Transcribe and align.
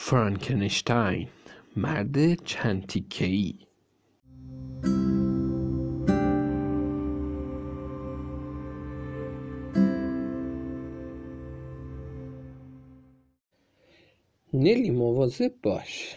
فرانکنشتاین 0.00 1.28
مرد 1.76 2.44
چند 2.44 2.86
تیکهای 2.86 3.54
نلی 14.52 14.90
مواظب 14.90 15.54
باش. 15.62 16.16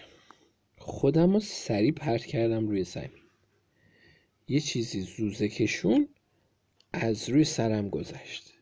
خودم 0.77 1.33
رو 1.33 1.39
سریع 1.39 1.91
پرت 1.91 2.25
کردم 2.25 2.67
روی 2.67 2.83
زمین 2.83 3.23
یه 4.47 4.59
چیزی 4.59 5.01
زوزه 5.01 5.49
کشون 5.49 6.07
از 6.93 7.29
روی 7.29 7.43
سرم 7.43 7.89
گذشت. 7.89 8.53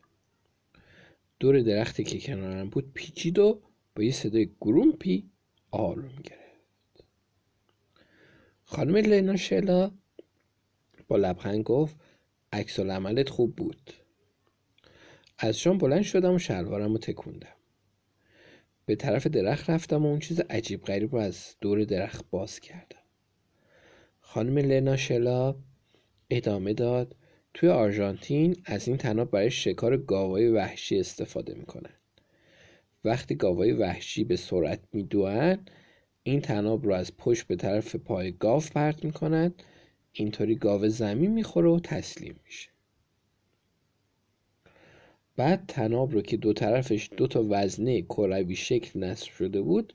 دور 1.39 1.61
درختی 1.61 2.03
که 2.03 2.19
کنارم 2.19 2.69
بود 2.69 2.91
پیچید 2.93 3.39
و 3.39 3.61
با 3.95 4.03
یه 4.03 4.11
صدای 4.11 4.49
گرومپی 4.61 5.29
آروم 5.71 6.15
گرفت. 6.23 7.03
خانم 8.63 8.95
لینا 8.95 9.35
شلا 9.35 9.91
با 11.07 11.17
لبخند 11.17 11.63
گفت 11.63 11.95
عکس 12.53 12.79
عملت 12.79 13.29
خوب 13.29 13.55
بود. 13.55 13.91
از 15.37 15.59
شام 15.59 15.77
بلند 15.77 16.01
شدم 16.01 16.33
و 16.33 16.39
شلوارم 16.39 16.91
رو 16.91 16.97
تکوندم. 16.97 17.55
به 18.85 18.95
طرف 18.95 19.27
درخت 19.27 19.69
رفتم 19.69 20.05
و 20.05 20.07
اون 20.07 20.19
چیز 20.19 20.39
عجیب 20.39 20.83
غریب 20.83 21.15
رو 21.15 21.21
از 21.21 21.55
دور 21.61 21.83
درخت 21.83 22.25
باز 22.29 22.59
کردم. 22.59 22.99
خانم 24.19 24.57
لینا 24.57 24.97
شلا 24.97 25.55
ادامه 26.29 26.73
داد 26.73 27.15
توی 27.53 27.69
آرژانتین 27.69 28.61
از 28.65 28.87
این 28.87 28.97
تناب 28.97 29.31
برای 29.31 29.51
شکار 29.51 29.97
گاوای 29.97 30.47
وحشی 30.47 30.99
استفاده 30.99 31.53
می‌کنن. 31.53 31.98
وقتی 33.03 33.35
گاوای 33.35 33.71
وحشی 33.71 34.23
به 34.23 34.35
سرعت 34.35 34.79
میدوئن 34.93 35.65
این 36.23 36.41
تناب 36.41 36.85
رو 36.85 36.93
از 36.93 37.17
پشت 37.17 37.47
به 37.47 37.55
طرف 37.55 37.95
پای 37.95 38.31
گاو 38.31 38.61
پرت 38.75 39.05
می‌کنن 39.05 39.53
اینطوری 40.11 40.55
گاو 40.55 40.87
زمین 40.87 41.31
می‌خوره 41.31 41.69
و 41.69 41.79
تسلیم 41.79 42.39
میشه. 42.45 42.69
بعد 45.35 45.65
تناب 45.67 46.11
رو 46.11 46.21
که 46.21 46.37
دو 46.37 46.53
طرفش 46.53 47.09
دو 47.17 47.27
تا 47.27 47.45
وزنه 47.49 48.01
کروی 48.01 48.55
شکل 48.55 48.99
نصب 48.99 49.31
شده 49.31 49.61
بود 49.61 49.93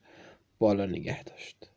بالا 0.59 0.87
نگه 0.87 1.25
داشت. 1.25 1.71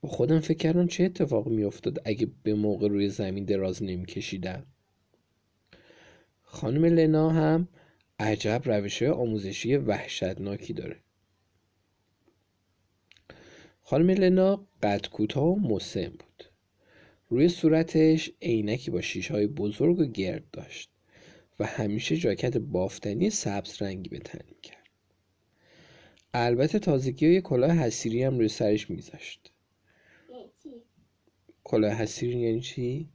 با 0.00 0.08
خودم 0.08 0.40
فکر 0.40 0.58
کردم 0.58 0.86
چه 0.86 1.04
اتفاقی 1.04 1.50
میافتاد 1.50 2.02
اگه 2.04 2.28
به 2.42 2.54
موقع 2.54 2.88
روی 2.88 3.08
زمین 3.08 3.44
دراز 3.44 3.82
نمیکشیدم. 3.82 4.66
خانم 6.42 6.84
لنا 6.84 7.30
هم 7.30 7.68
عجب 8.22 8.62
روش 8.64 9.02
آموزشی 9.02 9.76
وحشتناکی 9.76 10.72
داره. 10.72 10.96
خانم 13.82 14.10
لنا 14.10 14.66
قد 14.82 15.06
کوتاه 15.06 15.44
و 15.44 15.56
مسن 15.56 16.08
بود. 16.08 16.44
روی 17.28 17.48
صورتش 17.48 18.30
عینکی 18.42 18.90
با 18.90 19.00
های 19.30 19.46
بزرگ 19.46 19.98
و 19.98 20.04
گرد 20.04 20.50
داشت 20.52 20.90
و 21.60 21.66
همیشه 21.66 22.16
جاکت 22.16 22.56
بافتنی 22.56 23.30
سبز 23.30 23.82
رنگی 23.82 24.08
به 24.08 24.18
تن 24.18 24.44
می‌کرد. 24.48 24.88
البته 26.34 26.78
تازگی 26.78 27.26
های 27.26 27.40
کلاه 27.40 27.70
حسیری 27.70 28.22
هم 28.22 28.38
روی 28.38 28.48
سرش 28.48 28.90
میذاشت. 28.90 29.52
کلاه 31.64 31.92
حسیری 31.92 32.38
یعنی 32.38 32.60
چی؟ 32.60 33.08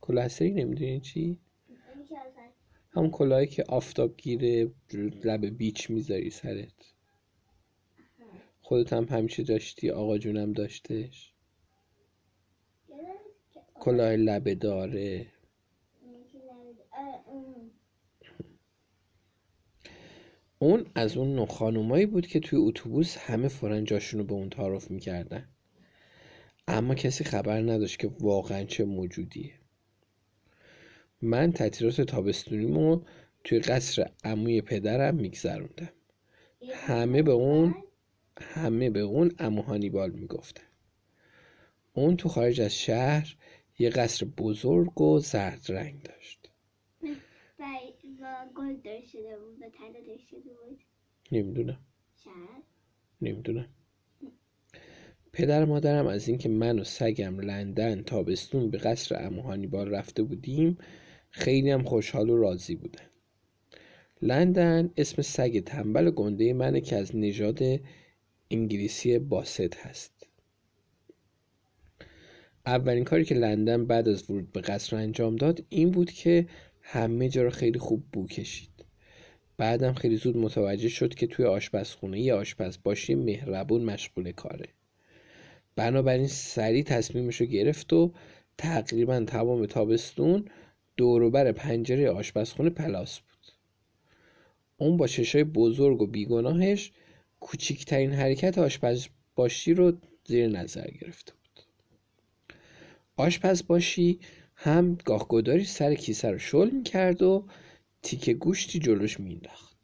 کلاه 0.00 0.24
حسیری 0.24 0.50
نمی‌دونی 0.50 1.00
چی؟ 1.00 1.38
همون 2.96 3.10
کلاهی 3.10 3.46
که 3.46 3.64
آفتاب 3.68 4.16
گیره 4.16 4.70
لب 5.24 5.46
بیچ 5.46 5.90
می‌ذاری 5.90 6.30
سرت. 6.30 6.94
خودت 8.60 8.92
هم 8.92 9.04
همیشه 9.04 9.42
داشتی 9.42 9.90
آقا 9.90 10.18
جونم 10.18 10.52
داشتش. 10.52 11.32
کلاه 13.74 14.16
لبه 14.16 14.54
داره. 14.54 15.26
اون 20.58 20.86
از 20.94 21.16
اون 21.16 21.34
نوع 21.34 21.46
خانومایی 21.46 22.06
بود 22.06 22.26
که 22.26 22.40
توی 22.40 22.58
اتوبوس 22.58 23.16
همه 23.16 23.48
فرنجاشونو 23.48 24.24
به 24.24 24.32
اون 24.32 24.50
تعارف 24.50 24.90
می‌کردن. 24.90 25.48
اما 26.68 26.94
کسی 26.94 27.24
خبر 27.24 27.60
نداشت 27.60 27.98
که 27.98 28.10
واقعا 28.20 28.64
چه 28.64 28.84
موجودیه. 28.84 29.65
من 31.22 31.52
تعطیلات 31.52 32.00
تابستونیمو 32.00 33.00
توی 33.44 33.58
قصر 33.58 34.10
عموی 34.24 34.60
پدرم 34.60 35.14
میگذروندم. 35.14 35.92
همه 36.72 37.22
به 37.22 37.32
اون 37.32 37.74
همه 38.40 38.90
به 38.90 39.00
اون 39.00 39.32
امو 39.38 39.62
هانیبال 39.62 40.10
می‌گفتن. 40.10 40.66
اون 41.92 42.16
تو 42.16 42.28
خارج 42.28 42.60
از 42.60 42.74
شهر 42.78 43.36
یه 43.78 43.90
قصر 43.90 44.26
بزرگ 44.26 45.00
و 45.00 45.18
زرد 45.18 45.66
رنگ 45.68 46.02
داشت. 46.02 46.50
گل 48.56 48.76
بود 49.38 49.58
بود. 50.42 50.80
نمی‌دونم. 51.32 51.78
نمی‌دونم. 53.20 53.68
پدر 55.32 55.64
مادرم 55.64 56.06
از 56.06 56.28
اینکه 56.28 56.48
من 56.48 56.78
و 56.78 56.84
سگم 56.84 57.40
لندن 57.40 58.02
تابستون 58.02 58.70
به 58.70 58.78
قصر 58.78 59.26
امو 59.26 59.42
هانیبال 59.42 59.90
رفته 59.90 60.22
بودیم 60.22 60.78
خیلی 61.30 61.70
هم 61.70 61.82
خوشحال 61.82 62.30
و 62.30 62.36
راضی 62.36 62.74
بودن 62.74 63.06
لندن 64.22 64.90
اسم 64.96 65.22
سگ 65.22 65.60
تنبل 65.60 66.10
گنده 66.10 66.52
منه 66.52 66.80
که 66.80 66.96
از 66.96 67.16
نژاد 67.16 67.60
انگلیسی 68.50 69.18
باست 69.18 69.76
هست. 69.76 70.26
اولین 72.66 73.04
کاری 73.04 73.24
که 73.24 73.34
لندن 73.34 73.86
بعد 73.86 74.08
از 74.08 74.30
ورود 74.30 74.52
به 74.52 74.60
قصر 74.60 74.96
انجام 74.96 75.36
داد 75.36 75.64
این 75.68 75.90
بود 75.90 76.10
که 76.10 76.46
همه 76.80 77.28
جا 77.28 77.42
رو 77.42 77.50
خیلی 77.50 77.78
خوب 77.78 78.04
بو 78.12 78.26
کشید. 78.26 78.70
بعدم 79.56 79.92
خیلی 79.92 80.16
زود 80.16 80.36
متوجه 80.36 80.88
شد 80.88 81.14
که 81.14 81.26
توی 81.26 81.44
آشپزخونه 81.44 82.20
یه 82.20 82.34
آشپز 82.34 82.78
باشی 82.84 83.14
مهربون 83.14 83.84
مشغول 83.84 84.32
کاره. 84.32 84.68
بنابراین 85.76 86.26
سریع 86.26 86.82
تصمیمش 86.82 87.40
رو 87.40 87.46
گرفت 87.46 87.92
و 87.92 88.12
تقریبا 88.58 89.20
تمام 89.20 89.66
تابستون 89.66 90.44
دوروبر 90.96 91.52
پنجره 91.52 92.10
آشپزخونه 92.10 92.70
پلاس 92.70 93.18
بود. 93.20 93.52
اون 94.76 94.96
با 94.96 95.06
چشای 95.06 95.44
بزرگ 95.44 96.02
و 96.02 96.06
بیگناهش 96.06 96.92
کوچکترین 97.40 98.12
حرکت 98.12 98.58
آشپز 98.58 99.06
باشی 99.34 99.74
رو 99.74 99.92
زیر 100.24 100.48
نظر 100.48 100.90
گرفته 100.90 101.32
بود. 101.32 101.64
آشپز 103.16 103.66
باشی 103.66 104.20
هم 104.54 104.98
گاهگداری 105.04 105.64
سر 105.64 105.94
کیسه 105.94 106.30
رو 106.30 106.38
شل 106.38 106.70
می‌کرد 106.70 107.22
و 107.22 107.46
تیکه 108.02 108.34
گوشتی 108.34 108.78
جلوش 108.78 109.20
مینداخت 109.20 109.76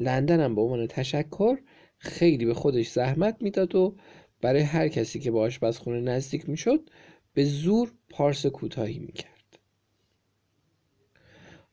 لندن 0.00 0.40
هم 0.40 0.54
به 0.54 0.60
عنوان 0.60 0.86
تشکر 0.86 1.58
خیلی 1.98 2.44
به 2.44 2.54
خودش 2.54 2.88
زحمت 2.90 3.36
می‌داد 3.40 3.74
و 3.74 3.96
برای 4.40 4.62
هر 4.62 4.88
کسی 4.88 5.20
که 5.20 5.30
به 5.30 5.38
آشپزخونه 5.38 6.00
نزدیک 6.00 6.48
می‌شد 6.48 6.90
به 7.34 7.44
زور 7.44 7.92
پارس 8.10 8.46
کوتاهی 8.46 8.98
می‌کرد. 8.98 9.29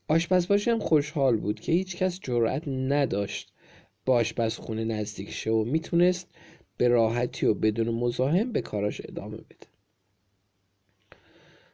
آشپزباشی 0.09 0.69
هم 0.69 0.79
خوشحال 0.79 1.37
بود 1.37 1.59
که 1.59 1.71
هیچ 1.71 1.97
کس 1.97 2.19
جرأت 2.19 2.67
نداشت 2.67 3.53
به 4.05 4.11
آشپزخونه 4.11 4.83
نزدیک 4.83 5.31
شه 5.31 5.51
و 5.51 5.63
می‌تونست 5.63 6.27
به 6.77 6.87
راحتی 6.87 7.45
و 7.45 7.53
بدون 7.53 7.89
مزاحم 7.89 8.51
به 8.51 8.61
کاراش 8.61 9.01
ادامه 9.05 9.37
بده. 9.37 9.67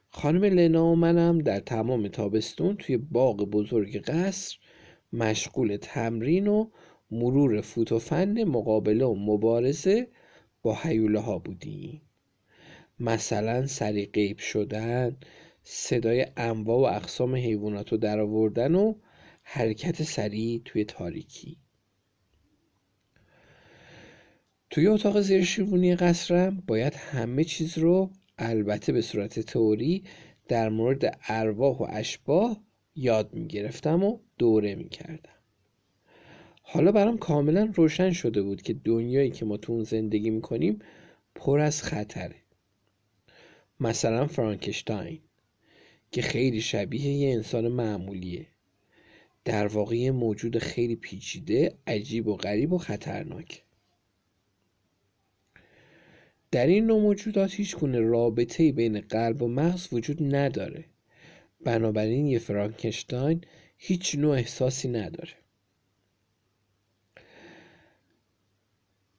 خانم 0.09 0.43
لنا 0.43 0.85
و 0.85 0.95
منم 0.95 1.39
در 1.39 1.59
تمام 1.59 2.07
تابستون 2.07 2.75
توی 2.75 2.97
باغ 2.97 3.37
بزرگ 3.37 3.97
قصر 3.97 4.57
مشغول 5.13 5.77
تمرین 5.81 6.47
و 6.47 6.67
مرور 7.11 7.61
فوت 7.61 7.91
و 7.91 7.99
فن 7.99 8.43
مقابله 8.43 9.05
و 9.05 9.15
مبارزه 9.15 10.07
با 10.61 10.75
حیوله 10.75 11.19
ها 11.19 11.39
بودیم. 11.39 12.01
مثلا 12.99 13.65
سری 13.67 14.05
غیب 14.05 14.37
شدن 14.37 15.17
صدای 15.63 16.25
انواع 16.37 16.77
و 16.77 16.95
اقسام 16.95 17.35
حیوانات 17.35 17.91
رو 17.91 17.97
در 17.97 18.19
آوردن 18.19 18.75
و 18.75 18.95
حرکت 19.43 20.03
سریع 20.03 20.61
توی 20.65 20.85
تاریکی. 20.85 21.57
توی 24.69 24.87
اتاق 24.87 25.21
زیر 25.21 25.43
شیروانی 25.43 25.95
قصرم 25.95 26.63
باید 26.67 26.93
همه 26.93 27.43
چیز 27.43 27.77
رو 27.77 28.11
البته 28.37 28.91
به 28.91 29.01
صورت 29.01 29.39
تئوری 29.39 30.03
در 30.47 30.69
مورد 30.69 31.19
ارواح 31.27 31.77
و 31.77 31.87
اشباه 31.89 32.63
یاد 32.95 33.33
می‌گرفتم 33.33 34.03
و 34.03 34.19
دوره 34.37 34.75
می‌کردم. 34.75 35.33
حالا 36.61 36.91
برام 36.91 37.17
کاملا 37.17 37.71
روشن 37.75 38.11
شده 38.11 38.41
بود 38.41 38.61
که 38.61 38.73
دنیایی 38.73 39.31
که 39.31 39.45
ما 39.45 39.57
تو 39.57 39.73
اون 39.73 39.83
زندگی 39.83 40.29
می‌کنیم 40.29 40.79
پر 41.35 41.59
از 41.59 41.83
خطره. 41.83 42.35
مثلا 43.79 44.27
فرانکشتاین. 44.27 45.19
که 46.13 46.21
خیلی 46.21 46.61
شبیه 46.61 47.07
یه 47.07 47.33
انسان 47.33 47.67
معمولیه. 47.67 48.47
در 49.45 49.67
واقع 49.67 49.95
یه 49.95 50.11
موجود 50.11 50.57
خیلی 50.57 50.95
پیچیده 50.95 51.77
عجیب 51.87 52.27
و 52.27 52.35
غریب 52.35 52.73
و 52.73 52.77
خطرناک. 52.77 53.63
در 56.51 56.67
این 56.67 56.85
نوع 56.85 57.01
موجودات 57.01 57.53
هیچ 57.53 57.75
گونه 57.75 57.99
رابطه 57.99 58.71
بین 58.71 59.01
قلب 59.01 59.41
و 59.41 59.47
مغز 59.47 59.93
وجود 59.93 60.35
نداره. 60.35 60.85
بنابراین 61.65 62.25
یه 62.25 62.39
فرانکشتاین 62.39 63.41
هیچ 63.77 64.15
نوع 64.15 64.35
احساسی 64.35 64.87
نداره. 64.87 65.33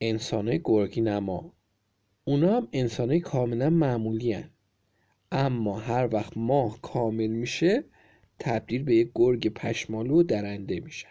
انسانه 0.01 0.61
گرگی 0.65 1.01
نما 1.01 1.53
اونا 2.25 2.57
هم 2.57 2.69
انسانه 2.73 3.21
کاملا 3.21 3.71
معمولی 3.71 4.33
هن. 4.33 4.54
اما 5.37 5.79
هر 5.79 6.09
وقت 6.13 6.37
ماه 6.37 6.81
کامل 6.83 7.27
میشه 7.27 7.85
تبدیل 8.39 8.83
به 8.83 8.95
یک 8.95 9.11
گرگ 9.15 9.49
پشمالو 9.49 10.21
و 10.21 10.23
درنده 10.23 10.81
میشن. 10.81 11.09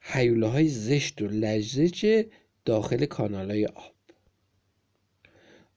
حیوله 0.00 0.46
های 0.46 0.68
زشت 0.68 1.22
و 1.22 1.26
لجزج 1.26 2.24
داخل 2.64 3.06
کانال 3.06 3.50
های 3.50 3.66
آب. 3.66 3.94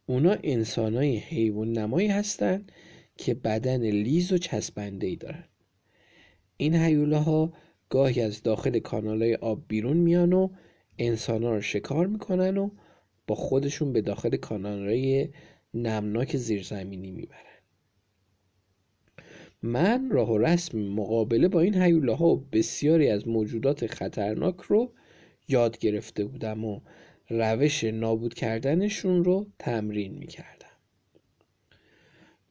اونا 0.06 0.38
انسان 0.44 0.96
های 0.96 1.18
حیوان 1.18 1.72
نمایی 1.72 2.08
هستن 2.08 2.66
که 3.18 3.34
بدن 3.34 3.82
لیز 3.82 4.32
و 4.32 4.38
چسبنده 4.38 5.08
ای 5.08 5.16
دارن. 5.16 5.44
این 6.58 6.76
حیوله 6.76 7.18
ها 7.18 7.54
گاهی 7.90 8.22
از 8.22 8.44
داخل 8.44 8.80
کانال 8.80 9.22
های 9.22 9.36
آب 9.36 9.64
بیرون 9.68 9.98
میان 9.98 10.34
و 10.34 10.50
انسان 10.98 11.44
ها 11.44 11.56
رو 11.56 11.62
شکار 11.62 12.08
می‌کنن 12.08 12.58
و 12.58 12.70
با 13.28 13.36
خودشون 13.36 13.94
به 13.94 14.02
داخل 14.02 14.36
کانال 14.36 14.88
های 14.88 15.30
نمناک 15.74 16.38
زیرزمینی 16.38 17.12
می‌برن. 17.12 17.42
من 19.62 20.10
راه 20.10 20.32
و 20.32 20.38
رسم 20.38 20.80
مقابله 20.80 21.48
با 21.48 21.62
این 21.62 21.76
حیوله 21.76 22.14
ها 22.14 22.28
و 22.28 22.48
بسیاری 22.52 23.10
از 23.10 23.28
موجودات 23.28 23.88
خطرناک 23.88 24.62
رو 24.62 24.92
یاد 25.48 25.78
گرفته 25.78 26.26
بودم 26.26 26.66
و 26.66 26.80
روش 27.30 27.84
نابود 27.84 28.34
کردنشون 28.34 29.24
رو 29.24 29.48
تمرین 29.60 30.14
می‌کردم. 30.14 30.58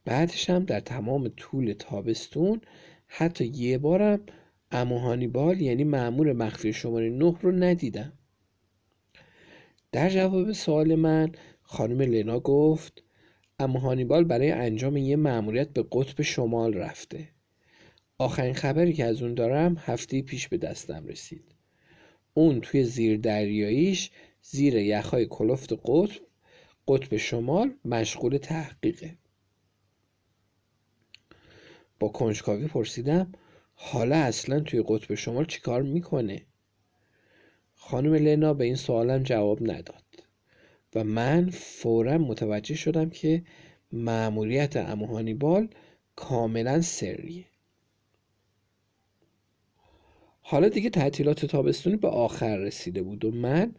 بعدش 0.05 0.51
هم 0.51 0.65
در 0.65 0.81
تمام 0.81 1.29
طول 1.29 1.73
تابستون 1.73 2.61
حتی 3.07 3.45
یه 3.45 3.79
بارم 3.79 4.21
امو 4.71 5.29
بال 5.29 5.61
یعنی 5.61 5.85
معمور 5.85 6.33
مخفی 6.33 6.73
شماره 6.73 7.11
نه 7.11 7.37
رو 7.41 7.53
ندیدم. 7.53 8.13
در 9.93 10.11
جواب 10.11 10.53
سوال 10.53 10.95
من 10.95 11.33
خانم 11.63 12.01
لنا 12.01 12.41
گفت 12.41 13.03
اما 13.59 13.79
هانیبال 13.79 14.25
برای 14.25 14.51
انجام 14.51 14.97
یه 14.97 15.17
مأموریت 15.17 15.69
به 15.69 15.85
قطب 15.93 16.23
شمال 16.23 16.75
رفته. 16.75 17.29
آخرین 18.19 18.55
خبری 18.55 18.93
که 18.93 19.05
از 19.05 19.23
اون 19.23 19.35
دارم 19.35 19.77
هفته 19.79 20.23
پیش 20.23 20.49
به 20.49 20.57
دستم 20.57 21.07
رسید. 21.07 21.55
اون 22.35 22.61
توی 22.61 22.85
زیر 22.85 23.19
دریاییش 23.19 24.11
زیر 24.43 24.75
یخهای 24.75 25.27
کلفت 25.27 25.73
قطب 25.85 26.21
قطب 26.89 27.17
شمال 27.17 27.75
مشغول 27.85 28.39
تحقیقه. 28.39 29.19
با 32.01 32.09
کنجکاوی 32.09 32.67
پرسیدم 32.67 33.33
حالا 33.75 34.17
اصلا 34.17 34.61
توی 34.61 34.85
قطب 34.89 35.15
شمال 35.15 35.45
چیکار 35.45 35.83
می‌کنه؟ 35.83 36.47
خانم 37.89 38.15
لنا 38.15 38.55
به 38.55 38.65
این 38.65 38.75
سوالم 38.75 39.23
جواب 39.23 39.71
نداد 39.71 40.05
و 40.95 41.05
من 41.05 41.51
فورا 41.51 42.19
متوجه 42.19 42.75
شدم 42.75 43.11
که 43.11 43.43
مأموریت 43.93 44.77
امو 44.77 45.35
بال 45.35 45.69
کاملا 46.17 46.81
سریه. 46.81 47.45
حالا 50.41 50.69
دیگه 50.69 50.91
تعطیلات 50.91 51.47
تابستونی 51.47 51.97
به 51.97 52.09
آخر 52.09 52.57
رسیده 52.57 53.03
بود 53.03 53.25
و 53.25 53.31
من 53.31 53.75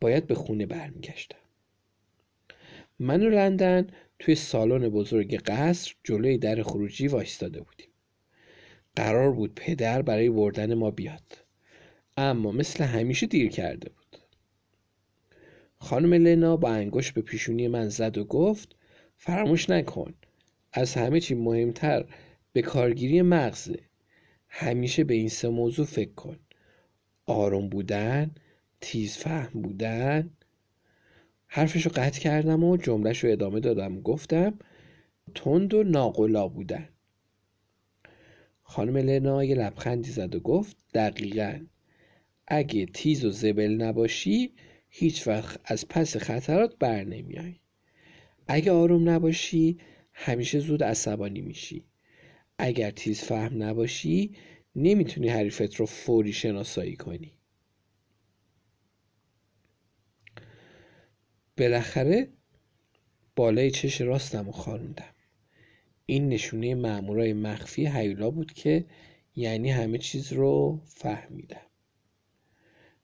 باید 0.00 0.26
به 0.26 0.34
خونه 0.34 0.66
برمیگشتم. 0.66 1.38
من 2.98 3.22
و 3.22 3.28
لندن 3.28 3.86
توی 4.18 4.34
سالن 4.34 4.88
بزرگ 4.88 5.34
قصر 5.34 5.94
جلوی 6.04 6.38
در 6.38 6.62
خروجی 6.62 7.08
وایستاده 7.08 7.60
بودیم. 7.60 7.88
قرار 8.96 9.32
بود 9.32 9.54
پدر 9.54 10.02
برای 10.02 10.30
بردن 10.30 10.74
ما 10.74 10.90
بیاد. 10.90 11.49
اما 12.20 12.52
مثل 12.52 12.84
همیشه 12.84 13.26
دیر 13.26 13.50
کرده 13.50 13.88
بود. 13.88 14.16
خانم 15.78 16.14
لنا 16.14 16.56
با 16.56 16.70
انگشت 16.70 17.14
به 17.14 17.22
پیشونی 17.22 17.68
من 17.68 17.88
زد 17.88 18.18
و 18.18 18.24
گفت 18.24 18.76
فراموش 19.16 19.70
نکن 19.70 20.14
از 20.72 20.94
همه 20.94 21.20
چی 21.20 21.34
مهمتر 21.34 22.04
به 22.52 22.62
کارگیری 22.62 23.22
مغزه. 23.22 23.78
همیشه 24.48 25.04
به 25.04 25.14
این 25.14 25.28
سه 25.28 25.48
موضوع 25.48 25.86
فکر 25.86 26.12
کن. 26.12 26.38
آروم 27.26 27.68
بودن 27.68 28.30
تیز 28.80 29.16
فهم 29.16 29.62
بودن. 29.62 30.30
حرفش 31.46 31.86
رو 31.86 31.92
قطع 31.94 32.20
کردم 32.20 32.64
و 32.64 32.76
جملهش 32.76 33.24
رو 33.24 33.30
ادامه 33.30 33.60
دادم. 33.60 34.00
گفتم 34.00 34.58
تند 35.34 35.74
و 35.74 35.82
ناقلا 35.82 36.48
بودن. 36.48 36.88
خانم 38.62 38.96
لنا 38.96 39.44
یه 39.44 39.54
لبخندی 39.54 40.10
زد 40.10 40.34
و 40.34 40.40
گفت 40.40 40.76
دقیقا. 40.94 41.60
اگه 42.50 42.86
تیز 42.86 43.24
و 43.24 43.30
زبل 43.30 43.70
نباشی 43.70 44.54
هیچ 44.88 45.26
وقت 45.26 45.60
از 45.64 45.88
پس 45.88 46.16
خطرات 46.16 46.78
بر 46.78 47.04
نمیای. 47.04 47.54
اگه 48.46 48.72
آروم 48.72 49.08
نباشی 49.08 49.78
همیشه 50.12 50.60
زود 50.60 50.84
عصبانی 50.84 51.40
میشی. 51.40 51.84
اگر 52.58 52.90
تیز 52.90 53.20
فهم 53.20 53.62
نباشی 53.62 54.36
نمی‌تونی 54.76 55.28
حریفت 55.28 55.74
رو 55.74 55.86
فوری 55.86 56.32
شناسایی 56.32 56.96
کنی. 56.96 57.32
بالاخره 61.56 62.28
بالای 63.36 63.70
چش 63.70 64.00
راستم 64.00 64.48
و 64.48 64.52
خاروندم. 64.52 65.14
این 66.06 66.28
نشونه 66.28 66.74
مامورای 66.74 67.32
مخفی 67.32 67.86
هیولا 67.86 68.30
بود 68.30 68.52
که 68.52 68.84
یعنی 69.36 69.70
همه 69.70 69.98
چیز 69.98 70.32
رو 70.32 70.80
فهمیدم. 70.86 71.69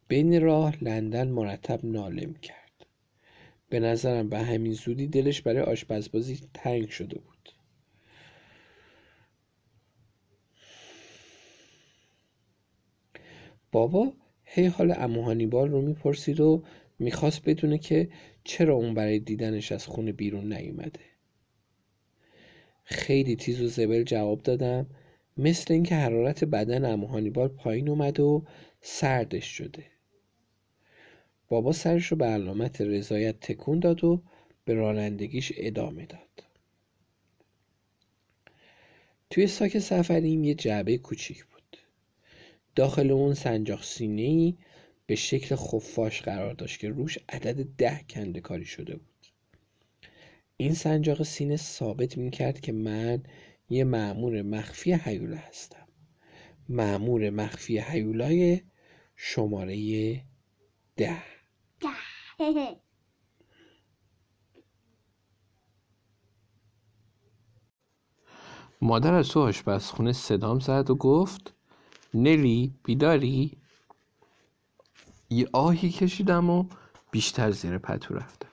بین 0.08 0.42
راه 0.42 0.84
لندن 0.84 1.28
مرتب 1.28 1.80
ناله 1.84 2.32
کرد. 2.42 2.86
به 3.68 3.80
نظرم 3.80 4.28
به 4.28 4.38
همین 4.38 4.72
زودی 4.72 5.06
دلش 5.06 5.42
برای 5.42 5.62
آشپزبازی 5.62 6.40
تنگ 6.54 6.88
شده 6.88 7.18
بود. 7.18 7.52
بابا 13.72 14.12
هی 14.44 14.66
حال 14.66 14.94
امو 14.96 15.34
رو 15.50 15.82
می‌پرسید 15.82 16.40
و 16.40 16.62
می‌خواست 16.98 17.48
بدونه 17.48 17.78
که 17.78 18.08
چرا 18.44 18.74
اون 18.74 18.94
برای 18.94 19.18
دیدنش 19.18 19.72
از 19.72 19.86
خونه 19.86 20.12
بیرون 20.12 20.52
نیومده. 20.52 21.00
خیلی 22.84 23.36
تیز 23.36 23.62
و 23.62 23.66
زبل 23.66 24.02
جواب 24.02 24.42
دادم 24.42 24.86
مثل 25.36 25.74
اینکه 25.74 25.94
حرارت 25.94 26.44
بدن 26.44 26.84
امو 26.84 27.48
پایین 27.48 27.88
اومده 27.88 28.22
و 28.22 28.42
سردش 28.80 29.44
شده. 29.44 29.95
بابا 31.48 31.72
سرش 31.72 32.06
رو 32.06 32.16
به 32.16 32.24
علامت 32.24 32.80
رضایت 32.80 33.40
تکون 33.40 33.78
داد 33.78 34.04
و 34.04 34.22
به 34.64 34.74
رانندگیش 34.74 35.52
ادامه 35.56 36.06
داد. 36.06 36.44
توی 39.30 39.46
ساک 39.46 39.78
سفریم 39.78 40.44
یه 40.44 40.54
جعبه 40.54 40.98
کوچیک 40.98 41.44
بود. 41.44 41.78
داخل 42.74 43.10
اون 43.10 43.34
سنجاق 43.34 43.82
سینه 43.82 44.54
به 45.06 45.14
شکل 45.14 45.56
خفاش 45.56 46.22
قرار 46.22 46.54
داشت 46.54 46.80
که 46.80 46.88
روش 46.88 47.18
عدد 47.28 47.66
ده 47.78 48.00
کنده 48.10 48.40
کاری 48.40 48.64
شده 48.64 48.96
بود. 48.96 49.26
این 50.56 50.74
سنجاق 50.74 51.22
سینه 51.22 51.56
ثابت 51.56 52.18
می‌کرد 52.18 52.60
که 52.60 52.72
من 52.72 53.22
یه 53.70 53.84
معمور 53.84 54.42
مخفی 54.42 54.92
حیوله 54.92 55.36
هستم. 55.36 55.86
معمور 56.68 57.30
مخفی 57.30 57.78
حیولای 57.78 58.60
شماره 59.16 60.20
ده. 60.96 61.35
مادر 68.80 69.14
از 69.14 69.28
تو 69.28 69.40
آشپزخونه 69.40 70.12
صدام 70.12 70.58
زد 70.58 70.90
و 70.90 70.94
گفت 70.94 71.54
نلی 72.14 72.74
بیداری؟ 72.84 73.58
یه 75.30 75.48
آهی 75.52 75.90
کشیدم 75.90 76.50
و 76.50 76.64
بیشتر 77.10 77.50
زیر 77.50 77.78
پتو 77.78 78.14
رفتم. 78.14 78.48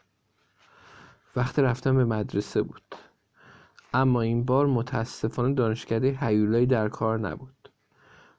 وقت 1.36 1.60
رفتم 1.60 1.96
به 1.96 2.06
مدرسه 2.06 2.62
بود. 2.62 2.96
اما 3.94 4.22
این 4.22 4.46
بار 4.46 4.66
متاسفانه 4.66 5.54
دانشکده 5.54 6.18
هیولایی 6.22 6.66
در 6.66 6.90
کار 6.90 7.20
نبود. 7.20 7.70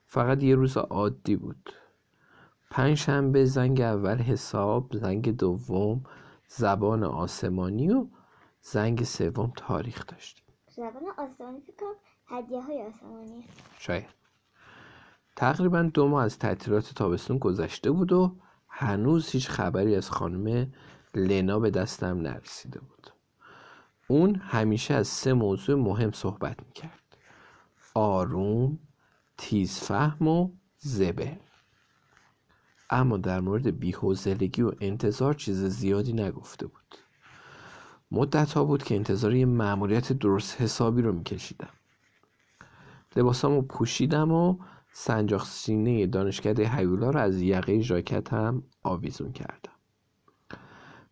فقط 0.06 0.42
یه 0.42 0.54
روز 0.54 0.76
عادی 0.76 1.36
بود. 1.36 1.72
پنجشنبه 2.74 3.44
زنگ 3.44 3.80
اول 3.80 4.18
حساب 4.18 4.96
زنگ 4.96 5.36
دوم 5.36 6.04
زبان 6.48 7.04
آسمانی 7.04 7.90
و 7.90 8.06
زنگ 8.60 9.04
سوم 9.04 9.52
تاریخ 9.56 10.06
داشتیم. 10.06 10.44
زبان 10.76 11.02
آسمانی 11.18 11.60
فکر 11.60 11.84
هدیه 12.26 12.60
های 12.60 12.82
آسمانی. 12.82 13.44
شاید. 13.78 14.06
تقریبا 15.36 15.82
دو 15.82 16.08
ماه 16.08 16.24
از 16.24 16.38
تعطیلات 16.38 16.94
تابستون 16.94 17.38
گذشته 17.38 17.90
بود 17.90 18.12
و 18.12 18.36
هنوز 18.68 19.30
هیچ 19.30 19.48
خبری 19.48 19.96
از 19.96 20.10
خانم 20.10 20.72
لنا 21.14 21.58
به 21.58 21.70
دستم 21.70 22.20
نرسیده 22.20 22.80
بود. 22.80 23.10
اون 24.08 24.34
همیشه 24.34 24.94
از 24.94 25.08
سه 25.08 25.32
موضوع 25.32 25.76
مهم 25.76 26.12
صحبت 26.12 26.56
می‌کرد. 26.66 27.16
آروم 27.94 28.78
تیزفهم 29.38 30.28
و 30.28 30.50
زبه 30.78 31.43
اما 32.94 33.16
در 33.16 33.40
مورد 33.40 33.78
بیحوزلگی 33.78 34.62
و 34.62 34.72
انتظار 34.80 35.34
چیز 35.34 35.64
زیادی 35.64 36.12
نگفته 36.12 36.66
بود. 36.66 36.98
مدت 38.10 38.52
ها 38.52 38.64
بود 38.64 38.82
که 38.82 38.94
انتظار 38.94 39.34
یه 39.34 39.46
معمولیت 39.46 40.12
درست 40.12 40.60
حسابی 40.60 41.02
رو 41.02 41.12
میکشیدم. 41.12 41.68
لباسامو 43.16 43.62
پوشیدم 43.62 44.32
و 44.32 44.58
سنجاق 44.92 45.44
سینه 45.44 46.06
دانشکده 46.06 46.76
هیولا 46.76 47.10
رو 47.10 47.20
از 47.20 47.40
یقه 47.40 47.80
ژاکتم 47.80 48.62
آویزون 48.82 49.32
کردم. 49.32 49.72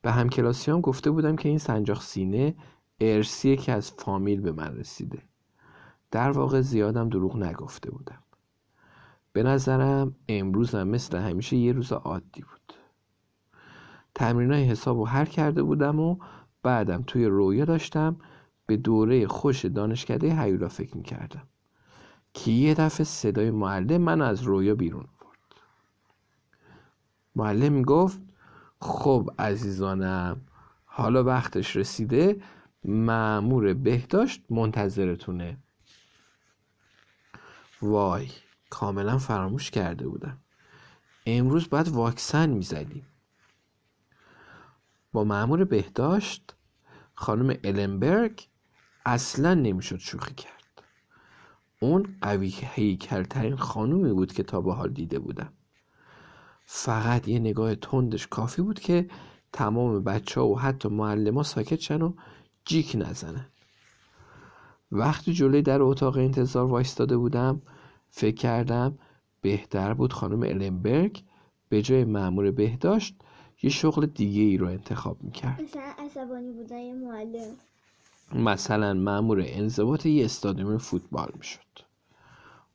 به 0.03 0.13
همکلاسیام 0.13 0.81
گفته 0.81 1.11
بودم 1.11 1.37
که 1.37 1.49
این 1.49 1.59
سنجاق 1.59 2.03
سینه 2.03 2.55
ارسیه 3.01 3.57
که 3.57 3.73
از 3.73 3.93
فامیل 3.93 4.41
به 4.41 4.53
من 4.53 4.77
رسیده. 4.77 5.23
در 6.11 6.31
واقع 6.31 6.61
زیادم 6.61 7.09
دروغ 7.09 7.37
نگفته 7.37 7.91
بودم. 7.91 8.23
به 9.33 9.43
نظرم 9.43 10.15
امروزم 10.29 10.89
مثل 10.89 11.19
همیشه 11.19 11.57
یه 11.57 11.73
روز 11.73 11.93
عادی 11.93 12.41
بود. 12.43 12.75
تمرین 14.15 14.53
های 14.53 14.65
حساب 14.65 14.97
رو 14.97 15.07
هر 15.07 15.25
کرده 15.25 15.63
بودم 15.63 16.01
و 16.01 16.17
بعدم 16.63 17.05
توی 17.07 17.25
رویا 17.27 17.65
داشتم 17.65 18.17
به 18.67 18.77
دوره 18.77 19.27
خوش 19.27 19.65
دانشکده 19.65 20.43
هیولا 20.43 20.69
فکر 20.69 20.97
می‌کردم. 20.97 21.43
که 22.35 22.51
یه 22.51 22.75
دفعه 22.75 23.05
صدای 23.05 23.51
معلم 23.51 24.01
من 24.01 24.23
از 24.23 24.43
رویا 24.43 24.75
بیرون 24.75 25.07
برد 25.21 25.61
معلم 27.37 27.73
می‌گفت 27.73 28.21
خب 28.81 29.31
عزیزانم 29.39 30.41
حالا 30.85 31.25
وقتش 31.25 31.77
رسیده 31.77 32.43
معمور 32.85 33.75
بهداشت 33.75 34.45
منتظرتونه. 34.51 35.59
وای 37.83 38.29
کاملا 38.73 39.19
فراموش 39.19 39.71
کرده 39.71 40.09
بودم. 40.09 40.39
امروز 41.27 41.71
باید 41.71 41.89
واکسن 41.89 42.51
می‌زدیم. 42.51 43.07
با 45.13 45.25
معمور 45.25 45.65
بهداشت 45.65 46.55
خانم 47.15 47.57
النبرگ 47.65 48.49
اصلا 49.07 49.55
نمی‌شد 49.55 49.99
شوخی 49.99 50.35
کرد. 50.35 50.83
اون 51.81 52.17
قوی 52.21 52.55
هیکلترین 52.61 53.57
خانومی 53.57 54.13
بود 54.13 54.33
که 54.33 54.43
تا 54.43 54.61
به 54.61 54.75
حال 54.75 54.91
دیده 54.91 55.19
بودم. 55.19 55.53
فقط 56.65 57.29
یه 57.29 57.39
نگاه 57.39 57.75
تندش 57.75 58.27
کافی 58.27 58.63
بود 58.63 58.81
که 58.81 59.11
تمام 59.53 60.05
بچه 60.05 60.41
ها 60.41 60.47
و 60.47 60.61
حتی 60.61 60.89
معلم 60.89 61.35
ها 61.35 61.43
ساکت 61.43 61.81
شن 61.81 62.03
و 62.03 62.13
جیک 62.65 62.97
نزنن. 62.99 63.47
وقتی 64.93 65.33
جلوی 65.33 65.63
در 65.63 65.83
اتاق 65.83 66.17
انتظار 66.17 66.67
وایستاده 66.67 67.17
بودم 67.17 67.63
فکر 68.15 68.37
کردم 68.37 68.99
بهتر 69.41 69.95
بود 69.95 70.13
خانم 70.13 70.43
النبرگ 70.43 71.23
به 71.69 71.83
جای 71.83 72.05
معمور 72.05 72.51
بهداشت 72.51 73.15
یه 73.63 73.71
شغل 73.71 74.07
دیگه 74.07 74.43
ای 74.43 74.57
رو 74.57 74.67
انتخاب 74.67 75.23
می‌کرد. 75.23 75.63
مثلا 75.63 75.93
عصبانی 75.99 76.53
بودن 76.53 76.79
یه 76.79 76.95
معلم. 76.95 77.55
مثلا 78.35 78.95
معمور 78.95 79.43
انضباط 79.47 80.07
یه 80.07 80.25
استادیوم 80.25 80.79
فوتبال 80.79 81.33
می‌شد. 81.39 81.61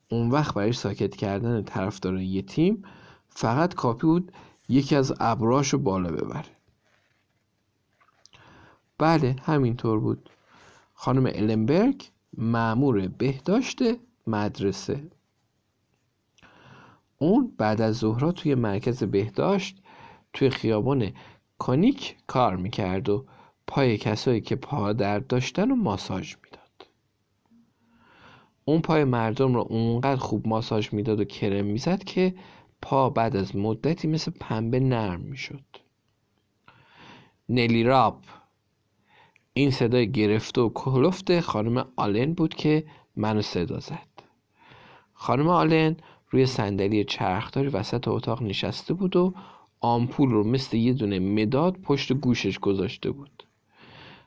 اون 0.08 0.30
وقت 0.30 0.54
برای 0.54 0.72
ساکت 0.72 1.16
کردن 1.16 1.62
طرفدار 1.62 2.20
یه 2.20 2.42
تیم 2.42 2.82
فقط 3.28 3.74
کافی 3.74 4.06
بود 4.06 4.32
یکی 4.68 4.96
از 4.96 5.14
ابراش 5.20 5.68
رو 5.68 5.78
بالا 5.78 6.10
ببره. 6.10 6.44
بله 8.98 9.36
همینطور 9.42 10.00
بود. 10.00 10.30
خانم 10.94 11.26
النبرگ 11.34 12.04
معمور 12.36 13.08
بهداشت 13.08 13.78
مدرسه. 14.26 15.10
اون 17.18 17.54
بعد 17.58 17.80
از 17.80 17.96
ظهرها 17.96 18.32
توی 18.32 18.54
مرکز 18.54 19.04
بهداشت 19.04 19.82
توی 20.32 20.50
خیابان 20.50 21.12
کانیک 21.58 22.16
کار 22.26 22.56
می‌کرد 22.56 23.08
و 23.08 23.26
پای 23.66 23.98
کسایی 23.98 24.40
که 24.40 24.56
پا 24.56 24.92
درد 24.92 25.26
داشتن 25.26 25.70
و 25.70 25.74
ماساژ 25.74 26.34
می‌داد. 26.44 26.88
اون 28.64 28.80
پای 28.80 29.04
مردم 29.04 29.54
رو 29.54 29.66
اونقدر 29.68 30.20
خوب 30.20 30.48
ماساژ 30.48 30.92
می‌داد 30.92 31.20
و 31.20 31.24
کرم 31.24 31.64
می‌زد 31.64 32.04
که 32.04 32.34
پا 32.82 33.10
بعد 33.10 33.36
از 33.36 33.56
مدتی 33.56 34.08
مثل 34.08 34.32
پنبه 34.40 34.80
نرم 34.80 35.20
می‌شد. 35.20 35.64
نلی 37.48 37.84
راب. 37.84 38.22
این 39.52 39.70
صدای 39.70 40.12
گرفته 40.12 40.60
و 40.60 40.68
کلفت 40.68 41.40
خانم 41.40 41.88
آلن 41.96 42.32
بود 42.32 42.54
که 42.54 42.84
منو 43.16 43.42
صدا 43.42 43.80
زد. 43.80 44.08
خانم 45.12 45.48
آلن 45.48 45.96
روی 46.30 46.46
صندلی 46.46 47.04
چرخداری 47.04 47.68
وسط 47.68 48.08
اتاق 48.08 48.42
نشسته 48.42 48.94
بود 48.94 49.16
و 49.16 49.34
آمپول 49.80 50.30
رو 50.30 50.44
مثل 50.44 50.76
یه 50.76 50.92
دونه 50.92 51.18
مداد 51.18 51.76
پشت 51.76 52.12
گوشش 52.12 52.58
گذاشته 52.58 53.10
بود. 53.10 53.46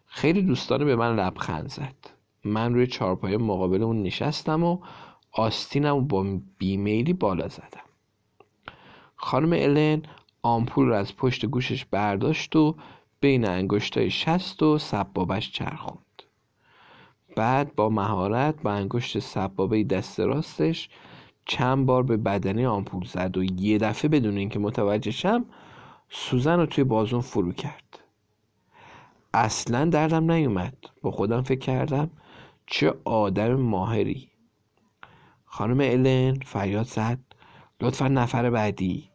خیلی 0.06 0.42
دوستانه 0.42 0.86
به 0.86 0.96
من 0.96 1.16
لبخند 1.16 1.70
زد. 1.70 1.96
من 2.44 2.74
روی 2.74 2.88
چارپایه 2.88 3.38
مقابل 3.38 3.84
اون 3.84 4.04
نشستم 4.04 4.64
و 4.64 4.80
آستینم 5.32 6.08
با 6.08 6.40
بیمیلی 6.58 7.14
بالا 7.14 7.48
زدم. 7.48 7.86
خانم 9.16 9.54
الن 9.54 10.02
آمپول 10.44 10.88
رو 10.88 10.94
از 10.94 11.16
پشت 11.16 11.46
گوشش 11.46 11.86
برداشت 11.86 12.56
و 12.56 12.76
بین 13.20 13.46
انگشتای 13.46 14.10
شست 14.10 14.64
و 14.64 14.78
سبابش 14.78 15.52
چرخوند. 15.52 16.24
بعد 17.36 17.76
با 17.76 17.90
مهارت 17.90 18.62
با 18.62 18.72
انگشت 18.72 19.20
سبابه 19.20 19.84
دست 19.84 20.20
راستش 20.20 20.90
چند 21.46 21.86
بار 21.86 22.04
به 22.04 22.18
بدنه 22.18 22.68
آمپول 22.68 23.06
زد 23.06 23.38
و 23.38 23.44
یه 23.44 23.78
دفعه 23.78 24.10
بدون 24.10 24.38
اینکه 24.38 24.60
متوجه 24.60 25.12
شم 25.12 25.46
سوزن 26.10 26.60
رو 26.60 26.66
توی 26.66 26.84
بازون 26.84 27.22
فرو 27.22 27.52
کرد. 27.52 28.00
اصلا 29.34 29.86
دردم 29.86 30.32
نیومد. 30.32 30.78
با 31.02 31.12
خودم 31.12 31.42
فکر 31.42 31.60
کردم 31.60 32.10
چه 32.66 32.94
آدم 33.04 33.54
ماهری. 33.54 34.30
خانم 35.46 35.80
الن 35.80 36.40
فریاد 36.46 36.86
زد. 36.86 37.20
لطفا 37.82 38.08
نفر 38.08 38.50
بعدی. 38.50 39.10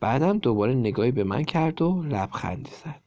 بعدم 0.00 0.38
دوباره 0.38 0.74
نگاهی 0.74 1.10
به 1.10 1.24
من 1.24 1.44
کرد 1.44 1.82
و 1.82 2.02
لبخندی 2.02 2.70
زد. 2.84 3.02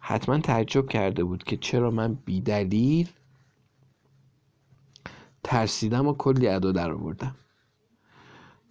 حتما 0.00 0.38
تعجب 0.38 0.88
کرده 0.88 1.24
بود 1.24 1.44
که 1.44 1.56
چرا 1.56 1.90
من 1.90 2.14
بیدلیل 2.14 3.08
ترسیدم 5.44 6.06
و 6.08 6.12
کلی 6.12 6.48
ادا 6.48 6.72
در 6.72 6.90
آوردم 6.90 7.34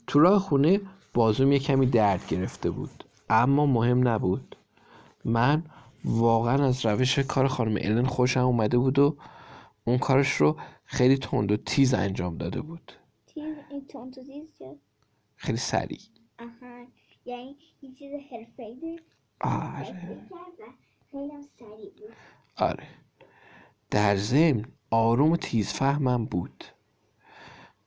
تو 0.09 0.19
راه 0.19 0.39
خونه 0.39 0.81
بازوم 1.13 1.51
یه 1.51 1.59
کمی 1.59 1.85
درد 1.85 2.27
گرفته 2.27 2.69
بود. 2.69 3.03
اما 3.29 3.65
مهم 3.65 4.07
نبود. 4.07 4.55
من 5.25 5.63
واقعا 6.05 6.65
از 6.65 6.85
روش 6.85 7.19
کار 7.19 7.47
خانم 7.47 7.77
الن 7.81 8.05
خوشم 8.05 8.39
اومده 8.39 8.77
بود 8.77 8.99
و 8.99 9.15
اون 9.85 9.97
کارش 9.97 10.31
رو 10.31 10.57
خیلی 10.85 11.17
تند 11.17 11.51
و 11.51 11.57
تیز 11.57 11.93
انجام 11.93 12.37
داده 12.37 12.61
بود. 12.61 12.91
تیز؟ 13.27 13.55
این 13.71 13.87
تون 13.87 14.11
تو 14.11 14.23
تیز؟ 14.23 14.47
خیلی 15.35 15.57
سریع. 15.57 15.99
آها. 16.39 16.85
یعنی 17.25 17.55
یه 17.81 17.91
چیز 17.91 18.13
حرفه‌ای 18.31 18.99
آره. 19.41 20.27
و 20.31 20.65
خیلی 21.11 21.31
سریع 21.59 21.91
بود. 21.91 22.15
آره. 22.57 22.87
در 23.91 24.15
ضمن 24.15 24.65
آروم 24.91 25.31
و 25.31 25.37
تیز 25.37 25.73
فهمم 25.73 26.25
بود. 26.25 26.63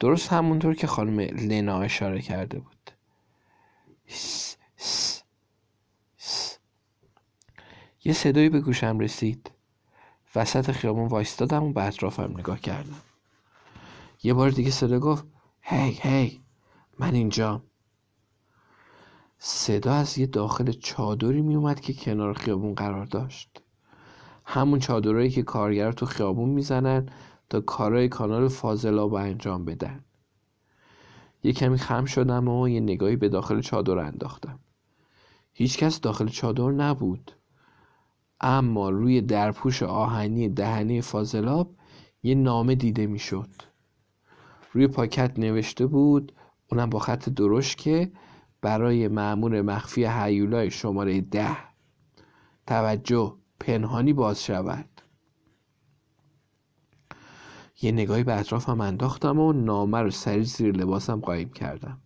درست 0.03 0.33
همونطور 0.33 0.75
که 0.75 0.87
خانم 0.87 1.21
لنا 1.21 1.81
اشاره 1.81 2.23
کرده 2.23 2.59
بود. 2.59 2.91
س- 4.07 4.57
س- 4.77 5.23
س. 6.17 6.59
یه 8.05 8.13
صدایی 8.13 8.49
به 8.49 8.61
گوشم 8.61 8.99
رسید. 8.99 9.51
وسط 10.37 10.71
خیابون 10.71 11.09
وایستادم 11.09 11.63
و 11.63 11.73
به 11.73 11.85
اطرافم 11.85 12.35
نگاه 12.39 12.61
کردم. 12.61 12.97
یه 14.23 14.35
بار 14.35 14.51
دیگه 14.51 14.71
صدا 14.71 14.99
گفت 14.99 15.25
هی 15.61 15.99
هی 16.03 16.41
من 16.99 17.15
اینجام 17.15 17.63
صدا 19.39 19.93
از 19.95 20.19
یه 20.19 20.27
داخل 20.27 20.73
چادری 20.73 21.43
می 21.43 21.55
اومد 21.55 21.81
که 21.81 21.95
کنار 21.95 22.35
خیابون 22.35 22.75
قرار 22.75 23.05
داشت. 23.05 23.63
همون 24.45 24.79
چادرایی 24.79 25.31
که 25.31 25.43
کارگر 25.43 25.93
تو 25.93 26.07
خیابون 26.07 26.49
می‌زنن 26.49 27.09
تا 27.53 27.61
کارهای 27.61 28.09
کانال 28.09 28.49
فاضلاب 28.49 29.15
انجام 29.15 29.65
بدن. 29.65 30.05
یه 31.43 31.53
کمی 31.53 31.79
خم 31.79 32.05
شدم 32.05 32.49
و 32.49 32.69
یه 32.69 32.81
نگاهی 32.81 33.17
به 33.17 33.29
داخل 33.29 33.61
چادر 33.61 33.99
انداختم. 33.99 34.59
هیچکس 35.53 36.01
داخل 36.01 36.29
چادر 36.29 36.71
نبود. 36.71 37.33
اما 38.41 38.91
روی 38.91 39.21
درپوش 39.21 39.83
آهنی 39.83 40.49
دهنه 40.49 41.01
فاضلاب 41.01 41.75
یه 42.23 42.35
نامه 42.35 42.75
دیده 42.75 43.07
می‌شد. 43.07 43.51
روی 44.73 44.87
پاکت 44.87 45.39
نوشته 45.39 45.87
بود 45.87 46.33
اونم 46.71 46.91
با 46.91 46.99
خط 46.99 47.29
درشت 47.29 47.79
که 47.79 48.13
برای 48.61 49.09
معمور 49.09 49.63
مخفی 49.63 50.05
هیولای 50.05 50.71
شماره 50.71 51.21
ده. 51.21 51.57
توجه 52.67 53.35
پنهانی 53.61 54.13
باز 54.13 54.45
شود. 54.45 54.92
یه 57.83 57.93
نگاهی 57.93 58.23
به 58.23 58.41
اطرافم 58.41 58.81
انداختم 58.81 59.39
و 59.39 59.53
نامه 59.53 59.99
رو 59.99 60.11
سریع 60.11 60.43
زیر 60.43 60.77
لباسم 60.77 61.21
قایم 61.21 61.49
کردم. 61.49 62.01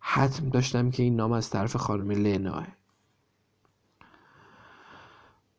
حتم 0.00 0.48
داشتم 0.48 0.90
که 0.90 1.02
این 1.02 1.16
نام 1.16 1.32
از 1.32 1.50
طرف 1.50 1.76
خانم 1.76 2.10
لناه. 2.10 2.66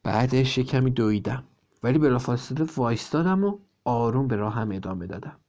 بعدش 0.03 0.57
یه 0.57 0.63
کمی 0.63 0.91
دویدم 0.91 1.43
ولی 1.83 1.98
بلافاصله 1.98 2.67
وایستادم 2.77 3.43
و 3.43 3.57
آروم 3.83 4.27
به 4.27 4.36
راهم 4.36 4.71
ادامه 4.71 5.07
دادم. 5.07 5.39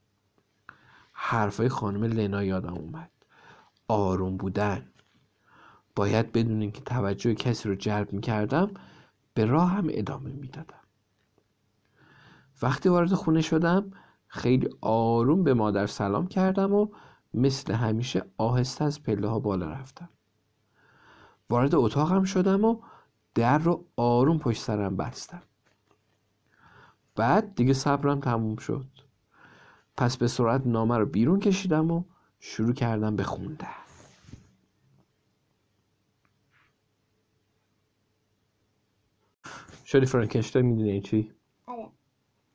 حرفای 1.13 1.69
خانم 1.69 2.03
لنا 2.03 2.43
یادم 2.43 2.73
اومد. 2.73 3.11
آروم 3.87 4.37
بودن. 4.37 4.87
باید 5.95 6.31
بدونین 6.31 6.71
که 6.71 6.81
توجه 6.81 7.35
کسی 7.35 7.69
رو 7.69 7.75
جلب 7.75 8.13
می‌کردم 8.13 8.71
به 9.33 9.45
راه 9.45 9.69
هم 9.69 9.87
ادامه 9.89 10.29
می‌دادم. 10.29 10.80
وقتی 12.61 12.89
وارد 12.89 13.13
خونه 13.13 13.41
شدم 13.41 13.91
خیلی 14.27 14.69
آروم 14.81 15.43
به 15.43 15.53
مادر 15.53 15.87
سلام 15.87 16.27
کردم 16.27 16.73
و 16.73 16.87
مثل 17.33 17.73
همیشه 17.73 18.23
آهسته 18.37 18.85
از 18.85 19.03
پله 19.03 19.27
ها 19.27 19.39
بالا 19.39 19.69
رفتم. 19.69 20.09
وارد 21.49 21.75
اتاقم 21.75 22.23
شدم 22.23 22.65
و 22.65 22.81
در 23.35 23.57
رو 23.57 23.85
آروم 23.95 24.39
پشت 24.39 24.61
سرم 24.61 24.97
بستم. 24.97 25.41
بعد 27.15 27.55
دیگه 27.55 27.73
صبرم 27.73 28.19
تموم 28.19 28.55
شد. 28.55 28.87
پس 29.97 30.17
به 30.17 30.27
سرعت 30.27 30.67
نامه 30.67 30.97
رو 30.97 31.05
بیرون 31.05 31.39
کشیدم 31.39 31.91
و 31.91 32.03
شروع 32.39 32.73
کردم 32.73 33.15
به 33.15 33.23
خوندن. 33.23 33.67
شدی 39.85 40.05
فرانکنشتاین 40.05 40.65
می‌دونی 40.65 41.01
چی؟ 41.01 41.40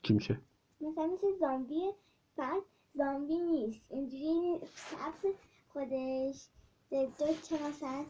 چی 0.07 0.15
میشه؟ 0.15 0.41
مثلا 0.81 1.07
مثل 1.07 1.39
زامبی 1.41 1.91
بعد 2.37 2.63
زامبی 2.95 3.39
نیست. 3.39 3.81
اینجوری 3.91 4.61
سبز 4.75 5.33
خودش 5.69 6.47
به 6.91 7.09
دو 7.19 7.27
که 7.27 7.55
مثلا 7.69 8.05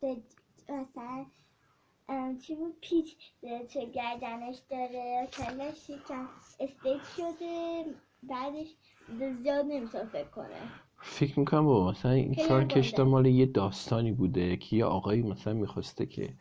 به 0.00 0.16
مثلا 0.68 1.26
چی 2.42 2.54
بود؟ 2.54 2.76
پیچ 2.80 3.16
به 3.42 3.66
چه 3.68 3.84
گردنش 3.84 4.58
داره؟ 4.70 5.28
کلش 5.32 5.90
یکم 5.90 6.28
استیک 6.60 7.02
شده. 7.16 7.84
بعدش 8.22 8.66
زیاد 9.42 9.64
نمی‌تونه 9.66 10.04
فکر 10.04 10.28
کنه. 10.28 10.60
فکر 11.02 11.38
می‌کنم 11.38 11.64
بابا 11.64 11.90
مثلا 11.90 12.10
این 12.10 12.34
فرانکنشتاین 12.34 13.06
گنده. 13.06 13.10
مال 13.10 13.26
یه 13.26 13.46
داستانی 13.46 14.12
بوده 14.12 14.56
که 14.56 14.76
یه 14.76 14.84
آقایی 14.84 15.22
مثلا 15.22 15.52
می‌خواسته 15.52 16.06
که 16.06 16.34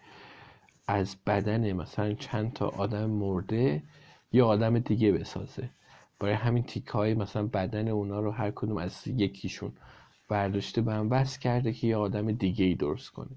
از 0.87 1.15
بدن 1.27 1.73
مثلا 1.73 2.13
چند 2.13 2.53
تا 2.53 2.67
آدم 2.67 3.09
مرده 3.09 3.83
یه 4.31 4.43
آدم 4.43 4.79
دیگه 4.79 5.12
بسازه. 5.12 5.69
برای 6.19 6.33
همین 6.33 6.63
تیکه 6.63 6.91
های 6.91 7.13
مثلا 7.13 7.48
بدن 7.48 7.88
اونا 7.88 8.19
رو 8.19 8.31
هر 8.31 8.51
کدوم 8.51 8.77
از 8.77 9.07
یکیشون 9.07 9.71
برداشته 10.27 10.81
به 10.81 10.93
هم 10.93 11.12
وصل 11.12 11.39
کرده 11.39 11.74
که 11.74 11.88
یه 11.88 11.98
آدم 11.98 12.31
دیگه 12.31 12.65
ای 12.65 12.75
درست 12.75 13.09
کنه. 13.09 13.36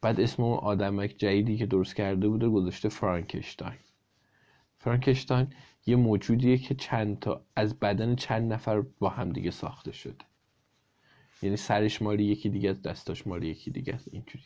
بعد 0.00 0.20
اسم 0.20 0.42
اون 0.42 0.58
آدمک 0.58 1.14
جدیدی 1.18 1.56
که 1.56 1.66
درست 1.66 1.96
کرده 1.96 2.28
بوده 2.28 2.48
گذاشته 2.48 2.88
فرانکشتاین. 2.88 3.78
فرانکشتاین 4.78 5.46
یه 5.86 5.96
موجودیه 5.96 6.58
که 6.58 6.74
چند 6.74 7.18
تا 7.18 7.44
از 7.56 7.78
بدن 7.78 8.16
چند 8.16 8.52
نفر 8.52 8.80
با 8.80 9.08
هم 9.08 9.32
دیگه 9.32 9.50
ساخته 9.50 9.92
شده. 9.92 10.24
یعنی 11.42 11.56
سرش 11.56 12.02
مالی 12.02 12.24
یکی 12.24 12.48
دیگه 12.48 12.70
است 12.70 12.82
دستاش 12.82 13.26
مالی 13.26 13.46
یکی 13.48 13.70
دیگه 13.70 13.94
است. 13.94 14.08
اینجوری. 14.12 14.44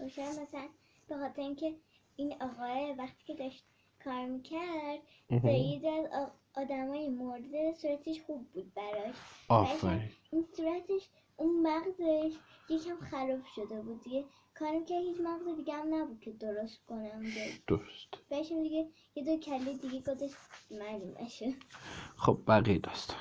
مثلا 0.00 0.68
به 1.08 1.16
خاطر 1.16 1.42
اینکه 1.42 1.74
این 2.16 2.34
آقای 2.40 2.94
وقتی 2.98 3.24
که 3.24 3.34
داشت 3.34 3.64
کار 4.04 4.26
می‌کرد 4.26 4.98
یه 5.30 6.08
از 6.14 6.28
آدمای 6.54 7.08
مرده 7.08 7.74
صورتش 7.74 8.20
خوب 8.26 8.48
بود 8.52 8.74
براش. 8.74 9.14
آفرین. 9.48 10.08
این 10.30 10.46
صورتش 10.56 11.08
اون 11.36 11.62
مغزش 11.62 12.36
یکم 12.68 12.96
خراب 12.96 13.40
شده 13.54 13.82
بود 13.82 14.04
دیگه. 14.04 14.24
کارم 14.54 14.84
که 14.84 14.98
هیچ 14.98 15.20
مغز 15.20 15.56
دیگه 15.56 15.74
هم 15.74 15.94
نبود 15.94 16.20
که 16.20 16.30
درست 16.32 16.86
کنم 16.86 17.22
درست. 17.66 18.08
بهشون 18.30 18.62
دیگه 18.62 18.88
یه 19.14 19.24
دو 19.24 19.36
کله 19.36 19.72
دیگه 19.74 20.00
گذاشت 20.00 20.34
بشه 21.20 21.54
خب 22.16 22.38
بقیه 22.46 22.78
داستان. 22.78 23.20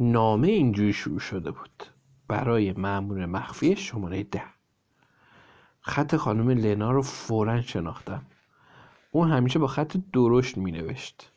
نامه 0.00 0.48
اینجوری 0.48 0.92
شروع 0.92 1.18
شده 1.18 1.50
بود. 1.50 1.82
برای 2.28 2.72
مأمور 2.72 3.26
مخفی 3.26 3.76
شماره 3.76 4.22
ده. 4.22 4.42
خط 5.80 6.16
خانم 6.16 6.50
لنا 6.50 6.90
رو 6.90 7.02
فورا 7.02 7.62
شناختم. 7.62 8.26
اون 9.16 9.30
همیشه 9.30 9.58
با 9.58 9.66
خط 9.66 9.96
درشت 10.12 10.58
می 10.58 10.72
نوشت 10.72 11.30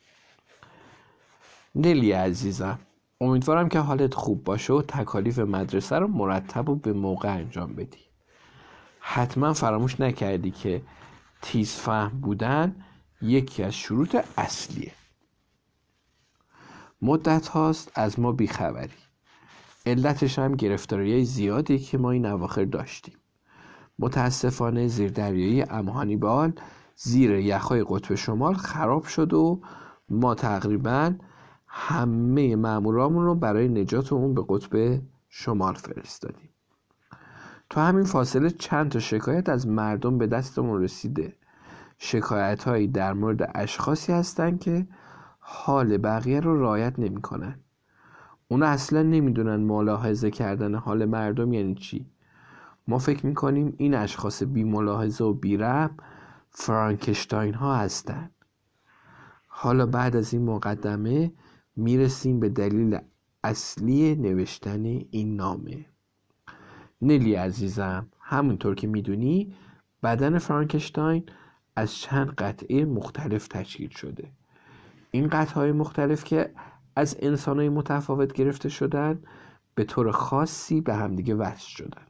نلی 1.74 2.12
عزیزم 2.12 2.78
امیدوارم 3.20 3.68
که 3.68 3.78
حالت 3.78 4.14
خوب 4.14 4.44
باشه 4.44 4.72
و 4.72 4.82
تکالیف 4.82 5.38
مدرسه 5.38 5.96
رو 5.96 6.06
مرتب 6.08 6.68
و 6.68 6.74
به 6.74 6.92
موقع 6.92 7.34
انجام 7.34 7.74
بدی. 7.74 7.98
حتما 8.98 9.52
فراموش 9.52 10.00
نکردی 10.00 10.50
که 10.50 10.82
تیز 11.42 11.72
فهم 11.72 12.20
بودن 12.20 12.76
یکی 13.22 13.62
از 13.62 13.74
شروط 13.74 14.16
اصلیه. 14.38 14.92
مدت 17.02 17.48
هاست 17.48 17.92
از 17.94 18.20
ما 18.20 18.32
بیخبری. 18.32 18.90
علتش 19.86 20.38
هم 20.38 20.54
گرفتاری 20.54 21.24
زیادی 21.24 21.78
که 21.78 21.98
ما 21.98 22.10
این 22.10 22.26
اواخر 22.26 22.64
داشتیم. 22.64 23.14
متاسفانه 23.98 24.88
زیردریایی 24.88 25.62
امهانیبال 25.62 26.52
زیر 27.02 27.30
یخهای 27.30 27.84
قطب 27.88 28.14
شمال 28.14 28.54
خراب 28.54 29.04
شد 29.04 29.32
و 29.32 29.60
ما 30.08 30.34
تقریبا 30.34 31.14
همه 31.66 32.56
مامورامون 32.56 33.24
رو 33.24 33.34
برای 33.34 33.68
نجات 33.68 34.12
اون 34.12 34.34
به 34.34 34.44
قطب 34.48 35.02
شمال 35.28 35.74
فرستادیم. 35.74 36.48
تو 37.70 37.80
همین 37.80 38.04
فاصله 38.04 38.50
چند 38.50 38.90
تا 38.90 38.98
شکایت 38.98 39.48
از 39.48 39.68
مردم 39.68 40.18
به 40.18 40.26
دستمون 40.26 40.82
رسیده. 40.82 41.36
شکایت 41.98 42.64
هایی 42.64 42.88
در 42.88 43.12
مورد 43.12 43.50
اشخاصی 43.54 44.12
هستند 44.12 44.60
که 44.60 44.86
حال 45.38 45.96
بقیه 45.96 46.40
رو 46.40 46.60
رعایت 46.60 46.98
نمی‌کنن. 46.98 47.60
اونا 48.48 48.66
اصلا 48.66 49.02
نمی‌دونن 49.02 49.56
ملاحظه 49.56 50.30
کردن 50.30 50.74
حال 50.74 51.04
مردم 51.04 51.52
یعنی 51.52 51.74
چی. 51.74 52.06
ما 52.88 52.98
فکر 52.98 53.26
می‌کنیم 53.26 53.74
این 53.76 53.94
اشخاص 53.94 54.42
بی 54.42 54.64
ملاحظه 54.64 55.24
و 55.24 55.32
بی 55.32 55.56
رحم 55.56 55.96
فرانکشتاین 56.50 57.54
ها 57.54 57.76
هستند 57.76 58.34
حالا 59.46 59.86
بعد 59.86 60.16
از 60.16 60.34
این 60.34 60.44
مقدمه 60.44 61.32
می‌رسیم 61.76 62.40
به 62.40 62.48
دلیل 62.48 62.98
اصلی 63.44 64.14
نوشتن 64.14 64.84
این 64.84 65.36
نامه. 65.36 65.86
نلی 67.02 67.34
عزیزم 67.34 68.08
همونطور 68.20 68.74
که 68.74 68.86
می‌دونی 68.86 69.54
بدن 70.02 70.38
فرانکشتاین 70.38 71.26
از 71.76 71.94
چند 71.94 72.30
قطعه 72.30 72.84
مختلف 72.84 73.48
تشکیل 73.48 73.88
شده. 73.88 74.32
این 75.10 75.28
قطعه 75.28 75.72
مختلف 75.72 76.24
که 76.24 76.54
از 76.96 77.16
انسانهای 77.20 77.68
متفاوت 77.68 78.32
گرفته 78.32 78.68
شدن 78.68 79.22
به 79.74 79.84
طور 79.84 80.10
خاصی 80.10 80.80
به 80.80 80.94
همدیگه 80.94 81.34
وصل 81.34 81.68
شدن. 81.68 82.06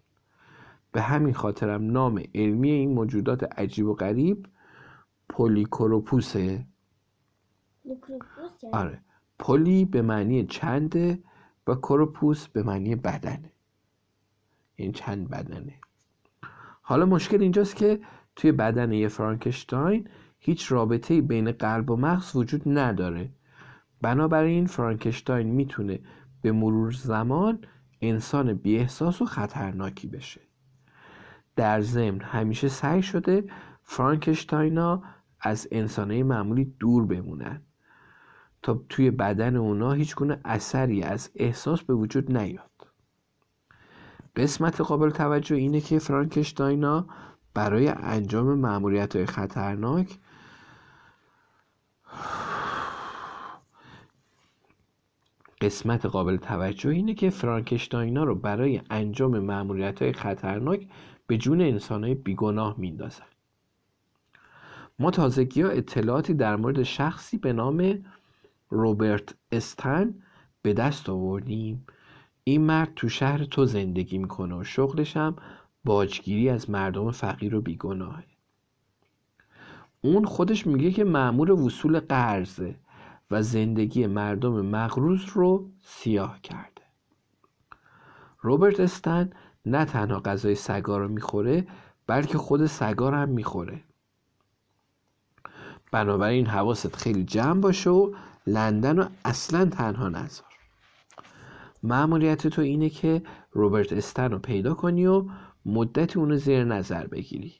به 0.92 1.02
همین 1.02 1.34
خاطرم 1.34 1.90
نام 1.90 2.22
علمی 2.34 2.70
این 2.70 2.94
موجودات 2.94 3.58
عجیب 3.58 3.86
و 3.86 3.94
غریب 3.94 4.46
پولیکروپوسه 5.28 6.66
یعنی 7.84 7.98
آره. 8.72 9.02
پلی 9.38 9.84
به 9.84 10.02
معنی 10.02 10.46
چنده 10.46 11.18
و 11.66 11.74
کروپوس 11.74 12.48
به 12.48 12.62
معنی 12.62 12.96
بدنه 12.96 13.52
این 14.76 14.92
چند 14.92 15.28
بدنه. 15.28 15.74
حالا 16.82 17.06
مشکل 17.06 17.42
اینجاست 17.42 17.76
که 17.76 18.00
توی 18.36 18.52
بدن 18.52 18.92
یه 18.92 19.08
فرانکشتاین 19.08 20.08
هیچ 20.38 20.72
رابطه 20.72 21.20
بین 21.20 21.52
قلب 21.52 21.90
و 21.90 21.96
مغز 21.96 22.36
وجود 22.36 22.62
نداره. 22.66 23.30
بنابراین 24.00 24.66
فرانکشتاین 24.66 25.46
می‌تونه 25.46 26.00
به 26.42 26.52
مرور 26.52 26.92
زمان 26.92 27.64
انسان 28.00 28.54
بی 28.54 28.78
احساس 28.78 29.22
و 29.22 29.24
خطرناکی 29.24 30.08
بشه. 30.08 30.40
در 31.56 31.80
ضمن 31.80 32.20
همیشه 32.20 32.68
سعی 32.68 33.02
شده 33.02 33.44
فرانکشتاینا 33.82 35.02
از 35.40 35.68
انسانهای 35.70 36.22
معمولی 36.22 36.64
دور 36.64 37.06
بمونن. 37.06 37.62
تا 38.62 38.84
توی 38.88 39.10
بدن 39.10 39.56
اونا 39.56 39.92
هیچ 39.92 40.14
گونه 40.14 40.40
اثری 40.44 41.02
از 41.02 41.30
احساس 41.34 41.82
به 41.82 41.94
وجود 41.94 42.36
نیاد. 42.36 42.70
قسمت 44.36 44.80
قابل 44.80 45.10
توجه 45.10 45.56
اینه 45.56 45.80
که 45.80 45.98
فرانکشتاینا 45.98 47.06
برای 47.54 47.88
انجام 47.88 48.54
مأموریت 48.54 49.16
های 49.16 49.26
خطرناک 49.26 50.18
قسمت 55.60 56.06
قابل 56.06 56.36
توجه 56.36 56.90
اینه 56.90 57.14
که 57.14 57.30
فرانکشتاینا 57.30 58.24
رو 58.24 58.34
برای 58.34 58.80
انجام 58.90 59.38
معمولیت 59.38 60.02
های 60.02 60.12
خطرناک 60.12 60.86
به 61.30 61.38
جون 61.38 61.60
انسان 61.60 62.04
های 62.04 62.14
بیگناه 62.14 62.74
میندازن 62.78 63.24
ما 64.98 65.10
تازگی 65.10 65.62
ها 65.62 65.68
اطلاعاتی 65.68 66.34
در 66.34 66.56
مورد 66.56 66.82
شخصی 66.82 67.38
به 67.38 67.52
نام 67.52 68.04
روبرت 68.70 69.34
استن 69.52 70.14
به 70.62 70.72
دست 70.72 71.08
آوردیم. 71.08 71.86
این 72.44 72.60
مرد 72.60 72.92
تو 72.96 73.08
شهر 73.08 73.44
تو 73.44 73.64
زندگی 73.64 74.18
می‌کنه 74.18 74.54
و 74.54 74.64
شغلش 74.64 75.16
هم 75.16 75.36
باجگیری 75.84 76.48
از 76.48 76.70
مردم 76.70 77.10
فقیر 77.10 77.54
و 77.54 77.60
بیگناهه. 77.60 78.24
اون 80.00 80.24
خودش 80.24 80.66
میگه 80.66 80.90
که 80.90 81.04
معمور 81.04 81.52
وصول 81.52 82.00
قرضه 82.00 82.74
و 83.30 83.42
زندگی 83.42 84.06
مردم 84.06 84.66
مغروز 84.66 85.24
رو 85.24 85.70
سیاه 85.82 86.40
کرده. 86.40 86.82
روبرت 88.40 88.80
استن 88.80 89.30
نه 89.66 89.84
تنها 89.84 90.20
غذای 90.20 90.54
سگا 90.54 90.98
رو 90.98 91.08
می‌خوره 91.08 91.66
بلکه 92.06 92.38
خود 92.38 92.66
سگا 92.66 93.08
رو 93.08 93.16
هم 93.16 93.28
می‌خوره. 93.28 93.80
بنابراین 95.92 96.46
حواست 96.46 96.96
خیلی 96.96 97.24
جمع 97.24 97.60
باشه 97.60 97.90
و 97.90 98.14
لندن 98.46 98.96
رو 98.96 99.04
اصلا 99.24 99.64
تنها 99.64 100.08
نذار. 100.08 100.46
معمولیت 101.82 102.46
تو 102.46 102.62
اینه 102.62 102.88
که 102.88 103.22
روبرت 103.52 103.92
استن 103.92 104.30
رو 104.30 104.38
پیدا 104.38 104.74
کنی 104.74 105.06
و 105.06 105.24
مدتی 105.66 106.18
اونو 106.18 106.36
زیر 106.36 106.64
نظر 106.64 107.06
بگیری. 107.06 107.54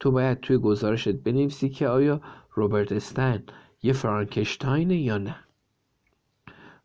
تو 0.00 0.10
باید 0.10 0.40
توی 0.40 0.58
گزارشت 0.58 1.12
بنویسی 1.12 1.68
که 1.68 1.88
آیا 1.88 2.20
روبرت 2.54 2.92
استن 2.92 3.42
یه 3.82 3.92
فرانکشتاینه 3.92 4.96
یا 4.96 5.18
نه. 5.18 5.36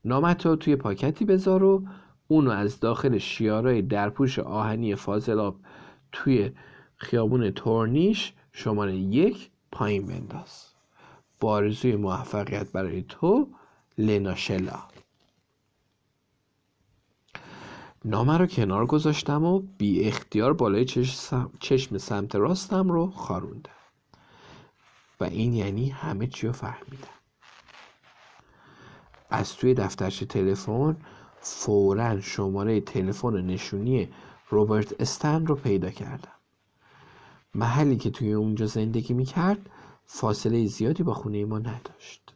نامت 0.05 0.45
رو 0.45 0.55
توی 0.55 0.75
پاکتی 0.75 1.25
بذار 1.25 1.63
و 1.63 1.87
اونو 2.27 2.51
از 2.51 2.79
داخل 2.79 3.17
شیارای 3.17 3.81
درپوش 3.81 4.39
آهنی 4.39 4.95
فاضلاب 4.95 5.59
توی 6.11 6.51
خیابون 6.95 7.51
تورنیش 7.51 8.33
شماره 8.51 8.95
یک 8.95 9.49
پایین 9.71 10.05
بنداز. 10.05 10.65
با 11.39 11.71
موفقیت 11.85 12.71
برای 12.71 13.05
تو 13.09 13.47
لناشلا 13.97 14.79
نامه 18.05 18.37
رو 18.37 18.45
کنار 18.45 18.85
گذاشتم 18.85 19.43
و 19.43 19.59
بی 19.77 20.03
اختیار 20.03 20.53
بالای 20.53 20.85
چشم 21.59 21.97
سمت 21.97 22.35
راستم 22.35 22.91
رو 22.91 23.11
خاروندم. 23.11 23.71
و 25.19 25.23
این 25.23 25.53
یعنی 25.53 25.89
همه 25.89 26.27
چی 26.27 26.47
رو 26.47 26.53
فهمیدم. 26.53 27.07
از 29.29 29.55
توی 29.55 29.73
دفترچ 29.73 30.23
تلفن 30.23 30.97
فورا 31.47 32.21
شماره 32.21 32.81
تلفن 32.81 33.41
نشونی 33.41 34.09
روبرت 34.49 35.01
استن 35.01 35.45
رو 35.45 35.55
پیدا 35.55 35.89
کردم. 35.89 36.31
محلی 37.55 37.97
که 37.97 38.09
توی 38.09 38.33
اونجا 38.33 38.65
زندگی 38.65 39.13
می‌کرد 39.13 39.69
فاصله 40.05 40.67
زیادی 40.67 41.03
با 41.03 41.13
خونه 41.13 41.45
ما 41.45 41.59
نداشت. 41.59 42.33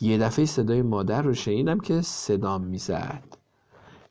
یه 0.00 0.18
دفعه 0.18 0.44
صدای 0.44 0.82
مادر 0.82 1.22
رو 1.22 1.34
شنیدم 1.34 1.80
که 1.80 2.00
صدام 2.00 2.64
می‌زد. 2.64 3.22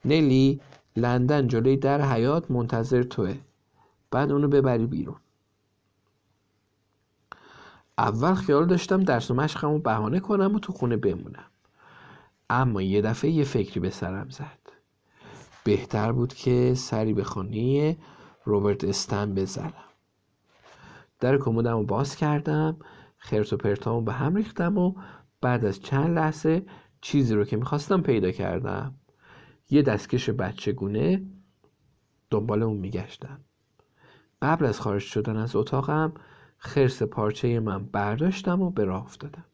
نلی 0.06 0.62
لندن 0.96 1.48
جلوی 1.48 1.78
در 1.78 2.02
حیات 2.02 2.52
منتظر 2.52 3.04
توه. 3.04 3.38
بعد 4.12 4.32
اونو 4.32 4.48
ببری 4.48 4.86
بیرون. 4.86 5.20
اول 7.98 8.34
خیال 8.34 8.66
داشتم 8.66 9.04
درس 9.04 9.32
و 9.32 9.80
بهانه 9.80 10.20
کنم 10.20 10.56
و 10.56 10.60
تو 10.60 10.74
خونه 10.74 10.98
بمونم. 10.98 11.49
اما 12.50 12.82
یه 12.82 13.02
دفعه 13.02 13.32
یه 13.32 13.44
فکری 13.44 13.80
به 13.80 13.90
سرم 13.90 14.30
زد. 14.30 14.60
بهتر 15.64 16.12
بود 16.12 16.34
که 16.34 16.74
سری 16.74 17.14
به 17.14 17.24
خانه 17.24 17.98
روبرت 18.44 18.84
استن 18.84 19.34
بزنم. 19.36 19.74
در 21.20 21.38
کمودم 21.38 21.78
رو 21.78 21.84
باز 21.84 22.16
کردم 22.16 22.78
خرت 23.18 23.54
و 23.54 23.58
پرتامو 23.58 24.02
به 24.02 24.14
هم 24.14 24.36
ریختم 24.36 24.78
و 24.78 24.94
بعد 25.42 25.66
از 25.66 25.82
چند 25.82 26.16
لحظه 26.18 26.66
چیزی 27.02 27.36
رو 27.36 27.46
که 27.46 27.58
می‌خواستم 27.58 28.02
پیدا 28.02 28.32
کردم. 28.32 28.96
یه 29.70 29.82
دستکش 29.82 30.30
بچگونه 30.30 31.26
دنبال 32.30 32.64
اون 32.64 32.78
میگشتم. 32.78 33.40
قبل 34.42 34.66
از 34.66 34.80
خارج 34.80 35.02
شدن 35.02 35.38
از 35.38 35.56
اتاقم 35.56 36.14
خرس 36.58 37.04
پارچه 37.04 37.60
من 37.60 37.86
برداشتم 37.86 38.62
و 38.62 38.70
به 38.70 38.84
راه 38.84 39.04
افتادم. 39.04 39.46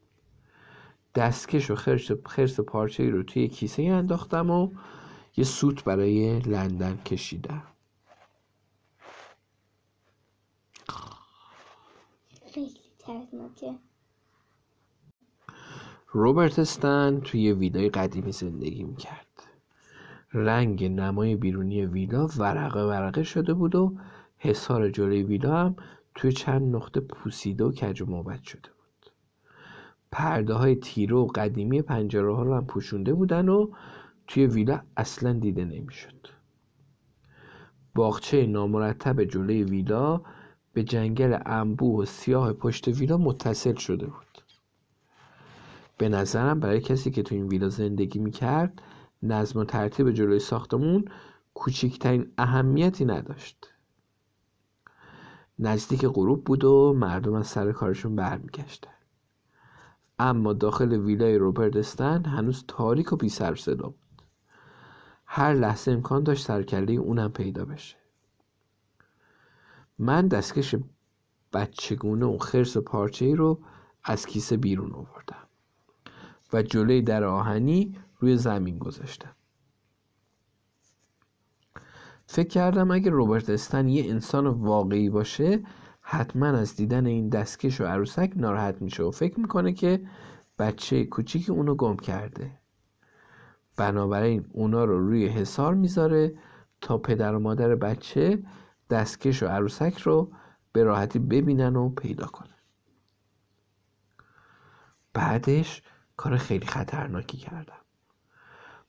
دستکش 1.15 1.71
و 1.71 1.75
خرس, 1.75 2.11
خرس 2.25 2.59
پارچه 2.59 3.09
رو 3.09 3.23
توی 3.23 3.47
کیسه 3.47 3.83
انداختم 3.83 4.49
و 4.49 4.71
یه 5.37 5.43
سوت 5.43 5.83
برای 5.83 6.39
لندن 6.39 6.97
کشیدم. 6.97 7.63
روبرت 16.11 16.59
استن 16.59 17.19
توی 17.19 17.51
ویلای 17.51 17.89
قدیمی 17.89 18.31
زندگی 18.31 18.83
می‌کرد. 18.83 19.25
رنگ 20.33 20.83
نمای 20.83 21.35
بیرونی 21.35 21.85
ویلا 21.85 22.27
ورقه 22.37 22.83
ورقه 22.83 23.23
شده 23.23 23.53
بود 23.53 23.75
و 23.75 23.97
حصار 24.37 24.89
جلوی 24.89 25.23
ویلا 25.23 25.57
هم 25.57 25.75
توی 26.15 26.31
چند 26.31 26.75
نقطه 26.75 26.99
پوسیده 26.99 27.63
و 27.63 27.71
کج 27.71 28.01
و 28.01 28.05
موبت 28.05 28.43
شده 28.43 28.74
پرده 30.17 30.53
های 30.53 30.75
تیره 30.75 31.15
و 31.15 31.27
قدیمی 31.27 31.81
پنجره 31.81 32.35
ها 32.35 32.43
رو 32.43 32.55
هم 32.55 32.65
پوشونده 32.65 33.13
بودن 33.13 33.49
و 33.49 33.67
توی 34.27 34.45
ویلا 34.45 34.81
اصلا 34.97 35.33
دیده 35.33 35.65
نمی‌شد. 35.65 36.27
باغچه 37.95 38.45
نامرتب 38.45 39.23
جلوی 39.23 39.63
ویلا 39.63 40.21
به 40.73 40.83
جنگل 40.83 41.37
انبوه 41.45 42.01
و 42.01 42.05
سیاه 42.05 42.53
پشت 42.53 42.87
ویلا 42.87 43.17
متصل 43.17 43.75
شده 43.75 44.05
بود. 44.05 44.41
به 45.97 46.09
نظرم 46.09 46.59
برای 46.59 46.81
کسی 46.81 47.11
که 47.11 47.23
تو 47.23 47.35
این 47.35 47.47
ویلا 47.47 47.69
زندگی 47.69 48.19
می‌کرد 48.19 48.81
نظم 49.23 49.59
و 49.59 49.65
ترتیب 49.65 50.11
جلوی 50.11 50.39
ساختمون 50.39 51.05
کوچکترین 51.53 52.31
اهمیتی 52.37 53.05
نداشت. 53.05 53.73
نزدیک 55.59 56.05
غروب 56.05 56.43
بود 56.43 56.63
و 56.63 56.93
مردم 56.97 57.33
از 57.33 57.47
سر 57.47 57.71
کارشون 57.71 58.15
برمیگشتن. 58.15 58.94
اما 60.19 60.53
داخل 60.53 60.93
ویلای 60.93 61.37
روبردستن 61.37 62.25
هنوز 62.25 62.63
تاریک 62.67 63.13
و 63.13 63.15
بی 63.15 63.29
سر 63.29 63.55
صدا 63.55 63.87
بود. 63.87 64.21
هر 65.25 65.53
لحظه 65.53 65.91
امکان 65.91 66.23
داشت 66.23 66.45
سرکله 66.45 66.93
اونم 66.93 67.31
پیدا 67.31 67.65
بشه. 67.65 67.95
من 69.99 70.27
دستکش 70.27 70.75
بچگونه 71.53 72.25
و 72.25 72.37
خرس 72.37 72.77
پارچه 72.77 73.25
ای 73.25 73.35
رو 73.35 73.59
از 74.03 74.25
کیسه 74.25 74.57
بیرون 74.57 74.93
آوردم 74.93 75.47
و 76.53 76.61
جلوی 76.61 77.01
در 77.01 77.23
آهنی 77.23 77.97
روی 78.19 78.37
زمین 78.37 78.77
گذاشتم. 78.77 79.35
فکر 82.27 82.47
کردم 82.47 82.91
اگه 82.91 83.09
روبرت 83.09 83.49
استن 83.49 83.87
یه 83.87 84.09
انسان 84.11 84.47
واقعی 84.47 85.09
باشه 85.09 85.63
حتما 86.07 86.47
از 86.47 86.75
دیدن 86.75 87.05
این 87.05 87.29
دستکش 87.29 87.81
و 87.81 87.85
عروسک 87.85 88.31
ناراحت 88.35 88.81
میشه 88.81 89.03
و 89.03 89.11
فکر 89.11 89.39
می‌کنه 89.39 89.73
که 89.73 90.07
بچه 90.59 91.05
کوچیک 91.05 91.49
اونو 91.49 91.75
گم 91.75 91.97
کرده. 91.97 92.51
بنابراین 93.77 94.45
اونا 94.51 94.85
رو 94.85 95.07
روی 95.07 95.27
حسار 95.27 95.73
می‌ذاره 95.73 96.33
تا 96.81 96.97
پدر 96.97 97.35
و 97.35 97.39
مادر 97.39 97.75
بچه 97.75 98.43
دستکش 98.89 99.43
و 99.43 99.47
عروسک 99.47 99.97
رو 99.97 100.31
به 100.71 100.83
راحتی 100.83 101.19
ببینن 101.19 101.75
و 101.75 101.89
پیدا 101.89 102.25
کنن. 102.25 102.49
بعدش 105.13 105.81
کار 106.17 106.37
خیلی 106.37 106.65
خطرناکی 106.65 107.37
کردم. 107.37 107.81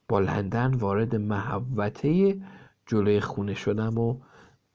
با 0.09 0.20
لندن 0.20 0.74
وارد 0.74 1.16
محوطه 1.16 2.40
جلوی 2.87 3.20
خونه 3.20 3.55
شدم 3.55 3.98
و 3.98 4.20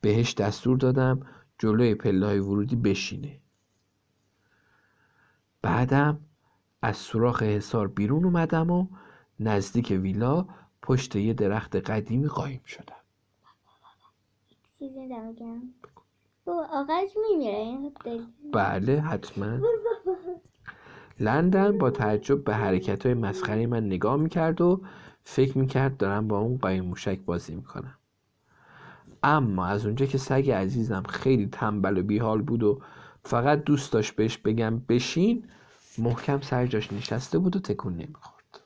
بهش 0.02 0.34
دستور 0.34 0.78
دادم 0.78 1.20
جلوی 1.62 1.96
پله 1.96 2.26
های 2.26 2.40
ورودی 2.40 2.76
بشینه. 2.76 3.40
بعدم 5.62 6.20
از 6.82 6.98
سوراخ 6.98 7.44
حصار 7.44 7.88
بیرون 7.88 8.26
اومدم 8.26 8.72
و 8.72 8.88
نزدیک 9.40 9.98
ویلا 10.02 10.48
پشت 10.82 11.16
یه 11.16 11.34
درخت 11.34 11.76
قدیمی 11.76 12.28
قایم 12.28 12.62
شدم. 12.66 12.96
بله 18.54 19.02
حتما. 19.02 19.60
لندن 21.20 21.78
با 21.78 21.90
تعجب 21.90 22.44
به 22.44 22.56
حرکت 22.56 23.06
های 23.06 23.16
مسخره 23.16 23.68
من 23.68 23.86
نگاه 23.86 24.18
می‌کرد 24.18 24.62
و 24.62 24.82
فکر 25.24 25.58
می‌کرد 25.58 25.98
دارم 25.98 26.28
با 26.28 26.40
اون 26.40 26.58
قایم 26.58 26.86
موشک 26.86 27.20
بازی 27.20 27.56
می‌کنم. 27.56 27.98
اما 29.24 29.66
از 29.66 29.86
اونجا 29.86 30.06
که 30.06 30.18
سگ 30.18 30.52
عزیزم 30.52 31.04
خیلی 31.04 31.48
تنبل 31.48 31.98
و 31.98 32.04
بیحال 32.04 32.42
بود 32.42 32.64
و 32.64 32.82
فقط 33.24 33.64
دوست 33.64 33.94
داشت 33.94 34.16
بهش 34.16 34.38
بگم 34.38 34.80
بشین 34.80 35.48
محکم 35.98 36.42
سر 36.42 36.68
جاش 36.68 36.94
نشسته 36.94 37.40
بود 37.40 37.56
و 37.56 37.60
تکون 37.60 37.94
نمی‌خورد. 37.94 38.60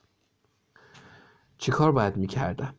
چی 1.58 1.70
کار 1.72 1.92
باید 1.92 2.16
می‌کردم؟ 2.16 2.74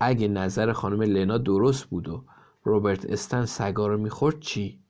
اگه 0.00 0.28
نظر 0.28 0.72
خانم 0.72 1.02
لنا 1.02 1.38
درست 1.38 1.84
بود 1.84 2.08
و 2.08 2.24
روبرت 2.64 3.04
استن 3.04 3.44
سگا 3.44 3.86
رو 3.86 3.98
می‌خورد 3.98 4.40
چی؟ 4.40 4.82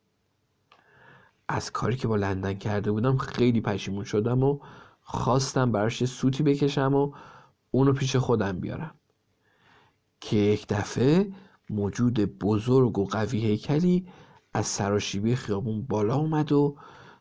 از 1.49 1.73
کاری 1.73 1.97
که 1.97 2.09
با 2.09 2.17
لندن 2.17 2.55
کرده 2.55 2.93
بودم 2.93 3.17
خیلی 3.17 3.61
پشیمون 3.61 4.05
شدم 4.05 4.43
و 4.43 4.61
خواستم 5.03 5.73
براش 5.73 6.05
سوتی 6.05 6.43
بکشم 6.43 6.95
و 6.95 7.13
اونو 7.71 7.93
پیش 7.93 8.17
خودم 8.17 8.61
بیارم. 8.61 8.95
که 10.23 10.37
یک 10.37 10.67
دفعه 10.69 11.33
موجود 11.71 12.21
بزرگ 12.21 12.99
و 12.99 13.05
قوی 13.05 13.39
هیکلی 13.39 14.07
از 14.55 14.67
سراشیبی 14.67 15.37
خیابون 15.37 15.83
بالا 15.83 16.17
اومد 16.17 16.53
و 16.53 16.77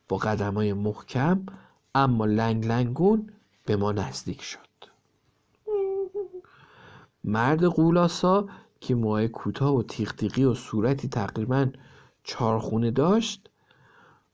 با 0.08 0.18
قدمای 0.18 0.74
محکم 0.74 1.46
اما 1.96 2.26
لنگ 2.26 2.66
لنگون 2.66 3.30
به 3.66 3.76
ما 3.76 3.92
نزدیک 3.92 4.42
شد. 4.42 4.60
مرد 7.24 7.64
قولاسا 7.64 8.48
که 8.80 8.96
موهای 8.96 9.28
کوتاه 9.28 9.76
و 9.76 9.84
تیغ 9.84 10.50
و 10.52 10.54
صورتی 10.54 11.08
تقریبا 11.08 11.68
چارخونه 12.24 12.92
داشت 12.92 13.50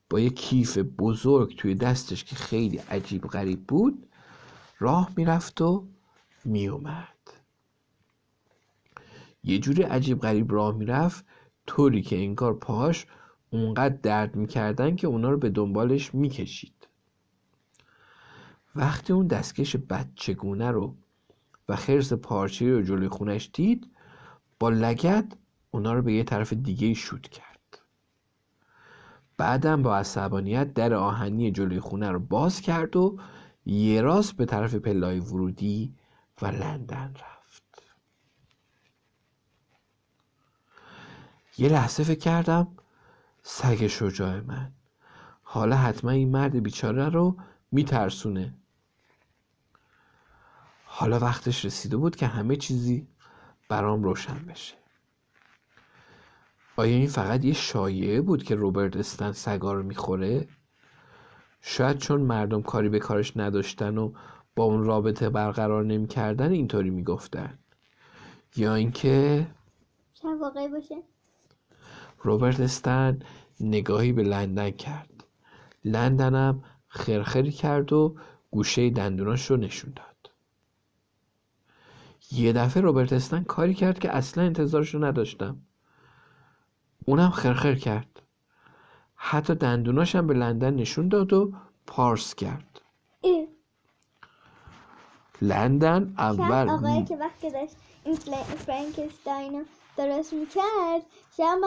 با 0.09 0.19
یه 0.19 0.29
کیف 0.29 0.77
بزرگ 0.77 1.55
توی 1.57 1.75
دستش 1.75 2.23
که 2.23 2.35
خیلی 2.35 2.77
عجیب 2.77 3.27
غریب 3.27 3.63
بود 3.67 4.07
راه 4.79 5.11
می‌رفت 5.15 5.61
و 5.61 5.85
میومد 6.45 7.16
یه 9.47 9.59
جوری 9.59 9.83
عجیب 9.83 10.19
غریب 10.19 10.51
راه 10.51 10.75
می‌رفت 10.75 11.25
طوری 11.67 12.01
که 12.01 12.17
انگار 12.17 12.53
پاهاش 12.53 13.05
اونقدر 13.49 13.95
درد 13.95 14.35
می‌کردن 14.35 14.95
که 14.95 15.07
اونا 15.07 15.29
رو 15.29 15.37
به 15.37 15.49
دنبالش 15.49 16.15
می‌کشید. 16.15 16.87
وقتی 18.75 19.13
اون 19.13 19.27
دستکش 19.27 19.75
بچگونه 19.75 20.71
رو 20.71 20.95
و 21.69 21.75
خرس 21.75 22.13
پارچه 22.13 22.71
رو 22.71 22.81
جلوی 22.81 23.07
خونش 23.07 23.49
دید 23.53 23.87
با 24.59 24.69
لگت 24.69 25.33
اونا 25.71 25.93
رو 25.93 26.01
به 26.01 26.13
یه 26.13 26.23
طرف 26.23 26.53
دیگه 26.53 26.93
شوت 26.93 27.27
کرد. 27.27 27.79
بعدم 29.37 29.83
با 29.83 29.97
عصبانیت 29.97 30.73
در 30.73 30.93
آهنی 30.93 31.51
جلوی 31.51 31.79
خونه 31.79 32.11
رو 32.11 32.19
باز 32.19 32.61
کرد 32.61 32.95
و 32.95 33.19
یه 33.65 34.01
راست 34.01 34.37
به 34.37 34.45
طرف 34.45 34.75
پلای 34.75 35.19
ورودی 35.19 35.93
و 36.41 36.45
لندن 36.45 37.13
رفت. 37.13 37.36
یه 41.57 41.69
لحظه 41.69 42.03
فکر 42.03 42.19
کردم 42.19 42.67
سگ 43.41 43.87
شجاع 43.87 44.39
من. 44.39 44.71
حالا 45.43 45.75
حتما 45.75 46.11
این 46.11 46.31
مرد 46.31 46.63
بیچاره 46.63 47.09
رو 47.09 47.37
میترسونه. 47.71 48.53
حالا 50.85 51.19
وقتش 51.19 51.65
رسیده 51.65 51.97
بود 51.97 52.15
که 52.15 52.27
همه 52.27 52.55
چیزی 52.55 53.07
برام 53.69 54.03
روشن 54.03 54.45
بشه. 54.47 54.75
آیا 56.75 56.95
این 56.95 57.07
فقط 57.07 57.45
یه 57.45 57.53
شایعه 57.53 58.21
بود 58.21 58.43
که 58.43 58.55
روبرت 58.55 58.97
استن 58.97 59.31
سگا 59.31 59.73
رو 59.73 59.83
می‌خوره؟ 59.83 60.47
شاید 61.61 61.97
چون 61.97 62.21
مردم 62.21 62.61
کاری 62.61 62.89
به 62.89 62.99
کارش 62.99 63.37
نداشتن 63.37 63.97
و 63.97 64.13
با 64.55 64.63
اون 64.63 64.83
رابطه 64.83 65.29
برقرار 65.29 65.85
نمی‌کردن 65.85 66.51
اینطوری 66.51 66.89
می‌گفتن. 66.89 67.59
یا 68.55 68.75
اینکه 68.75 69.47
شاید 70.13 70.41
واقعی 70.41 70.67
باشه. 70.67 71.03
روبرت 72.27 72.59
استن 72.59 73.19
نگاهی 73.59 74.11
به 74.11 74.23
لندن 74.23 74.71
کرد. 74.71 75.23
لندنم 75.85 76.63
خرخری 76.87 77.51
کرد 77.51 77.93
و 77.93 78.15
گوشه 78.51 78.89
دندوناش 78.89 79.51
رو 79.51 79.57
نشون 79.57 79.93
داد. 79.95 80.31
یه 82.31 82.53
دفعه 82.53 82.83
روبرت 82.83 83.13
استن 83.13 83.43
کاری 83.43 83.73
کرد 83.73 83.99
که 83.99 84.15
اصلا 84.15 84.43
انتظارش 84.43 84.93
رو 84.93 85.05
نداشتم. 85.05 85.61
اونم 87.05 87.29
خرخر 87.29 87.75
کرد. 87.75 88.21
حتی 89.15 89.55
دندوناشم 89.55 90.27
به 90.27 90.33
لندن 90.33 90.73
نشون 90.73 91.07
داد 91.07 91.33
و 91.33 91.53
پارس 91.87 92.35
کرد. 92.35 92.81
ای. 93.21 93.47
لندن 95.41 96.13
اول 96.17 96.69
آقایی 96.69 97.05
که 97.05 97.15
وقتی 97.15 97.51
داشت 97.51 97.75
این 98.03 98.15
فرانکستاین 98.55 99.53
رو 99.53 99.65
درست 99.97 100.33
می‌کرد 100.33 101.01
شاید 101.37 101.59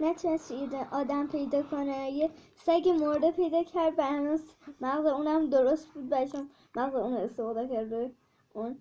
یه 0.00 0.86
آدم 0.90 1.26
پیدا 1.26 1.62
کنه 1.62 2.10
یه 2.10 2.30
سگ 2.56 2.88
مرده 3.00 3.30
پیدا 3.30 3.62
کرد 3.62 3.92
و 3.98 4.02
هنوز 4.02 4.40
مغز 4.80 5.06
اونم 5.06 5.50
درست 5.50 5.88
بود 5.94 6.24
چون 6.32 6.50
مغز 6.76 6.94
اون 6.94 7.14
استفاده 7.14 7.68
کرد 7.68 7.94
روی 7.94 8.10
اون 8.52 8.78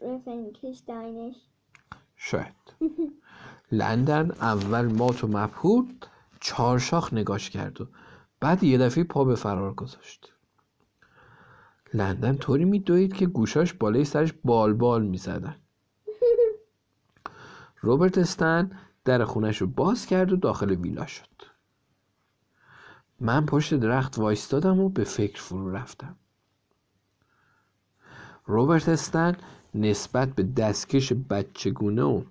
روی 0.00 0.18
فرانکستاینش 0.24 1.36
شاید. 2.16 2.54
لندن 3.72 4.30
اول 4.30 4.86
مات 4.86 5.24
و 5.24 5.26
مبهوت 5.26 5.86
چارشاخ 6.40 7.12
نگاش 7.14 7.50
کرد 7.50 7.80
و 7.80 7.86
بعد 8.40 8.64
یه 8.64 8.78
دفعه 8.78 9.04
پا 9.04 9.24
به 9.24 9.34
فرار 9.34 9.74
گذاشت. 9.74 10.32
لندن 11.94 12.36
طوری 12.36 12.64
میدوید 12.64 13.12
که 13.12 13.26
گوشاش 13.26 13.72
بالای 13.72 14.04
سرش 14.04 14.32
بال 14.44 14.72
بال 14.72 15.02
می‌زدن. 15.02 15.56
روبرت 17.82 18.18
استن 18.18 18.70
در 19.10 19.24
خونش 19.24 19.60
رو 19.60 19.66
باز 19.66 20.06
کرد 20.06 20.32
و 20.32 20.36
داخل 20.36 20.70
ویلا 20.70 21.06
شد. 21.06 21.42
من 23.20 23.46
پشت 23.46 23.74
درخت 23.74 24.18
وایستادم 24.18 24.80
و 24.80 24.88
به 24.88 25.04
فکر 25.04 25.42
فرو 25.42 25.70
رفتم. 25.70 26.16
روبرت 28.46 28.88
استن 28.88 29.36
نسبت 29.74 30.28
به 30.28 30.42
دستکش 30.42 31.12
بچگونه 31.12 32.02
و 32.02 32.22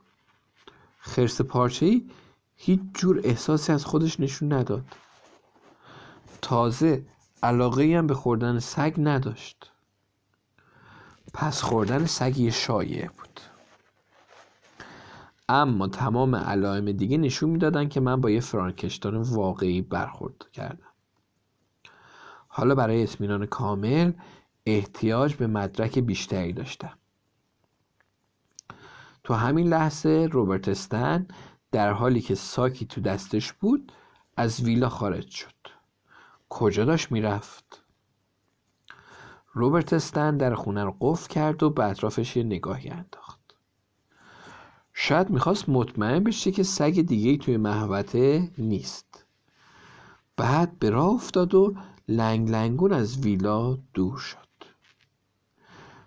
خرس 1.00 1.42
پارچه‌ای 1.42 2.10
هیچ 2.56 2.82
جور 2.94 3.22
احساسی 3.24 3.72
از 3.72 3.86
خودش 3.86 4.20
نشون 4.20 4.54
نداد. 4.54 4.86
تازه 6.42 7.06
علاقه 7.44 7.96
هم 7.98 8.08
به 8.08 8.14
خوردن 8.14 8.60
سگ 8.60 8.94
نداشت. 8.98 9.72
پس 11.34 11.62
خوردن 11.62 12.06
سگ 12.06 12.38
یه 12.38 12.52
شایعه 12.52 13.10
بود. 13.10 13.40
اما 15.52 15.88
تمام 15.88 16.36
علائم 16.36 16.92
دیگه 16.92 17.18
نشون 17.18 17.50
می‌دادن 17.50 17.90
که 17.90 18.00
من 18.00 18.22
با 18.22 18.30
یه 18.30 18.40
فرانکشتان 18.40 19.16
واقعی 19.16 19.82
برخورد 19.82 20.46
کردم. 20.54 20.90
حالا 22.48 22.76
برای 22.76 23.04
اطمینان 23.04 23.46
کامل 23.46 24.12
احتیاج 24.66 25.36
به 25.36 25.48
مدرک 25.48 26.00
بیشتری 26.00 26.54
داشتم. 26.54 26.98
تو 29.24 29.34
همین 29.34 29.68
لحظه 29.68 30.28
روبرت 30.32 30.68
استن 30.68 31.28
در 31.72 31.94
حالی 31.94 32.22
که 32.22 32.36
ساکی 32.36 32.86
تو 32.86 33.02
دستش 33.02 33.54
بود 33.54 33.92
از 34.38 34.62
ویلا 34.62 34.90
خارج 34.90 35.30
شد. 35.30 35.56
کجا 36.50 36.86
داشت 36.86 37.12
می‌رفت؟ 37.12 37.84
روبرت 39.54 39.94
استن 39.94 40.38
در 40.38 40.56
خونه 40.56 40.84
رو 40.84 40.98
قفل 41.02 41.28
کرد 41.28 41.64
و 41.64 41.70
به 41.70 41.84
اطرافش 41.86 42.38
یه 42.38 42.44
نگاهی 42.44 42.90
انداخت. 42.90 43.39
شاید 45.02 45.30
می‌خواست 45.30 45.70
مطمئن 45.70 46.24
بشه 46.24 46.52
که 46.52 46.64
سگ 46.64 47.02
دیگه 47.02 47.38
توی 47.38 47.58
محوطه 47.58 48.52
نیست. 48.58 49.26
بعد 50.38 50.80
به 50.80 50.90
راه 50.90 51.10
افتاد 51.10 51.56
و 51.56 51.76
لنگ 52.08 52.50
لنگون 52.50 52.94
از 52.94 53.20
ویلا 53.20 53.78
دور 53.94 54.18
شد. 54.18 54.38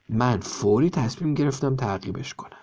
من 0.08 0.40
فوری 0.40 0.90
تصمیم 0.90 1.34
گرفتم 1.34 1.76
تعقیبش 1.76 2.34
کنم. 2.34 2.56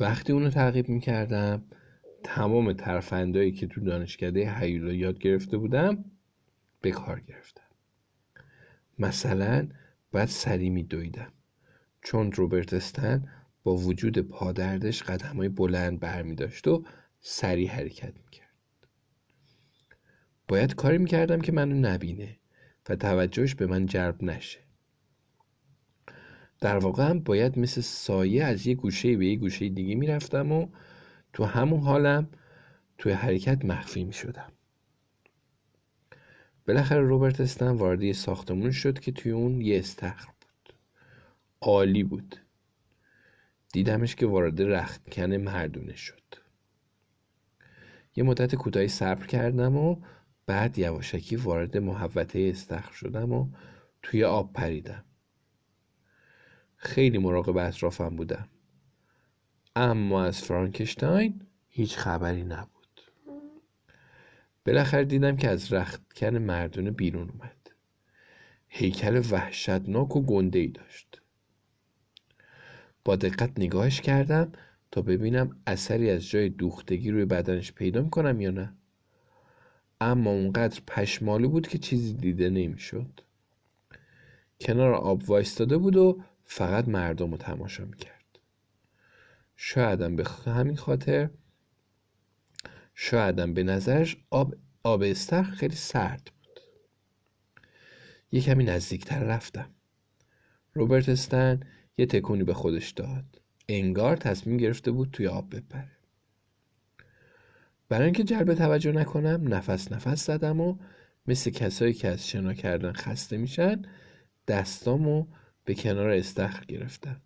وقتی 0.00 0.32
اونو 0.32 0.50
تعقیب 0.50 0.88
می‌کردم 0.88 1.62
تمام 2.24 2.72
ترفندایی 2.72 3.52
که 3.52 3.66
تو 3.66 3.80
دانشکده 3.80 4.58
هیولا 4.58 4.92
یاد 4.92 5.18
گرفته 5.18 5.56
بودم 5.58 6.04
به 6.80 6.90
کار 6.90 7.20
گرفتم. 7.20 7.62
مثلا 8.98 9.68
بعد 10.12 10.28
سری 10.28 10.70
میدویدم 10.70 11.32
چون 12.08 12.32
روبرت 12.32 12.74
استن 12.74 13.28
با 13.62 13.76
وجود 13.76 14.18
پادردش 14.18 15.02
قدمای 15.02 15.48
بلند 15.48 16.00
برمی 16.00 16.34
داشت 16.34 16.68
و 16.68 16.84
سریع 17.20 17.70
حرکت 17.70 18.12
می‌کرد. 18.24 18.54
باید 20.48 20.74
کاری 20.74 20.98
می‌کردم 20.98 21.40
که 21.40 21.52
منو 21.52 21.74
نبینه 21.74 22.36
و 22.88 22.96
توجهش 22.96 23.54
به 23.54 23.66
من 23.66 23.86
جلب 23.86 24.24
نشه. 24.24 24.58
در 26.60 26.78
واقع 26.78 27.08
هم 27.08 27.20
باید 27.20 27.58
مثل 27.58 27.80
سایه 27.80 28.44
از 28.44 28.66
یه 28.66 28.74
گوشه 28.74 29.16
به 29.16 29.26
یه 29.26 29.36
گوشه 29.36 29.68
دیگه 29.68 29.94
می‌رفتم 29.94 30.52
و 30.52 30.68
تو 31.32 31.44
همون 31.44 31.80
حالم 31.80 32.28
توی 32.98 33.12
حرکت 33.12 33.64
مخفی 33.64 34.04
می‌شدم. 34.04 34.52
بالاخره 36.68 37.00
روبرت 37.00 37.40
استن 37.40 37.70
وارد 37.70 38.02
یه 38.02 38.12
ساختمون 38.12 38.70
شد 38.70 38.98
که 38.98 39.12
توی 39.12 39.32
اون 39.32 39.60
یه 39.60 39.78
استخر 39.78 40.37
عالی 41.60 42.04
بود. 42.04 42.36
دیدمش 43.72 44.14
که 44.14 44.26
وارد 44.26 44.62
رختکن 44.62 45.36
مردونه 45.36 45.96
شد. 45.96 46.22
یه 48.16 48.24
مدت 48.24 48.54
کوتاهی 48.54 48.88
صبر 48.88 49.26
کردم 49.26 49.76
و 49.76 49.96
بعد 50.46 50.78
یواشکی 50.78 51.36
وارد 51.36 51.76
محوطه 51.76 52.48
استخر 52.50 52.92
شدم 52.92 53.32
و 53.32 53.48
توی 54.02 54.24
آب 54.24 54.52
پریدم. 54.52 55.04
خیلی 56.76 57.18
مراقب 57.18 57.56
اطرافم 57.56 58.16
بودم. 58.16 58.48
اما 59.76 60.24
از 60.24 60.42
فرانکشتاین 60.42 61.42
هیچ 61.68 61.96
خبری 61.96 62.44
نبود. 62.44 63.00
بالاخره 64.66 65.04
دیدم 65.04 65.36
که 65.36 65.48
از 65.48 65.72
رختکن 65.72 66.38
مردونه 66.38 66.90
بیرون 66.90 67.30
اومد. 67.30 67.70
هیکل 68.68 69.22
وحشتناک 69.30 70.16
و 70.16 70.22
گنده 70.22 70.58
ای 70.58 70.68
داشت. 70.68 71.20
با 73.08 73.16
دقت 73.16 73.50
نگاهش 73.58 74.00
کردم 74.00 74.52
تا 74.90 75.02
ببینم 75.02 75.56
اثری 75.66 76.10
از 76.10 76.28
جای 76.28 76.48
دوختگی 76.48 77.10
روی 77.10 77.24
بدنش 77.24 77.72
پیدا 77.72 78.02
می‌کنم 78.02 78.40
یا 78.40 78.50
نه. 78.50 78.74
اما 80.00 80.30
اونقدر 80.30 80.80
پشمالو 80.86 81.48
بود 81.48 81.68
که 81.68 81.78
چیزی 81.78 82.14
دیده 82.14 82.50
نمی‌شد. 82.50 83.20
کنار 84.60 84.94
آب 84.94 85.30
وایستاده 85.30 85.78
بود 85.78 85.96
و 85.96 86.22
فقط 86.44 86.88
مردم 86.88 87.30
رو 87.30 87.36
تماشا 87.36 87.84
می‌کرد. 87.84 88.38
شایدم 89.56 90.16
به 90.16 90.24
همین 90.46 90.76
خاطر 90.76 91.30
شایدم 92.94 93.54
به 93.54 93.62
نظرش 93.62 94.16
آب 94.30 94.54
آب 94.82 95.02
استخر 95.02 95.50
خیلی 95.50 95.76
سرد 95.76 96.30
بود. 96.42 96.60
یه 98.32 98.40
کمی 98.40 98.64
نزدیکتر 98.64 99.24
رفتم. 99.24 99.70
روبرت 100.74 101.08
استن 101.08 101.60
یه 101.98 102.06
تکونی 102.06 102.44
به 102.44 102.54
خودش 102.54 102.90
داد. 102.90 103.40
انگار 103.68 104.16
تصمیم 104.16 104.56
گرفته 104.56 104.90
بود 104.90 105.10
توی 105.12 105.26
آب 105.26 105.56
بپره. 105.56 105.90
برای 107.88 108.04
اینکه 108.04 108.24
جلب 108.24 108.54
توجه 108.54 108.92
نکنم 108.92 109.54
نفس 109.54 109.92
نفس 109.92 110.26
زدم 110.26 110.60
و 110.60 110.76
مثل 111.26 111.50
کسایی 111.50 111.92
که 111.92 112.08
از 112.08 112.28
شنا 112.28 112.54
کردن 112.54 112.92
خسته 112.92 113.36
میشن 113.36 113.82
دستامو 114.48 115.26
به 115.64 115.74
کنار 115.74 116.10
استخر 116.10 116.64
گرفتم. 116.64 117.20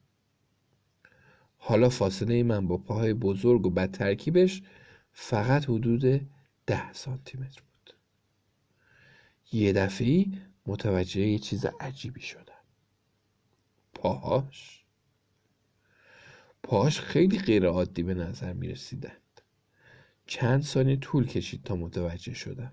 حالا 1.57 1.89
فاصله 1.89 2.43
من 2.43 2.67
با 2.67 2.77
پاهای 2.77 3.15
بزرگ 3.15 3.67
و 3.67 3.71
بد 3.71 3.91
ترکیبش 3.91 4.63
فقط 5.13 5.65
حدود 5.65 6.29
ده 6.67 6.93
سانتی 6.93 7.39
متر 7.39 7.61
بود. 7.61 7.95
یه 9.53 9.73
دفعه 9.73 10.27
متوجه 10.67 11.21
یه 11.21 11.39
چیز 11.39 11.67
عجیبی 11.81 12.21
شدم. 12.21 12.52
پاهاش. 13.95 14.85
پاهاش 16.63 17.01
خیلی 17.01 17.39
غیر 17.39 17.67
عادی 17.67 18.03
به 18.03 18.15
نظر 18.15 18.53
می 18.53 18.69
رسیدند 18.69 19.41
چند 20.27 20.63
ثانیه 20.63 20.97
طول 20.97 21.27
کشید 21.27 21.63
تا 21.63 21.77
متوجه 21.77 22.35
شدم. 22.35 22.73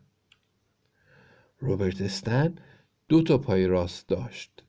روبرت 1.60 2.02
استن 2.02 2.56
دو 3.08 3.24
تا 3.24 3.38
پای 3.38 3.68
راست 3.68 4.08
داشت. 4.08 4.64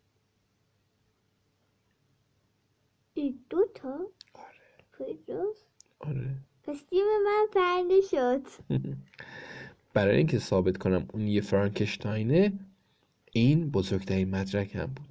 دو 3.50 3.66
تا؟ 3.74 3.98
آره. 4.34 4.86
پای 4.92 5.18
راست؟ 5.28 5.66
آره. 5.98 6.36
پس 6.62 6.82
تیم 6.82 7.04
من 7.24 7.46
پرنده 7.54 8.00
شد. 8.00 8.42
برای 9.94 10.16
اینکه 10.16 10.38
ثابت 10.38 10.76
کنم 10.76 11.08
اون 11.12 11.28
یه 11.28 11.40
فرانکشتاینه 11.40 12.52
این 13.32 13.70
بزرگترین 13.70 14.30
مدرکم 14.30 14.86
بود. 14.86 15.09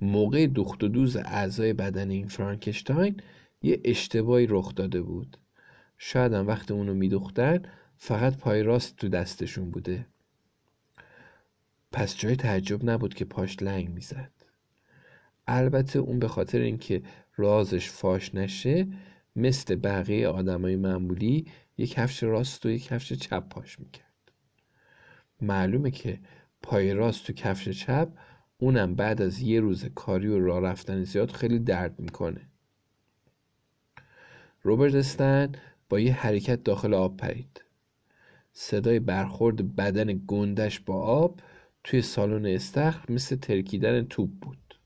موقع 0.00 0.46
دوخت 0.46 0.84
و 0.84 0.88
دوز 0.88 1.16
اعضای 1.16 1.72
بدن 1.72 2.10
این 2.10 2.26
فرانکشتاین 2.26 3.20
یه 3.62 3.80
اشتباهی 3.84 4.46
رخ 4.46 4.74
داده 4.74 5.02
بود. 5.02 5.38
شاید 5.98 6.32
هم 6.32 6.46
وقتی 6.46 6.74
اونو 6.74 6.94
میدوختن 6.94 7.62
فقط 7.96 8.36
پای 8.36 8.62
راست 8.62 8.96
تو 8.96 9.08
دستشون 9.08 9.70
بوده. 9.70 10.06
پس 11.92 12.16
جای 12.16 12.36
تعجب 12.36 12.90
نبود 12.90 13.14
که 13.14 13.24
پاش 13.24 13.62
لنگ 13.62 13.88
می‌زد. 13.88 14.32
البته 15.46 15.98
اون 15.98 16.18
به 16.18 16.28
خاطر 16.28 16.58
اینکه 16.58 17.02
رازش 17.36 17.90
فاش 17.90 18.34
نشه 18.34 18.86
مثل 19.36 19.76
بقیه 19.76 20.28
آدمای 20.28 20.76
معمولی 20.76 21.46
یک 21.78 21.90
کفش 21.90 22.22
راست 22.22 22.66
و 22.66 22.70
یک 22.70 22.84
کفش 22.84 23.12
چپ 23.12 23.48
پاش 23.48 23.80
می‌کرد. 23.80 24.32
معلومه 25.40 25.90
که 25.90 26.20
پای 26.62 26.94
راست 26.94 27.26
تو 27.26 27.32
کفش 27.32 27.68
چپ 27.68 28.08
اونم 28.58 28.94
بعد 28.94 29.22
از 29.22 29.40
یه 29.40 29.60
روز 29.60 29.84
کاری 29.84 30.28
و 30.28 30.38
راه 30.38 30.60
رفتن 30.60 31.04
زیاد 31.04 31.30
خیلی 31.30 31.58
درد 31.58 32.00
می‌کنه. 32.00 32.40
روبرت 34.62 34.94
استن 34.94 35.52
با 35.88 36.00
یه 36.00 36.12
حرکت 36.12 36.64
داخل 36.64 36.94
آب 36.94 37.16
پرید. 37.16 37.64
صدای 38.52 38.98
برخورد 38.98 39.76
بدن 39.76 40.20
گندش 40.26 40.80
با 40.80 41.02
آب 41.02 41.40
توی 41.84 42.02
سالن 42.02 42.46
استخر 42.46 43.12
مثل 43.12 43.36
ترکیدن 43.36 44.02
توپ 44.02 44.30
بود. 44.40 44.78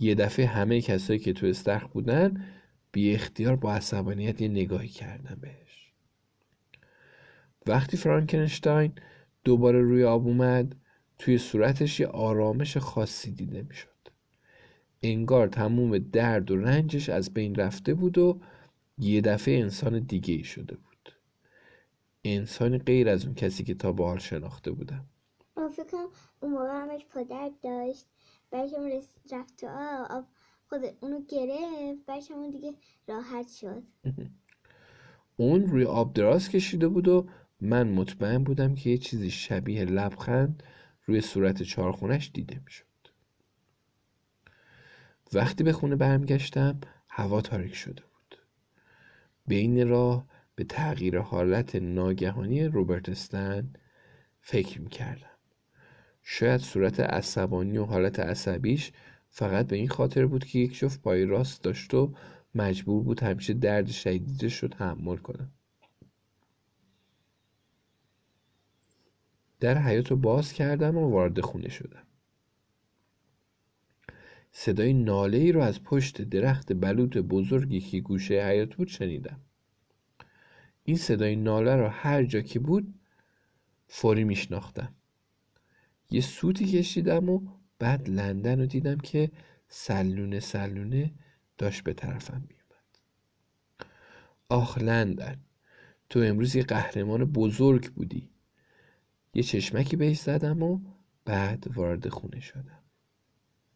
یه 0.00 0.14
دفعه 0.14 0.46
همه 0.46 0.80
کسایی 0.80 1.18
که 1.18 1.32
تو 1.32 1.46
استخر 1.46 1.86
بودن 1.86 2.44
بی 2.92 3.14
اختیار 3.14 3.56
با 3.56 3.74
عصبانیت 3.74 4.40
یه 4.40 4.48
نگاهی 4.48 4.88
کردن 4.88 5.34
بهش. 5.40 5.92
وقتی 7.66 7.96
فرانکنشتاین 7.96 8.92
دوباره 9.44 9.80
روی 9.80 10.04
آب 10.04 10.26
اومد 10.26 10.76
توی 11.18 11.38
صورتش 11.38 12.00
یه 12.00 12.06
آرامش 12.06 12.76
خاصی 12.76 13.30
دیده 13.32 13.62
می‌شد. 13.62 13.88
انگار 15.02 15.48
تموم 15.48 15.98
درد 15.98 16.50
و 16.50 16.56
رنجش 16.56 17.08
از 17.08 17.34
بین 17.34 17.54
رفته 17.54 17.94
بود 17.94 18.18
و 18.18 18.40
یه 18.98 19.20
دفعه 19.20 19.60
انسان 19.60 19.98
دیگه 19.98 20.34
ای 20.34 20.44
شده 20.44 20.76
بود. 20.76 21.12
انسانی 22.24 22.78
غیر 22.78 23.08
از 23.08 23.24
اون 23.24 23.34
کسی 23.34 23.64
که 23.64 23.74
تا 23.74 23.92
به 23.92 24.04
حال 24.04 24.18
شناخته 24.18 24.70
بودم. 24.70 25.04
من 25.56 25.68
فکر 25.68 25.84
کنم 25.84 26.08
اون 26.40 26.52
موقع 26.52 26.82
همش 26.82 27.06
پدر 27.14 27.50
داشت. 27.62 28.06
رس- 28.52 29.32
رفت 29.32 29.56
تو 29.56 29.66
آب 30.10 30.24
خود 30.68 30.80
اونو 31.00 31.20
گرفت. 31.28 32.06
بعدش 32.06 32.30
همون 32.30 32.50
دیگه 32.50 32.74
راحت 33.08 33.48
شد. 33.48 33.82
اون 35.36 35.66
روی 35.66 35.84
آب 35.84 36.12
دراز 36.14 36.48
کشیده 36.48 36.88
بود 36.88 37.08
و 37.08 37.26
من 37.60 37.88
مطمئن 37.88 38.44
بودم 38.44 38.74
که 38.74 38.90
یه 38.90 38.98
چیزی 38.98 39.30
شبیه 39.30 39.84
لبخند 39.84 40.62
روی 41.08 41.20
صورت 41.20 41.62
چارخونش 41.62 42.30
دیده 42.34 42.60
می‌شد. 42.64 42.84
وقتی 45.32 45.64
به 45.64 45.72
خونه 45.72 45.96
برمیگشتم 45.96 46.80
هوا 47.08 47.40
تاریک 47.40 47.74
شده 47.74 48.02
بود. 48.02 48.38
بین 49.46 49.88
راه 49.88 50.26
به 50.54 50.64
تغییر 50.64 51.18
حالت 51.18 51.76
ناگهانی 51.76 52.64
روبرت 52.64 53.08
استن 53.08 53.72
فکر 54.40 54.80
می‌کردم. 54.80 55.38
شاید 56.22 56.60
صورت 56.60 57.00
عصبانی 57.00 57.78
و 57.78 57.84
حالت 57.84 58.20
عصبیش 58.20 58.92
فقط 59.30 59.66
به 59.66 59.76
این 59.76 59.88
خاطر 59.88 60.26
بود 60.26 60.44
که 60.44 60.58
یک 60.58 60.78
جفت 60.78 61.02
پای 61.02 61.24
راست 61.24 61.62
داشت 61.62 61.94
و 61.94 62.14
مجبور 62.54 63.02
بود 63.02 63.22
همیشه 63.22 63.54
درد 63.54 63.88
شدیدش 63.88 64.58
رو 64.58 64.68
تحمل 64.68 65.16
کنه 65.16 65.48
در 69.60 69.78
حیاط 69.78 70.10
رو 70.10 70.16
باز 70.16 70.52
کردم 70.52 70.96
و 70.96 71.10
وارد 71.10 71.40
خونه 71.40 71.68
شدم. 71.68 72.02
صدای 74.52 74.92
ناله 74.92 75.38
ای 75.38 75.52
رو 75.52 75.60
از 75.60 75.82
پشت 75.82 76.22
درخت 76.22 76.72
بلوط 76.72 77.18
بزرگی 77.18 77.80
که 77.80 78.00
گوشه 78.00 78.46
حیاط 78.46 78.74
بود 78.74 78.88
شنیدم. 78.88 79.40
این 80.84 80.96
صدای 80.96 81.36
ناله 81.36 81.76
رو 81.76 81.88
هر 81.88 82.24
جا 82.24 82.40
که 82.40 82.58
بود 82.58 82.94
فوری 83.88 84.24
میشناختم. 84.24 84.94
یه 86.10 86.20
سوتی 86.20 86.66
کشیدم 86.66 87.28
و 87.28 87.40
بعد 87.78 88.08
لندن 88.08 88.60
رو 88.60 88.66
دیدم 88.66 88.98
که 88.98 89.30
سلونه 89.68 90.40
سلونه 90.40 91.12
داشت 91.58 91.84
به 91.84 91.92
طرفم 91.92 92.42
میومد 92.48 92.98
آخ 94.48 94.78
لندن 94.78 95.40
تو 96.10 96.20
امروز 96.20 96.56
یه 96.56 96.62
قهرمان 96.62 97.24
بزرگ 97.24 97.92
بودی. 97.92 98.30
یه 99.34 99.42
چشمکی 99.42 99.96
بهش 99.96 100.20
زدم 100.20 100.62
و 100.62 100.80
بعد 101.24 101.64
وارد 101.76 102.08
خونه 102.08 102.40
شدم. 102.40 102.82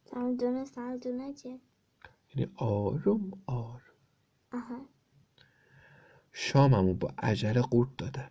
سلدونه 0.05 0.65
سلدونه 0.65 1.35
چه؟ 1.35 1.61
یعنی 2.35 2.53
آروم 2.57 3.31
آروم 3.47 3.81
آها. 4.53 4.87
شاممو 6.33 6.95
با 6.95 7.15
عجله 7.19 7.61
قورت 7.61 7.97
دادم. 7.99 8.31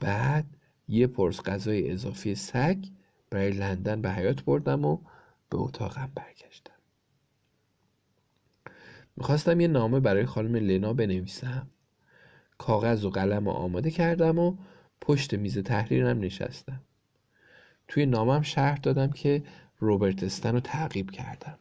بعد 0.00 0.46
یه 0.88 1.06
پرس 1.06 1.40
غذای 1.42 1.90
اضافی 1.90 2.34
سگ 2.34 2.84
برای 3.30 3.50
لندن 3.50 4.02
به 4.02 4.10
حیات 4.10 4.44
بردم 4.44 4.84
و 4.84 4.96
به 5.50 5.58
اتاقم 5.58 6.12
برگشتم. 6.14 6.72
می‌خواستم 9.16 9.60
یه 9.60 9.68
نامه 9.68 10.00
برای 10.00 10.26
خانم 10.26 10.56
لنا 10.56 10.92
بنویسم. 10.92 11.70
کاغذ 12.58 13.04
و 13.04 13.10
قلم 13.10 13.44
رو 13.48 13.50
آماده 13.50 13.90
کردم 13.90 14.38
و 14.38 14.56
پشت 15.00 15.34
میز 15.34 15.58
تحریرم 15.58 16.20
نشستم. 16.20 16.80
توی 17.88 18.06
نامم 18.06 18.42
شرح 18.42 18.76
دادم 18.76 19.10
که 19.10 19.42
روبرت 19.78 20.22
استن 20.22 20.52
رو 20.52 20.60
تعقیب 20.60 21.10
کردم. 21.10 21.58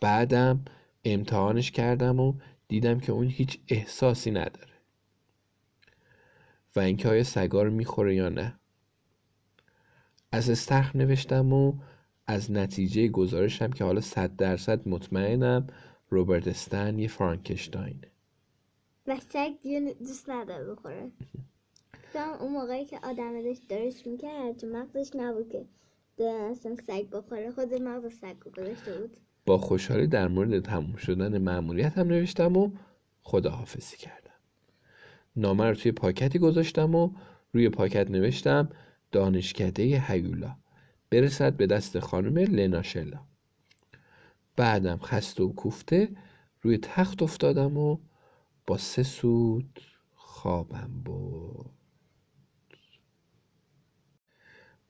بعدم 0.00 0.64
امتحانش 1.04 1.70
کردم 1.70 2.20
و 2.20 2.34
دیدم 2.68 3.00
که 3.00 3.12
اون 3.12 3.26
هیچ 3.26 3.58
احساسی 3.68 4.30
نداره. 4.30 4.74
و 6.76 6.80
اینکه 6.80 7.08
آیا 7.08 7.24
سگا 7.24 7.62
رو 7.62 7.70
می‌خوره 7.70 8.14
یا 8.14 8.28
نه. 8.28 8.54
از 10.32 10.50
استخر 10.50 10.98
نوشتم 10.98 11.52
و 11.52 11.72
از 12.26 12.52
نتیجه 12.52 13.08
گزارشم 13.08 13.70
که 13.70 13.84
حالا 13.84 14.00
صد 14.00 14.36
درصد 14.36 14.88
مطمئنم 14.88 15.66
روبرت 16.08 16.48
استن 16.48 16.98
یه 16.98 17.08
فرانکشتاینه. 17.08 18.10
و 19.06 19.16
سگ 19.28 19.52
دیگه 19.62 19.94
دوست 19.98 20.30
نداره 20.30 20.64
بخوره. 20.64 21.10
اون 22.20 22.52
موقعی 22.52 22.84
که 22.84 22.98
آدم 23.02 23.42
داشت 23.42 23.68
درش 23.68 24.06
می‌کرد 24.06 24.56
تو 24.56 24.66
مغزش 24.66 25.10
نبود 25.14 25.50
که 25.50 25.66
اصلا 26.24 26.76
سگ 26.86 27.10
بخوره. 27.10 27.50
خود 27.50 27.74
مغز 27.74 28.14
سگ 28.14 28.38
گذاشته 28.38 28.98
بود. 28.98 29.16
با 29.46 29.58
خوشحالی 29.58 30.06
در 30.06 30.28
مورد 30.28 30.60
تموم 30.60 30.96
شدن 30.96 31.38
مأموریت 31.38 31.98
هم 31.98 32.06
نوشتم 32.06 32.56
و 32.56 32.70
خداحافظی 33.22 33.96
کردم. 33.96 34.30
نامه 35.36 35.64
رو 35.64 35.74
توی 35.74 35.92
پاکتی 35.92 36.38
گذاشتم 36.38 36.94
و 36.94 37.10
روی 37.52 37.68
پاکت 37.68 38.10
نوشتم 38.10 38.68
دانشکده 39.12 40.04
هیولا. 40.06 40.56
برسد 41.10 41.56
به 41.56 41.66
دست 41.66 41.98
خانم 41.98 42.38
لناشلا 42.38 43.20
بعدم 44.56 44.98
خسته 44.98 45.42
و 45.42 45.52
کوفته 45.52 46.08
روی 46.62 46.78
تخت 46.78 47.22
افتادم 47.22 47.76
و 47.76 47.98
با 48.66 48.76
سه 48.76 49.02
سود 49.02 49.80
خوابم 50.14 50.90
بود 51.04 51.70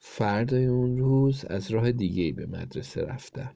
فردای 0.08 0.64
اون 0.64 0.98
روز 0.98 1.44
از 1.44 1.70
راه 1.70 1.92
دیگه 1.92 2.32
به 2.32 2.46
مدرسه 2.46 3.02
رفتم. 3.02 3.54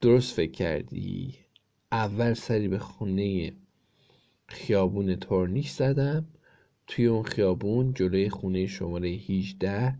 درست 0.00 0.34
فکر 0.34 0.50
کردی؟ 0.50 1.34
اول 1.92 2.34
سری 2.34 2.68
به 2.68 2.78
خونه 2.78 3.52
خیابون 4.46 5.16
تورنیش 5.16 5.70
زدم. 5.70 6.26
توی 6.86 7.06
اون 7.06 7.22
خیابون 7.22 7.94
جلوی 7.94 8.30
خونه 8.30 8.66
شماره 8.66 9.08
18 9.08 9.98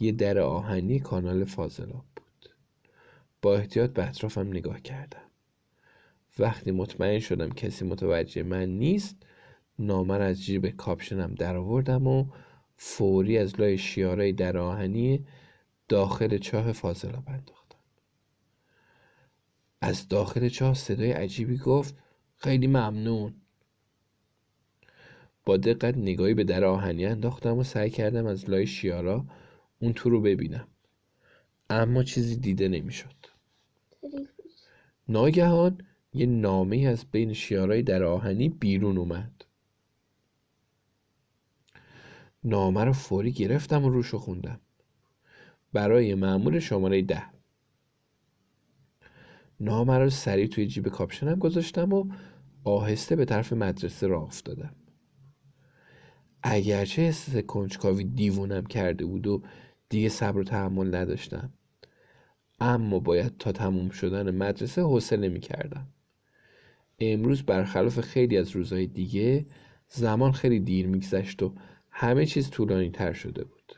یه 0.00 0.12
در 0.12 0.38
آهنی 0.38 1.00
کانال 1.00 1.44
فاضلاب 1.44 2.04
بود. 2.16 2.50
با 3.42 3.56
احتیاط 3.56 3.90
به 3.90 4.08
اطرافم 4.08 4.48
نگاه 4.48 4.80
کردم. 4.80 5.30
وقتی 6.38 6.70
مطمئن 6.70 7.18
شدم 7.18 7.48
کسی 7.48 7.84
متوجه 7.84 8.42
من 8.42 8.68
نیست 8.68 9.16
نامر 9.78 10.22
از 10.22 10.42
جیب 10.42 10.68
کاپشنم 10.68 11.34
در 11.34 11.56
آوردم 11.56 12.06
و 12.06 12.26
فوری 12.80 13.38
از 13.38 13.60
لای 13.60 13.78
شیارای 13.78 14.32
در 14.32 14.58
آهنی 14.58 15.26
داخل 15.88 16.38
چاه 16.38 16.72
فاضلاب 16.72 17.24
انداختم 17.28 17.78
از 19.80 20.08
داخل 20.08 20.48
چاه 20.48 20.74
صدای 20.74 21.12
عجیبی 21.12 21.56
گفت 21.56 21.96
خیلی 22.36 22.66
ممنون. 22.66 23.34
با 25.44 25.56
دقت 25.56 25.96
نگاهی 25.96 26.34
به 26.34 26.44
در 26.44 26.64
آهنی 26.64 27.06
انداختم 27.06 27.58
و 27.58 27.64
سعی 27.64 27.90
کردم 27.90 28.26
از 28.26 28.50
لای 28.50 28.66
شیارا 28.66 29.24
اون 29.78 29.92
تو 29.92 30.10
رو 30.10 30.20
ببینم. 30.20 30.68
اما 31.70 32.02
چیزی 32.02 32.36
دیده 32.36 32.68
نمی‌شد. 32.68 33.16
ناگهان 35.08 35.78
یه 36.14 36.26
نامه 36.26 36.76
از 36.76 37.04
بین 37.10 37.32
شیارای 37.32 37.82
در 37.82 38.02
آهنی 38.02 38.48
بیرون 38.48 38.98
اومد. 38.98 39.44
نامه 42.48 42.84
رو 42.84 42.92
فوری 42.92 43.32
گرفتم 43.32 43.84
و 43.84 43.88
روشو 43.88 44.18
خوندم. 44.18 44.60
برای 45.72 46.14
معمول 46.14 46.58
شماره 46.58 47.02
ده. 47.02 47.22
نامه 49.60 49.98
رو 49.98 50.10
سریع 50.10 50.46
توی 50.46 50.66
جیب 50.66 50.88
کاپشنم 50.88 51.38
گذاشتم 51.38 51.92
و 51.92 52.04
آهسته 52.64 53.16
به 53.16 53.24
طرف 53.24 53.52
مدرسه 53.52 54.06
راه 54.06 54.22
افتادم. 54.22 54.74
اگرچه 56.42 57.02
حس 57.02 57.36
کنجکاوی 57.36 58.04
دیوونم 58.04 58.66
کرده 58.66 59.04
بود 59.04 59.26
و 59.26 59.42
دیگه 59.88 60.08
صبر 60.08 60.38
و 60.38 60.44
تحمل 60.44 60.94
نداشتم 60.94 61.52
اما 62.60 63.00
باید 63.00 63.38
تا 63.38 63.52
تموم 63.52 63.90
شدن 63.90 64.30
مدرسه 64.30 64.82
حوصله 64.82 65.28
می 65.28 65.40
کردم 65.40 65.86
امروز 66.98 67.42
برخلاف 67.42 68.00
خیلی 68.00 68.36
از 68.36 68.50
روزهای 68.50 68.86
دیگه 68.86 69.46
زمان 69.88 70.32
خیلی 70.32 70.60
دیر 70.60 70.86
میگذشت 70.86 71.42
و 71.42 71.54
همه 72.00 72.26
چیز 72.26 72.50
طولانی 72.50 72.90
تر 72.90 73.12
شده 73.12 73.44
بود. 73.44 73.72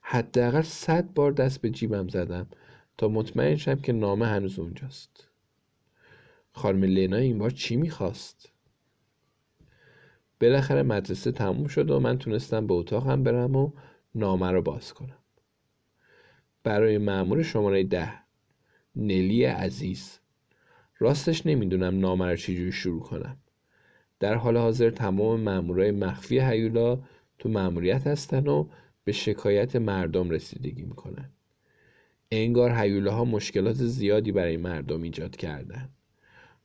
حداقل 0.00 0.62
صد 0.62 1.12
بار 1.14 1.32
دست 1.32 1.60
به 1.60 1.70
جیبم 1.70 2.08
زدم 2.08 2.46
تا 2.98 3.08
مطمئن 3.08 3.56
شم 3.56 3.74
که 3.74 3.92
نامه 3.92 4.26
هنوز 4.26 4.58
اونجاست. 4.58 5.28
خانم 6.52 6.84
لینا 6.84 7.16
این 7.16 7.38
بار 7.38 7.50
چی 7.50 7.76
می‌خواست؟ 7.76 8.52
بالاخره 10.40 10.82
مدرسه 10.82 11.32
تموم 11.32 11.66
شد 11.66 11.90
و 11.90 12.00
من 12.00 12.18
تونستم 12.18 12.66
به 12.66 12.74
اتاقم 12.74 13.22
برم 13.22 13.56
و 13.56 13.72
نامه 14.14 14.50
رو 14.50 14.62
باز 14.62 14.92
کنم. 14.92 15.18
برای 16.62 16.98
معمور 16.98 17.42
شماره 17.42 17.84
ده 17.84 18.12
نلی 18.96 19.44
عزیز. 19.44 20.18
راستش 20.98 21.46
نمی‌دونم 21.46 21.98
نامه 21.98 22.26
رو 22.26 22.36
چجوری 22.36 22.72
شروع 22.72 23.02
کنم. 23.02 23.36
در 24.20 24.34
حال 24.34 24.56
حاضر 24.56 24.90
تمام 24.90 25.40
مامورای 25.40 25.90
مخفی 25.90 26.40
هیولا 26.40 26.98
تو 27.38 27.48
مأموریت 27.48 28.06
هستن 28.06 28.46
و 28.46 28.68
به 29.04 29.12
شکایت 29.12 29.76
مردم 29.76 30.30
رسیدگی 30.30 30.82
می‌کنن. 30.82 31.30
انگار 32.30 32.70
ها 33.08 33.24
مشکلات 33.24 33.76
زیادی 33.76 34.32
برای 34.32 34.56
مردم 34.56 35.02
ایجاد 35.02 35.36
کردن. 35.36 35.88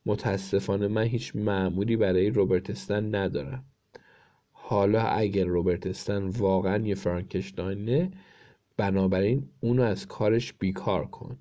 متاسفانه 0.06 0.88
من 0.88 1.04
هیچ 1.04 1.36
معمولی 1.36 1.98
برای 1.98 2.30
روبرتستن 2.30 3.16
ندارم. 3.16 3.66
حالا 4.52 5.02
اگر 5.02 5.46
روبرتستن 5.46 6.24
واقعا 6.24 6.78
یه 6.78 6.96
فرانکشتاینه 6.96 8.12
بنابراین 8.78 9.50
اونو 9.60 9.84
از 9.84 10.08
کارش 10.08 10.54
بیکار 10.54 11.06
کن 11.06 11.38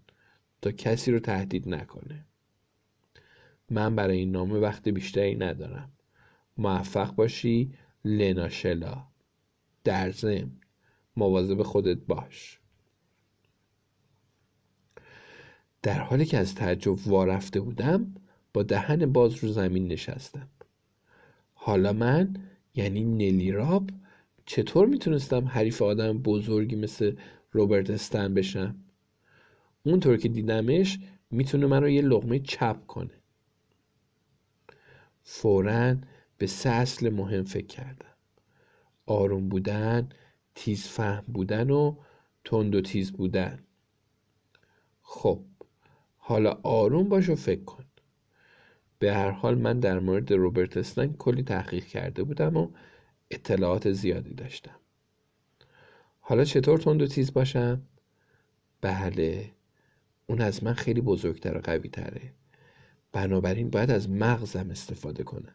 تا 0.62 0.70
کسی 0.70 1.12
رو 1.12 1.18
تهدید 1.18 1.68
نکنه. 1.68 2.24
من 3.70 3.96
برای 3.96 4.18
این 4.18 4.30
نامه 4.32 4.58
وقت 4.58 4.88
بیشتری 4.88 5.34
ندارم. 5.34 5.92
موفق 6.58 7.14
باشی؟ 7.14 7.72
لناشلا 8.04 9.06
در 9.84 10.10
ضمن 10.10 10.50
مواظب 11.16 11.62
خودت 11.62 11.98
باش. 11.98 12.58
در 15.82 15.98
حالی 15.98 16.24
که 16.24 16.38
از 16.38 16.54
تعجب 16.54 17.08
وارفته 17.08 17.60
بودم 17.60 18.14
با 18.54 18.62
دهن 18.62 19.12
باز 19.12 19.44
رو 19.44 19.52
زمین 19.52 19.88
نشستم. 19.88 20.48
حالا 21.54 21.92
من 21.92 22.36
یعنی 22.74 23.04
نلی 23.04 23.52
راب 23.52 23.90
چطور 24.46 24.86
می‌تونستم 24.86 25.44
حریف 25.44 25.82
آدم 25.82 26.18
بزرگی 26.18 26.76
مثل 26.76 27.16
روبرت 27.52 27.90
استن 27.90 28.34
بشم؟ 28.34 28.74
اونطور 29.82 30.16
که 30.16 30.28
دیدمش 30.28 30.98
می‌تونه 31.30 31.66
من 31.66 31.82
رو 31.82 31.88
یه 31.88 32.02
لغمه 32.02 32.38
چپ 32.38 32.86
کنه. 32.86 33.10
فورا 35.22 35.96
به 36.42 36.48
سه 36.48 36.70
اصل 36.70 37.08
مهم 37.10 37.44
فکر 37.44 37.66
کردم 37.66 38.14
آروم 39.06 39.48
بودن 39.48 40.08
تیز 40.54 40.86
فهم 40.86 41.24
بودن 41.26 41.70
و 41.70 41.96
تند 42.44 42.74
و 42.74 42.80
تیز 42.80 43.12
بودن. 43.12 43.58
خب 45.02 45.44
حالا 46.16 46.60
آروم 46.62 47.08
باش 47.08 47.28
و 47.28 47.34
فکر 47.34 47.64
کن. 47.64 47.84
به 48.98 49.14
هر 49.14 49.30
حال 49.30 49.58
من 49.58 49.80
در 49.80 49.98
مورد 49.98 50.32
روبرت 50.32 50.76
استن 50.76 51.12
کلی 51.12 51.42
تحقیق 51.42 51.84
کرده 51.84 52.22
بودم 52.22 52.56
و 52.56 52.70
اطلاعات 53.30 53.92
زیادی 53.92 54.34
داشتم. 54.34 54.76
حالا 56.20 56.44
چطور 56.44 56.78
تند 56.78 57.02
و 57.02 57.06
تیز 57.06 57.32
باشم؟ 57.32 57.82
بله 58.80 59.50
اون 60.26 60.40
از 60.40 60.64
من 60.64 60.74
خیلی 60.74 61.00
بزرگتر 61.00 61.58
و 61.58 61.60
قوی 61.60 61.88
تره 61.88 62.32
بنابراین 63.12 63.70
باید 63.70 63.90
از 63.90 64.10
مغزم 64.10 64.70
استفاده 64.70 65.24
کنم. 65.24 65.54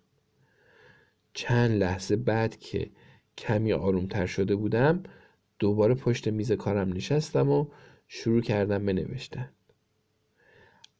چند 1.37 1.71
لحظه 1.71 2.15
بعد 2.15 2.59
که 2.59 2.89
کمی 3.37 3.73
آرومتر 3.73 4.25
شده 4.25 4.55
بودم 4.55 5.03
دوباره 5.59 5.93
پشت 5.93 6.27
میز 6.27 6.51
کارم 6.51 6.93
نشستم 6.93 7.49
و 7.49 7.67
شروع 8.07 8.41
کردم 8.41 8.85
به 8.85 8.93
نوشتن. 8.93 9.49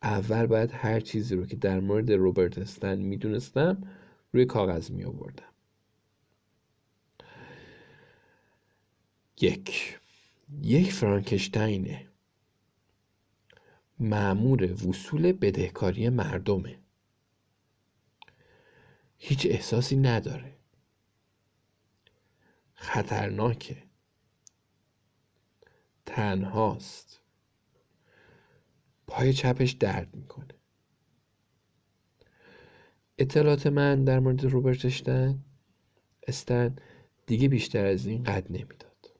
اول 0.04 0.46
باید 0.46 0.72
هر 0.74 1.00
چیزی 1.00 1.36
رو 1.36 1.46
که 1.46 1.56
در 1.56 1.80
مورد 1.80 2.12
روبرت 2.12 2.58
استن 2.58 2.96
می‌دونستم 2.96 3.84
روی 4.34 4.46
کاغذ 4.46 4.92
می 4.92 5.04
آوردم 5.04 5.54
یک. 9.42 10.00
یک 10.62 10.94
فرانکشتاینه. 10.94 12.08
معمور 14.00 14.88
وصول 14.88 15.32
بدهکاری 15.32 16.10
مردمه. 16.10 16.80
هیچ 19.18 19.48
احساسی 19.50 19.96
نداره. 19.96 20.58
خطرناکه. 22.74 23.84
تنهاست. 26.06 27.22
پای 29.08 29.34
چپش 29.34 29.72
درد 29.72 30.16
می‌کنه. 30.16 30.48
اطلاعات 33.18 33.68
من 33.68 34.04
در 34.04 34.20
مورد 34.20 34.46
روبرت 34.46 34.86
استن 34.86 35.46
استن 36.28 36.76
دیگه 37.26 37.48
بیشتر 37.48 37.86
از 37.86 38.06
این 38.06 38.24
قد 38.24 38.46
نمی‌داد. 38.50 39.18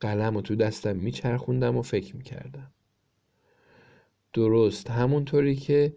قلم 0.00 0.34
رو 0.34 0.40
تو 0.40 0.56
دستم 0.56 0.96
میچرخوندم 0.96 1.76
و 1.76 1.82
فکر 1.82 2.16
می‌کردم. 2.16 2.72
درست 4.32 4.90
همونطوری 4.90 5.56
که 5.56 5.96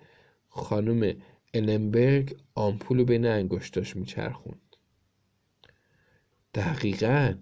خانم 0.49 1.21
النبرگ 1.55 2.37
آمپول 2.55 2.97
رو 2.97 3.05
بین 3.05 3.25
انگشتاش 3.25 3.95
میچرخوند. 3.95 4.75
دقیقا. 6.53 7.33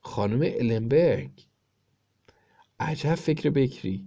خانم 0.00 0.40
النبرگ 0.42 1.46
عجب 2.80 3.14
فکر 3.14 3.50
بکری. 3.50 4.06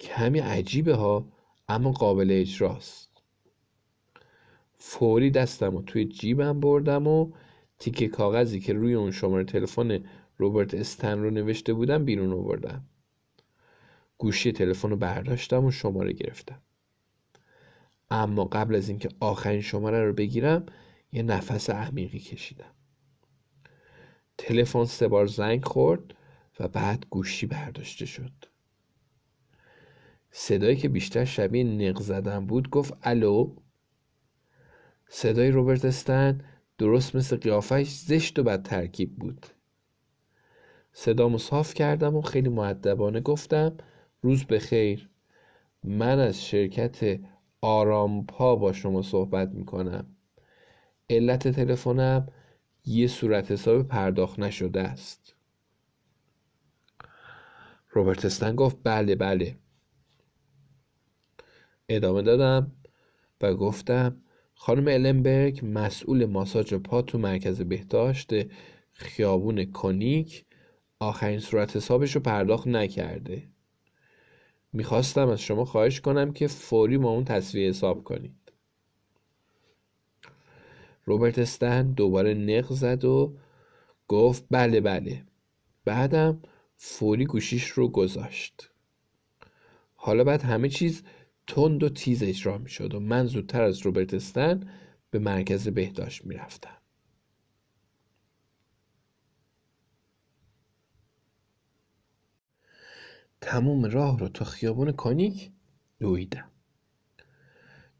کمی 0.00 0.38
عجیبه 0.38 0.94
ها 0.94 1.32
اما 1.68 1.92
قابل 1.92 2.28
اجراست. 2.30 3.22
فوری 4.74 5.30
دستم 5.30 5.74
و 5.76 5.82
توی 5.82 6.04
جیبم 6.04 6.60
بردم 6.60 7.06
و 7.06 7.32
تیکه 7.78 8.08
کاغذی 8.08 8.60
که 8.60 8.72
روی 8.72 8.94
اون 8.94 9.10
شماره 9.10 9.44
تلفن 9.44 10.04
روبرت 10.36 10.74
استن 10.74 11.18
رو 11.18 11.30
نوشته 11.30 11.72
بودم 11.72 12.04
بیرون 12.04 12.32
آوردم. 12.32 12.84
گوشی 14.18 14.52
تلفن 14.52 14.90
رو 14.90 14.96
برداشتم 14.96 15.64
و 15.64 15.70
شماره 15.70 16.12
گرفتم. 16.12 16.62
اما 18.10 18.44
قبل 18.44 18.74
از 18.74 18.88
اینکه 18.88 19.08
آخرین 19.20 19.60
شماره 19.60 20.04
رو 20.04 20.12
بگیرم 20.12 20.66
یه 21.12 21.22
نفس 21.22 21.70
عمیقی 21.70 22.18
کشیدم. 22.18 22.74
تلفن 24.38 24.84
سه 24.84 25.08
بار 25.08 25.26
زنگ 25.26 25.64
خورد 25.64 26.14
و 26.60 26.68
بعد 26.68 27.06
گوشی 27.10 27.46
برداشته 27.46 28.06
شد. 28.06 28.32
صدایی 30.30 30.76
که 30.76 30.88
بیشتر 30.88 31.24
شبیه 31.24 31.64
نق 31.64 32.00
زدن 32.00 32.46
بود 32.46 32.70
گفت 32.70 32.94
الو؟ 33.02 33.56
صدای 35.08 35.50
روبرت 35.50 35.84
استن 35.84 36.40
درست 36.78 37.16
مثل 37.16 37.36
قیافش 37.36 37.88
زشت 37.88 38.38
و 38.38 38.42
بد 38.42 38.62
ترکیب 38.62 39.16
بود. 39.16 39.46
صدامو 40.92 41.38
صاف 41.38 41.74
کردم 41.74 42.16
و 42.16 42.22
خیلی 42.22 42.48
معدبانه 42.48 43.20
گفتم 43.20 43.76
روز 44.22 44.44
بخیر. 44.44 45.10
من 45.84 46.18
از 46.18 46.46
شرکت 46.46 47.20
آرامپا 47.60 48.56
با 48.56 48.72
شما 48.72 49.02
صحبت 49.02 49.48
می‌کنم. 49.48 50.06
علت 51.10 51.48
تلفنم 51.48 52.28
یه 52.86 53.06
صورت 53.06 53.52
حساب 53.52 53.82
پرداخت 53.82 54.38
نشده 54.38 54.80
است. 54.80 55.34
روبرت 57.90 58.24
استن 58.24 58.56
گفت 58.56 58.76
بله 58.84 59.14
بله. 59.14 59.58
ادامه 61.88 62.22
دادم 62.22 62.72
و 63.40 63.54
گفتم 63.54 64.22
خانم 64.54 64.88
النبرگ 64.88 65.60
مسئول 65.62 66.24
ماساژ 66.24 66.74
پا 66.74 67.02
تو 67.02 67.18
مرکز 67.18 67.62
بهداشت 67.62 68.30
خیابون 68.92 69.64
کونیک 69.64 70.44
آخرین 71.00 71.40
صورت 71.40 71.76
حسابش 71.76 72.14
رو 72.14 72.20
پرداخت 72.20 72.66
نکرده. 72.66 73.48
می‌خواستم 74.72 75.28
از 75.28 75.40
شما 75.40 75.64
خواهش 75.64 76.00
کنم 76.00 76.32
که 76.32 76.46
فوری 76.46 76.98
با 76.98 77.08
اون 77.10 77.24
تصویه 77.24 77.68
حساب 77.68 78.04
کنید. 78.04 78.52
روبرت 81.04 81.38
استن 81.38 81.92
دوباره 81.92 82.34
نق 82.34 82.72
زد 82.72 83.04
و 83.04 83.36
گفت 84.08 84.44
بله 84.50 84.80
بله. 84.80 85.24
بعدم 85.84 86.42
فوری 86.76 87.24
گوشیش 87.24 87.68
رو 87.68 87.88
گذاشت. 87.88 88.70
حالا 89.94 90.24
بعد 90.24 90.42
همه 90.42 90.68
چیز 90.68 91.02
تند 91.46 91.82
و 91.82 91.88
تیز 91.88 92.22
اجرا 92.22 92.58
می 92.58 92.70
شد 92.70 92.94
و 92.94 93.00
من 93.00 93.26
زودتر 93.26 93.62
از 93.62 93.78
روبرت 93.78 94.14
استن 94.14 94.70
به 95.10 95.18
مرکز 95.18 95.68
بهداشت 95.68 96.26
می 96.26 96.34
رفتم. 96.34 96.77
تموم 103.40 103.84
راه 103.84 104.18
رو 104.18 104.28
تا 104.28 104.44
خیابون 104.44 104.92
کانیک 104.92 105.50
دویدم. 106.00 106.50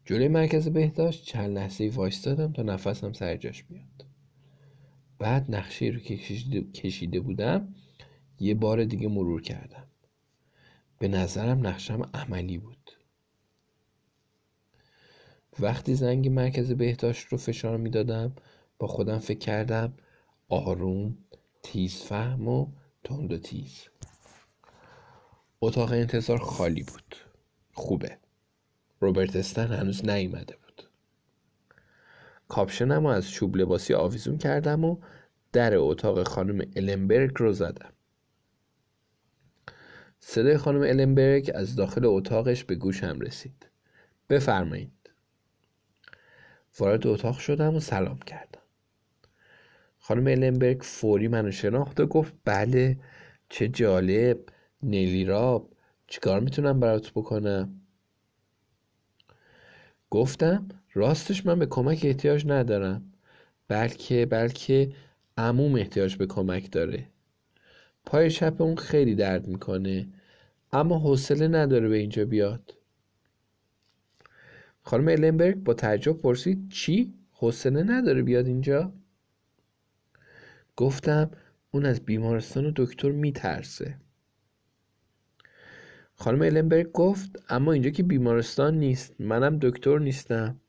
جلوی 0.05 0.27
مرکز 0.27 0.67
بهداشت 0.67 1.25
چند 1.25 1.57
لحظه 1.57 1.91
وایستادم 1.93 2.53
تا 2.53 2.61
نفسم 2.61 3.13
سر 3.13 3.37
جاش 3.37 3.63
بیاد. 3.63 4.05
بعد 5.19 5.55
نقشه 5.55 5.85
رو 5.85 5.99
که 5.99 6.17
کشیده 6.73 7.19
بودم 7.19 7.75
یه 8.39 8.53
بار 8.53 8.83
دیگه 8.83 9.07
مرور 9.07 9.41
کردم. 9.41 9.87
به 10.99 11.07
نظرم 11.07 11.67
نقشم 11.67 12.09
عملی 12.13 12.57
بود. 12.57 12.91
وقتی 15.59 15.95
زنگ 15.95 16.27
مرکز 16.27 16.71
بهداشت 16.71 17.27
رو 17.27 17.37
فشار 17.37 17.77
می‌دادم 17.77 18.35
با 18.79 18.87
خودم 18.87 19.19
فکر 19.19 19.39
کردم 19.39 19.93
آروم 20.49 21.17
تیز 21.63 21.95
فهم 21.95 22.47
و 22.47 22.67
تند 23.03 23.33
و 23.33 23.37
تیز. 23.37 23.87
اتاق 25.61 25.91
انتظار 25.91 26.37
خالی 26.37 26.83
بود. 26.83 27.15
خوبه. 27.73 28.17
روبرت 28.99 29.35
استن 29.35 29.67
هنوز 29.67 30.05
نیومده 30.05 30.55
بود. 30.55 30.89
کاپشنم 32.47 33.05
از 33.05 33.31
چوب 33.31 33.55
لباسی 33.57 33.93
آویزون 33.93 34.37
کردم 34.37 34.85
و 34.85 34.97
در 35.53 35.75
اتاق 35.75 36.27
خانم 36.27 36.71
النبرگ 36.75 37.31
رو 37.37 37.53
زدم. 37.53 37.93
صدای 40.19 40.57
خانم 40.57 40.81
النبرگ 40.81 41.51
از 41.55 41.75
داخل 41.75 42.05
اتاقش 42.05 42.63
به 42.63 42.75
گوشم 42.75 43.19
رسید. 43.19 43.67
بفرمایید. 44.29 45.09
وارد 46.79 47.07
اتاق 47.07 47.39
شدم 47.39 47.75
و 47.75 47.79
سلام 47.79 48.19
کردم. 48.19 48.61
خانم 49.99 50.27
النبرگ 50.27 50.81
فوری 50.81 51.27
منو 51.27 51.51
شناخت 51.51 51.99
و 51.99 52.05
گفت 52.05 52.33
بله 52.45 52.99
چه 53.49 53.67
جالب. 53.67 54.39
نیلی 54.83 55.25
راب 55.25 55.69
چیکار 56.07 56.39
می‌تونم 56.39 56.79
برات 56.79 57.11
بکنم؟ 57.11 57.81
گفتم 60.09 60.67
راستش 60.93 61.45
من 61.45 61.59
به 61.59 61.65
کمک 61.65 61.99
احتیاج 62.03 62.47
ندارم. 62.47 63.13
بلکه 63.67 64.25
بلکه 64.25 64.93
عموم 65.37 65.75
احتیاج 65.75 66.15
به 66.15 66.25
کمک 66.25 66.71
داره. 66.71 67.07
پای 68.05 68.31
چپ 68.31 68.61
اون 68.61 68.75
خیلی 68.75 69.15
درد 69.15 69.47
می‌کنه 69.47 70.07
اما 70.71 70.99
حوصله 70.99 71.47
نداره 71.47 71.89
به 71.89 71.97
اینجا 71.97 72.25
بیاد. 72.25 72.73
خانم 74.83 75.07
النبرگ 75.07 75.55
با 75.55 75.73
تعجب 75.73 76.17
پرسید 76.17 76.69
چی؟ 76.69 77.13
حوصله 77.31 77.83
نداره 77.83 78.21
بیاد 78.21 78.47
اینجا؟ 78.47 78.93
گفتم 80.75 81.31
اون 81.71 81.85
از 81.85 81.99
بیمارستان 82.05 82.65
و 82.65 82.71
دکتر 82.75 83.11
میترسه. 83.11 83.97
خانم 86.21 86.41
النبرگ 86.41 86.91
گفت 86.91 87.43
اما 87.49 87.71
اینجا 87.71 87.89
که 87.89 88.03
بیمارستان 88.03 88.77
نیست. 88.77 89.21
منم 89.21 89.57
دکتر 89.61 89.99
نیستم. 89.99 90.59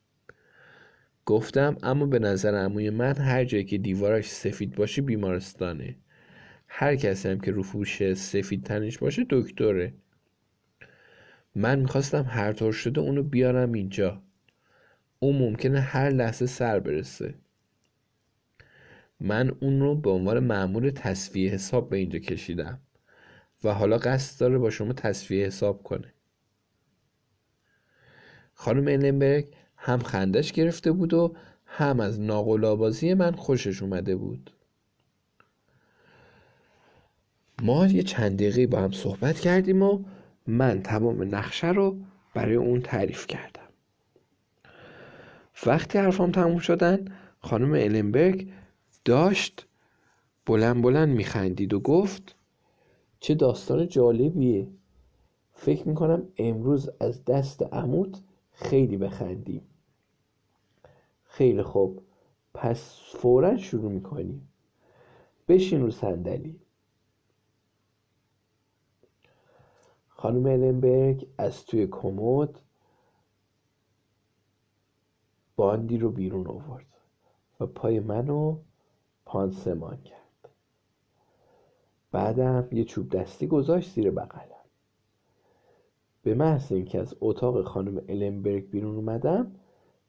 گفتم 1.26 1.76
اما 1.82 2.07
به 2.07 2.18
نظر 2.18 2.55
عموی 2.55 2.90
من 2.90 3.16
هر 3.16 3.44
جایی 3.44 3.64
که 3.64 3.78
دیوارش 3.78 4.30
سفید 4.30 4.74
باشه 4.74 5.03
بیمارستانه. 5.03 5.96
هر 6.68 6.96
کسی 6.96 7.28
هم 7.28 7.40
که 7.40 7.51
روفوش 7.51 8.14
سفید 8.14 8.64
تنش 8.64 8.98
باشه 8.98 9.26
دکتره. 9.30 9.94
من 11.55 11.78
می‌خواستم 11.78 12.22
هر 12.28 12.53
طور 12.53 12.72
شده 12.72 13.01
اونو 13.01 13.22
بیارم 13.22 13.72
اینجا. 13.72 14.22
اون 15.18 15.36
ممکنه 15.36 15.80
هر 15.80 16.11
لحظه 16.11 16.46
سر 16.46 16.80
برسه. 16.80 17.34
من 19.20 19.51
اون 19.61 19.80
رو 19.80 19.94
به 19.94 20.11
عنوان 20.11 20.38
معمول 20.38 20.90
تصفیه 20.90 21.51
حساب 21.51 21.90
به 21.90 21.96
اینجا 21.96 22.18
کشیدم. 22.18 22.78
و 23.65 23.75
حالا 23.75 23.99
قصد 23.99 24.41
داره 24.41 24.59
با 24.59 24.71
شما 24.71 24.93
تصفیه 24.93 25.47
حساب 25.47 25.83
کنه. 25.83 26.13
خانم 28.55 28.89
النبرگ 28.89 29.47
هم 29.77 29.99
خندش 29.99 30.53
گرفته 30.53 30.93
بود 30.93 31.15
و 31.15 31.35
هم 31.67 32.01
از 32.01 32.21
ناقلابازی 32.21 33.15
من 33.15 33.33
خوشش 33.33 33.83
اومده 33.83 34.17
بود. 34.17 34.51
ما 37.63 37.87
یه 37.87 38.03
چند 38.03 38.35
دقیقه 38.37 38.67
با 38.67 38.81
هم 38.81 38.93
صحبت 38.93 39.41
کردیم 39.41 39.83
و 39.83 40.05
من 40.47 40.83
تمام 40.83 41.35
نقشه 41.35 41.69
رو 41.69 41.99
برای 42.35 42.55
اون 42.55 42.81
تعریف 42.81 43.27
کردم. 43.27 43.69
وقتی 45.67 45.99
حرفام 45.99 46.33
تموم 46.33 46.59
شدن 46.59 47.05
خانم 47.41 47.73
النبرگ 47.73 48.53
داشت 49.05 49.67
بلند 50.47 50.83
بلند 50.83 51.09
میخندید 51.09 51.75
و 51.75 51.81
گفت 51.81 52.37
چه 53.21 53.35
داستان 53.35 53.89
جالبیه. 53.89 54.68
فکر 55.53 55.89
می‌کنم 55.89 56.29
امروز 56.37 56.91
از 57.01 57.25
دست 57.25 57.62
عموت 57.62 58.23
خیلی 58.53 58.97
بخندیم. 58.97 59.66
خیلی 61.25 61.62
خوب. 61.62 62.03
پس 62.55 63.01
فورا 63.14 63.57
شروع 63.57 63.93
می‌کنیم. 63.93 64.49
بشین 65.49 65.81
رو 65.83 65.91
صندلی. 65.91 66.61
خانم 70.09 70.47
النبرگ 70.47 71.29
از 71.39 71.64
توی 71.64 71.87
کمد 71.87 72.61
باندی 75.57 75.99
رو 75.99 76.11
بیرون 76.11 76.47
آورد 76.47 76.87
و 77.61 77.66
پای 77.66 78.01
منو 78.01 78.59
پانسمان 79.25 80.03
کرد. 80.03 80.20
بعدم 82.13 82.69
یه 82.73 82.85
چوب 82.85 83.09
دستی 83.09 83.47
گذاشت 83.47 83.91
زیر 83.91 84.11
بغلم. 84.11 84.51
به 86.23 86.35
محض 86.35 86.73
اینکه 86.73 87.01
از 87.01 87.15
اتاق 87.21 87.63
خانم 87.63 88.03
النبرگ 88.09 88.71
بیرون 88.71 88.97
اومدم 88.97 89.53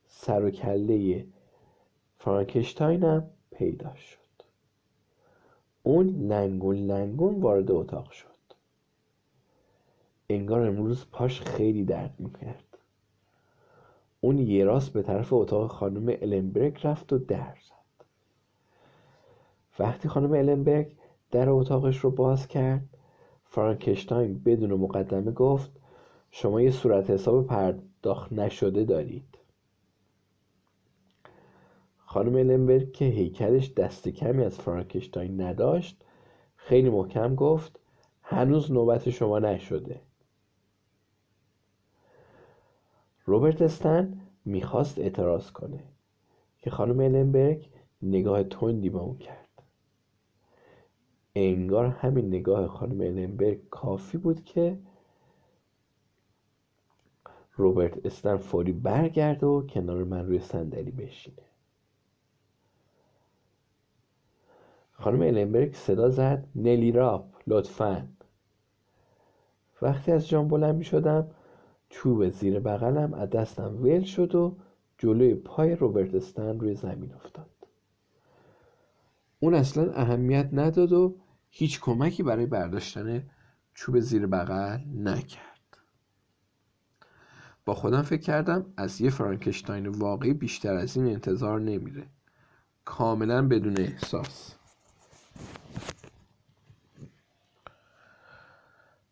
سر 0.08 0.46
و 0.46 0.50
کله 0.50 1.26
فرانکشتاینم 2.18 3.30
پیدا 3.52 3.96
شد. 3.96 4.18
اون 5.84 6.08
لنگون 6.08 6.76
لنگون 6.76 7.42
وارد 7.42 7.72
اتاق 7.72 8.12
شد. 8.12 8.28
انگار 10.30 10.62
امروز 10.62 11.06
پاش 11.12 11.42
خیلی 11.42 11.84
درد 11.84 12.16
می‌کرد. 12.20 12.78
اون 14.22 14.40
یه 14.40 14.66
راست 14.66 14.94
به 14.94 15.02
طرف 15.02 15.34
اتاق 15.34 15.72
خانم 15.72 16.18
النبرگ 16.22 16.80
رفت 16.84 17.14
و 17.14 17.18
در 17.18 17.58
زد. 17.68 18.06
وقتی 19.80 20.10
خانم 20.10 20.32
النبرگ 20.32 20.96
در 21.32 21.50
اتاقش 21.50 21.98
رو 21.98 22.12
باز 22.12 22.48
کرد. 22.48 22.98
فرانکشتاین 23.44 24.44
بدون 24.44 24.74
مقدمه 24.74 25.32
گفت 25.32 25.72
شما 26.32 26.62
یه 26.62 26.72
صورت 26.72 27.10
حساب 27.10 27.48
پرداخت 27.48 28.34
نشده 28.34 28.84
دارید. 28.84 29.38
خانم 31.98 32.36
النبرگ 32.36 32.92
که 32.92 33.06
هیکلش 33.06 33.74
دست 33.74 34.08
کمی 34.08 34.44
از 34.44 34.60
فرانکشتاین 34.60 35.42
نداشت 35.42 36.06
خیلی 36.56 36.90
محکم 36.90 37.36
گفت 37.36 37.80
هنوز 38.22 38.72
نوبت 38.72 39.10
شما 39.10 39.40
نشده. 39.40 40.02
روبرت 43.26 43.62
استن 43.62 44.22
می‌خواست 44.46 45.00
اعتراض 45.00 45.52
کنه 45.52 45.84
که 46.58 46.70
خانم 46.70 47.00
النبرگ 47.00 47.70
نگاه 48.02 48.44
تندی 48.44 48.90
به 48.90 48.98
اون 48.98 49.18
کرد. 49.18 49.51
انگار 51.36 51.86
همین 51.86 52.28
نگاه 52.28 52.68
خانم 52.68 53.02
النبرگ 53.02 53.70
کافی 53.70 54.18
بود 54.18 54.44
که 54.44 54.78
روبرت 57.56 58.06
استن 58.06 58.38
فوری 58.38 58.72
برگرده 58.72 59.46
و 59.46 59.68
کنار 59.68 60.04
من 60.04 60.26
روی 60.26 60.40
صندلی 60.40 60.92
بشینه. 60.92 61.44
خانم 64.92 65.22
النبرگ 65.22 65.74
صدا 65.74 66.10
زد 66.10 66.48
نلی 66.56 66.92
راب 66.92 67.34
لطفا. 67.48 68.08
وقتی 69.82 70.12
از 70.12 70.28
جام 70.28 70.48
بلند 70.48 70.76
می 70.76 70.84
شدم 70.84 71.28
چوب 71.90 72.30
زیر 72.30 72.60
بغلم 72.60 73.14
از 73.14 73.30
دستم 73.30 73.84
ول 73.84 74.04
شد 74.04 74.36
و 74.36 74.56
جلوی 74.98 75.36
پای 75.36 75.76
روبرت 75.76 76.16
استن 76.16 76.60
روی 76.60 76.76
زمین 76.76 77.14
افتاد. 77.14 77.51
اون 79.44 79.54
اصلا 79.54 79.94
اهمیت 79.94 80.50
نداد 80.54 80.92
و 80.94 81.16
هیچ 81.50 81.80
کمکی 81.80 82.24
برای 82.24 82.46
برداشتن 82.46 83.30
چوب 83.74 84.00
زیر 84.00 84.28
بغل 84.28 84.80
نکرد. 84.96 85.78
با 87.66 87.74
خودم 87.74 88.02
فکر 88.02 88.22
کردم 88.22 88.74
از 88.78 89.02
یه 89.02 89.10
فرانکشتاین 89.10 89.88
واقعی 89.88 90.34
بیشتر 90.34 90.74
از 90.74 90.98
این 90.98 91.08
انتظار 91.08 91.60
نمیره. 91.60 92.08
کاملا 92.86 93.48
بدون 93.48 93.78
احساس. 93.78 94.56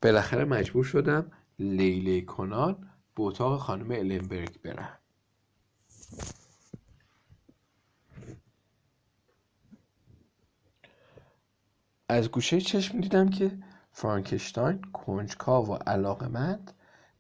بالاخره 0.02 0.46
مجبور 0.46 0.84
شدم 0.84 1.32
لیله 1.60 2.22
کنان 2.22 2.90
به 3.16 3.24
اتاق 3.24 3.60
خانم 3.60 3.92
النبرگ 3.92 4.62
برم. 4.62 4.98
از 12.12 12.32
گوشه 12.32 12.62
چشم 12.62 13.00
دیدم 13.00 13.30
که 13.30 13.58
فرانکشتاین 13.92 14.82
کنجکاو 14.82 15.68
و 15.68 15.74
علاقمند 15.74 16.72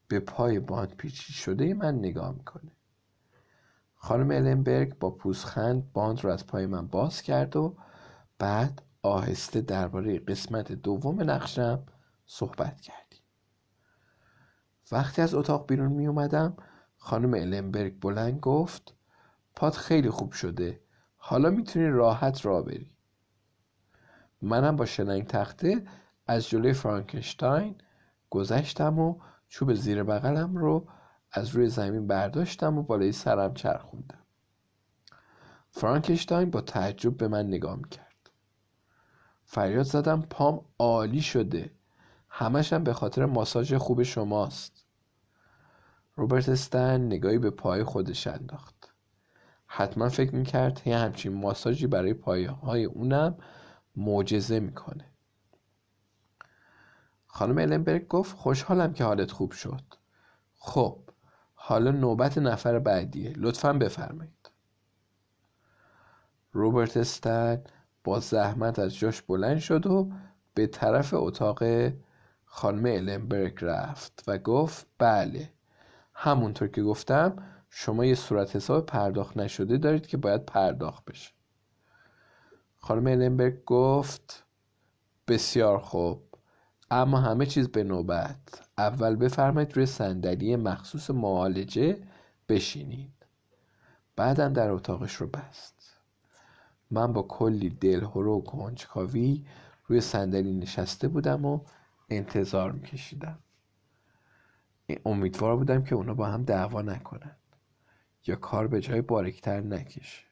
به 0.07 0.19
پای 0.19 0.59
باند 0.59 0.95
پیچی 0.95 1.33
شده 1.33 1.73
من 1.73 1.95
نگاه 1.95 2.31
می‌کنه. 2.31 2.71
خانم 3.95 4.31
النبرگ 4.31 4.97
با 4.99 5.11
پوزخند 5.11 5.93
باند 5.93 6.23
رو 6.23 6.29
از 6.29 6.47
پای 6.47 6.65
من 6.65 6.87
باز 6.87 7.21
کرد 7.21 7.55
و 7.55 7.75
بعد 8.39 8.81
آهسته 9.01 9.61
درباره 9.61 10.19
قسمت 10.19 10.71
دوم 10.71 11.29
نقشم 11.29 11.83
صحبت 12.25 12.81
کردیم. 12.81 13.21
وقتی 14.91 15.21
از 15.21 15.33
اتاق 15.33 15.67
بیرون 15.67 15.91
می 15.91 16.07
اومدم 16.07 16.57
خانم 16.97 17.33
النبرگ 17.33 17.99
بلند 17.99 18.39
گفت 18.39 18.93
پات 19.55 19.77
خیلی 19.77 20.09
خوب 20.09 20.31
شده. 20.31 20.81
حالا 21.17 21.49
می‌تونی 21.49 21.87
راحت 21.87 22.45
را 22.45 22.61
بری. 22.61 22.91
منم 24.41 24.75
با 24.75 24.85
شلنگ 24.85 25.27
تخته 25.27 25.83
از 26.27 26.49
جلوی 26.49 26.73
فرانکشتاین 26.73 27.75
گذشتم 28.29 28.99
و 28.99 29.19
چوب 29.47 29.73
زیر 29.73 30.03
بغلم 30.03 30.57
رو 30.57 30.87
از 31.31 31.49
روی 31.49 31.69
زمین 31.69 32.07
برداشتم 32.07 32.77
و 32.77 32.83
بالای 32.83 33.11
سرم 33.11 33.53
چرخوندم. 33.53 34.19
فرانکشتاین 35.71 36.49
با 36.49 36.61
تعجب 36.61 37.17
به 37.17 37.27
من 37.27 37.47
نگاه 37.47 37.75
می‌کرد. 37.75 38.31
فریاد 39.43 39.85
زدم 39.85 40.21
پام 40.21 40.65
عالی 40.79 41.21
شده. 41.21 41.71
همشم 42.29 42.83
به 42.83 42.93
خاطر 42.93 43.25
ماساژ 43.25 43.73
خوب 43.73 44.03
شماست. 44.03 44.85
روبرت 46.15 46.49
استن 46.49 47.01
نگاهی 47.01 47.37
به 47.37 47.49
پای 47.49 47.83
خودش 47.83 48.27
انداخت. 48.27 48.93
حتما 49.67 50.09
فکر 50.09 50.35
می‌کرد 50.35 50.81
یه 50.85 50.97
همچین 50.97 51.33
ماساژی 51.33 51.87
برای 51.87 52.13
پایه 52.13 52.51
های 52.51 52.85
اونم 52.85 53.37
معجزه 53.99 54.59
می‌کنه. 54.59 55.05
خانم 57.27 57.57
النبرگ 57.57 58.07
گفت 58.07 58.35
خوشحالم 58.35 58.93
که 58.93 59.03
حالت 59.03 59.31
خوب 59.31 59.51
شد. 59.51 59.83
خب 60.55 60.99
حالا 61.53 61.91
نوبت 61.91 62.37
نفر 62.37 62.79
بعدیه. 62.79 63.33
لطفا 63.37 63.73
بفرمایید. 63.73 64.51
روبرت 66.51 66.97
استن 66.97 67.61
با 68.03 68.19
زحمت 68.19 68.79
از 68.79 68.95
جاش 68.95 69.21
بلند 69.21 69.59
شد 69.59 69.87
و 69.87 70.11
به 70.53 70.67
طرف 70.67 71.13
اتاق 71.13 71.63
خانم 72.45 72.85
النبرگ 72.85 73.57
رفت 73.61 74.23
و 74.27 74.37
گفت 74.37 74.87
بله 74.97 75.53
همونطور 76.13 76.67
که 76.67 76.83
گفتم 76.83 77.35
شما 77.69 78.05
یه 78.05 78.15
صورت 78.15 78.55
حساب 78.55 78.85
پرداخت 78.85 79.37
نشده 79.37 79.77
دارید 79.77 80.07
که 80.07 80.17
باید 80.17 80.45
پرداخت 80.45 81.05
بشه. 81.05 81.38
خانم 82.79 83.07
النبرگ 83.07 83.65
گفت 83.65 84.43
بسیار 85.27 85.79
خوب. 85.79 86.23
اما 86.91 87.19
همه 87.19 87.45
چیز 87.45 87.67
به 87.67 87.83
نوبت. 87.83 88.67
اول 88.77 89.15
بفرمایید 89.15 89.75
روی 89.75 89.85
صندلی 89.85 90.55
مخصوص 90.55 91.09
معالجه 91.09 91.97
بشینید. 92.49 93.25
بعدم 94.15 94.53
در 94.53 94.69
اتاقش 94.69 95.15
رو 95.15 95.27
بست. 95.27 95.97
من 96.91 97.13
با 97.13 97.21
کلی 97.21 97.69
دلهرو 97.69 98.37
و 98.37 98.43
کنجکاوی 98.43 99.45
روی 99.85 100.01
صندلی 100.01 100.53
نشسته 100.53 101.07
بودم 101.07 101.45
و 101.45 101.59
انتظار 102.09 102.71
میکشیدم. 102.71 103.39
امیدوار 105.05 105.55
بودم 105.55 105.83
که 105.83 105.95
اونا 105.95 106.13
با 106.13 106.25
هم 106.25 106.43
دعوا 106.43 106.81
نکنن 106.81 107.35
یا 108.27 108.35
کار 108.35 108.67
به 108.67 108.81
جای 108.81 109.01
باریکتر 109.01 109.61
نکشه. 109.61 110.28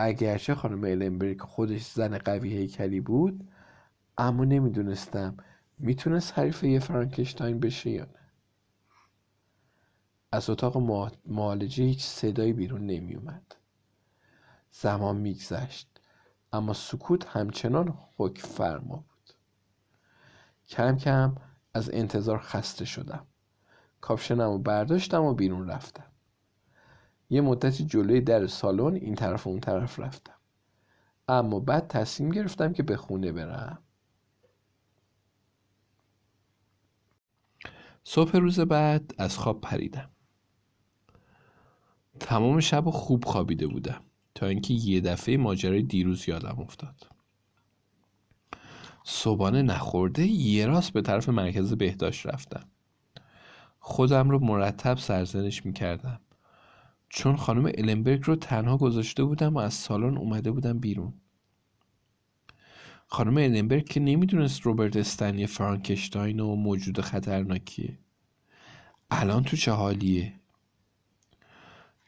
اگرچه 0.00 0.54
خانم 0.54 0.84
النبرگ 0.84 1.40
خودش 1.40 1.82
زن 1.82 2.18
قوی 2.18 2.52
هیکلی 2.52 3.00
بود 3.00 3.48
اما 4.18 4.44
نمی‌دونستم 4.44 5.36
می‌تونست 5.78 6.38
حریف 6.38 6.62
یه 6.62 6.78
فرانکشتاین 6.78 7.60
بشه 7.60 7.90
یا 7.90 8.04
نه. 8.04 8.20
از 10.32 10.50
اتاق 10.50 10.76
معالجه 11.26 11.84
هیچ 11.84 12.04
صدایی 12.04 12.52
بیرون 12.52 12.86
نمیومد 12.86 13.56
زمان 14.70 15.16
میگذشت 15.16 16.00
اما 16.52 16.72
سکوت 16.72 17.26
همچنان 17.26 17.98
حکم 18.16 18.48
فرما 18.48 18.96
بود. 18.96 19.34
کم 20.68 20.96
کم 20.96 21.34
از 21.74 21.90
انتظار 21.90 22.38
خسته 22.38 22.84
شدم. 22.84 23.26
کاپشنم 24.00 24.50
رو 24.50 24.58
برداشتم 24.58 25.22
و 25.22 25.34
بیرون 25.34 25.68
رفتم. 25.68 26.09
یه 27.30 27.40
مدتی 27.40 27.84
جلوی 27.84 28.20
در 28.20 28.46
سالن 28.46 28.94
این 28.94 29.14
طرف 29.14 29.46
و 29.46 29.50
اون 29.50 29.60
طرف 29.60 29.98
رفتم. 29.98 30.34
اما 31.28 31.60
بعد 31.60 31.88
تصمیم 31.88 32.30
گرفتم 32.30 32.72
که 32.72 32.82
به 32.82 32.96
خونه 32.96 33.32
برم. 33.32 33.78
صبح 38.04 38.36
روز 38.36 38.60
بعد 38.60 39.14
از 39.18 39.38
خواب 39.38 39.60
پریدم. 39.60 40.10
تمام 42.20 42.60
شب 42.60 42.90
خوب 42.90 43.24
خوابیده 43.24 43.66
بودم 43.66 44.02
تا 44.34 44.46
اینکه 44.46 44.74
یه 44.74 45.00
دفعه 45.00 45.36
ماجرای 45.36 45.82
دیروز 45.82 46.28
یادم 46.28 46.56
افتاد. 46.60 47.06
صبحانه 49.04 49.62
نخورده 49.62 50.26
یه 50.26 50.66
راست 50.66 50.92
به 50.92 51.02
طرف 51.02 51.28
مرکز 51.28 51.74
بهداشت 51.74 52.26
رفتم. 52.26 52.68
خودم 53.78 54.30
رو 54.30 54.38
مرتب 54.38 54.98
سرزنش 54.98 55.66
می‌کردم. 55.66 56.20
چون 57.12 57.36
خانم 57.36 57.70
النبرگ 57.74 58.22
رو 58.24 58.36
تنها 58.36 58.76
گذاشته 58.76 59.24
بودم 59.24 59.54
و 59.54 59.58
از 59.58 59.74
سالن 59.74 60.16
اومده 60.16 60.50
بودم 60.50 60.78
بیرون. 60.78 61.12
خانم 63.06 63.36
النبرگ 63.36 63.88
که 63.88 64.00
نمی‌دونست 64.00 64.62
روبرت 64.62 64.96
استنی 64.96 65.46
فرانکشتاین 65.46 66.40
و 66.40 66.54
موجود 66.54 67.00
خطرناکیه. 67.00 67.98
الان 69.10 69.44
تو 69.44 69.56
چه 69.56 69.72
حالیه؟ 69.72 70.32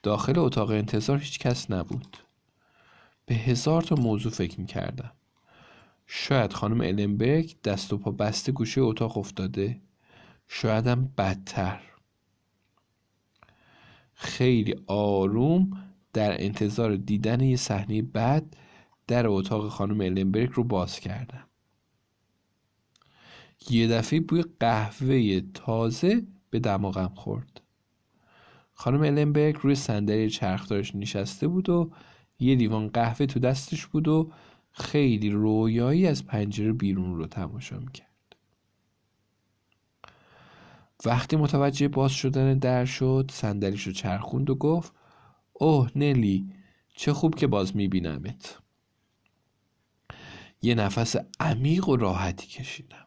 داخل 0.03 0.39
اتاق 0.39 0.71
انتظار 0.71 1.19
هیچ 1.19 1.39
کس 1.39 1.71
نبود. 1.71 2.17
به 3.27 3.35
هزار 3.35 3.83
تا 3.83 3.95
موضوع 3.95 4.33
فکر 4.33 4.61
می‌کردم. 4.61 5.13
شاید 6.07 6.53
خانم 6.53 6.81
النبرگ 6.81 7.57
دست 7.65 7.93
و 7.93 7.99
پا 7.99 8.11
بسته 8.11 8.53
گوشه 8.53 8.81
اتاق 8.81 9.19
افتاده. 9.19 9.81
شایدم 10.49 11.13
بدتر. 11.19 11.81
خیلی 14.23 14.75
آروم 14.87 15.71
در 16.13 16.43
انتظار 16.45 16.97
دیدن 16.97 17.41
یه 17.41 17.57
صحنه 17.57 18.03
بد 18.03 18.45
در 19.07 19.27
اتاق 19.27 19.69
خانم 19.69 20.01
النبرگ 20.01 20.51
رو 20.55 20.65
باز 20.65 21.01
کردم. 21.01 21.47
یه 23.71 23.89
دفعه 23.89 24.21
بوی 24.21 24.45
قهوه 24.61 25.41
تازه 25.55 26.23
به 26.51 26.59
دماغم 26.59 27.13
خورد. 27.15 27.61
خانم 28.75 29.03
النبرگ 29.03 29.57
روی 29.63 29.75
صندلی 29.75 30.31
چرخدارش 30.31 30.95
نشسته 30.95 31.49
بود 31.49 31.69
و 31.69 31.91
یه 32.39 32.55
لیوان 32.55 32.89
قهوه 32.89 33.27
تو 33.27 33.41
دستش 33.41 33.87
بود 33.87 34.09
و 34.09 34.33
خیلی 34.73 35.31
رویایی 35.31 36.07
از 36.07 36.27
پنجره 36.27 36.73
بیرون 36.73 37.17
رو 37.17 37.27
تماشا 37.27 37.79
می‌کرد. 37.79 38.12
وقتی 41.05 41.37
متوجه 41.37 41.89
باز 41.89 42.13
شدن 42.13 42.59
در 42.59 42.85
شد 42.85 43.31
صندلیش 43.35 43.87
رو 43.87 43.93
چرخوند 43.93 44.51
و 44.51 44.55
گفت 44.55 44.93
اوه 45.53 45.91
نلی 45.97 46.53
چه 46.95 47.13
خوب 47.13 47.35
که 47.35 47.47
باز 47.47 47.77
میبینمت. 47.77 48.59
یه 50.63 50.75
نفس 50.75 51.17
عمیق 51.41 51.89
و 51.89 51.97
راحتی 51.97 52.47
کشیدم. 52.47 53.07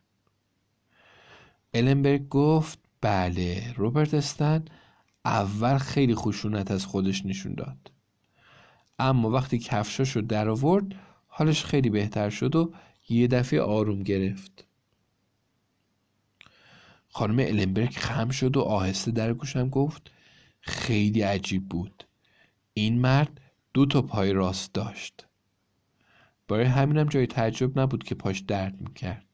النبرگ 1.74 2.30
گفت 2.30 2.80
بله 3.02 3.74
روبرت 3.78 4.14
استن 4.14 4.66
اول 5.26 5.78
خیلی 5.78 6.16
خشونت 6.16 6.72
از 6.72 6.86
خودش 6.86 7.26
نشون 7.26 7.54
داد. 7.54 7.92
اما 9.00 9.30
وقتی 9.30 9.60
کفشاشو 9.60 10.22
در 10.22 10.50
آورد 10.50 10.86
حالش 11.28 11.66
خیلی 11.66 11.90
بهتر 11.90 12.30
شد 12.30 12.56
و 12.56 12.74
یه 13.10 13.28
دفعه 13.28 13.62
آروم 13.62 14.04
گرفت. 14.04 14.65
خانم 17.18 17.40
النبرگ 17.40 17.94
خم 17.98 18.30
شد 18.30 18.58
و 18.58 18.62
آهسته 18.62 19.12
در 19.12 19.34
گوشم 19.34 19.70
گفت 19.70 20.12
خیلی 20.62 21.22
عجیب 21.22 21.70
بود. 21.70 22.04
این 22.74 23.02
مرد 23.02 23.42
دو 23.74 23.86
تا 23.86 24.02
پای 24.02 24.34
راست 24.34 24.74
داشت. 24.74 25.28
برای 26.48 26.66
همینم 26.66 27.08
جای 27.08 27.28
تعجب 27.28 27.80
نبود 27.80 28.04
که 28.04 28.16
پاش 28.16 28.40
درد 28.40 28.82
می‌کرد. 28.82 29.26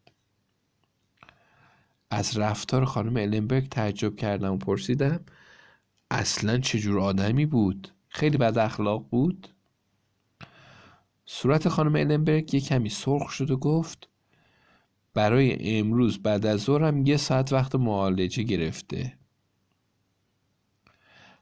از 2.11 2.37
رفتار 2.37 2.85
خانم 2.85 3.17
النبرگ 3.17 3.69
تعجب 3.69 4.15
کردم 4.15 4.53
و 4.53 4.57
پرسیدم 4.57 5.19
اصلا 6.11 6.57
چجور 6.57 6.99
آدمی 6.99 7.45
بود؟ 7.45 7.87
خیلی 8.07 8.37
بد 8.37 8.57
اخلاق 8.57 9.07
بود؟ 9.09 9.47
صورت 11.25 11.69
خانم 11.69 11.95
النبرگ 11.95 12.53
یه 12.53 12.61
کمی 12.61 12.89
سرخ 12.89 13.29
شد 13.29 13.51
و 13.51 13.57
گفت 13.57 14.10
برای 15.13 15.77
امروز 15.79 16.21
بعد 16.23 16.45
از 16.45 16.61
ظهرم 16.61 17.05
یه 17.05 17.17
ساعت 17.17 17.53
وقت 17.53 17.75
معالجه 17.75 18.43
گرفته. 18.43 19.17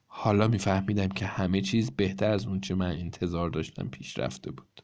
حالا 0.07 0.47
میفهمیدم 0.47 1.07
که 1.07 1.25
همه 1.25 1.61
چیز 1.61 1.91
بهتر 1.91 2.31
از 2.31 2.47
اون 2.47 2.59
چه 2.59 2.75
من 2.75 2.91
انتظار 2.91 3.49
داشتم 3.49 3.87
پیش 3.87 4.19
رفته 4.19 4.51
بود. 4.51 4.83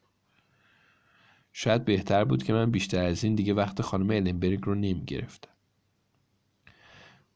شاید 1.54 1.86
بهتر 1.86 2.24
بود 2.24 2.44
که 2.44 2.54
من 2.54 2.72
بیشتر 2.72 3.06
از 3.06 3.24
این 3.24 3.36
دیگه 3.36 3.54
وقت 3.54 3.82
خانم 3.82 4.10
النبرگ 4.10 4.60
رو 4.64 4.76
نمی 4.76 5.06
گرفتم 5.06 5.50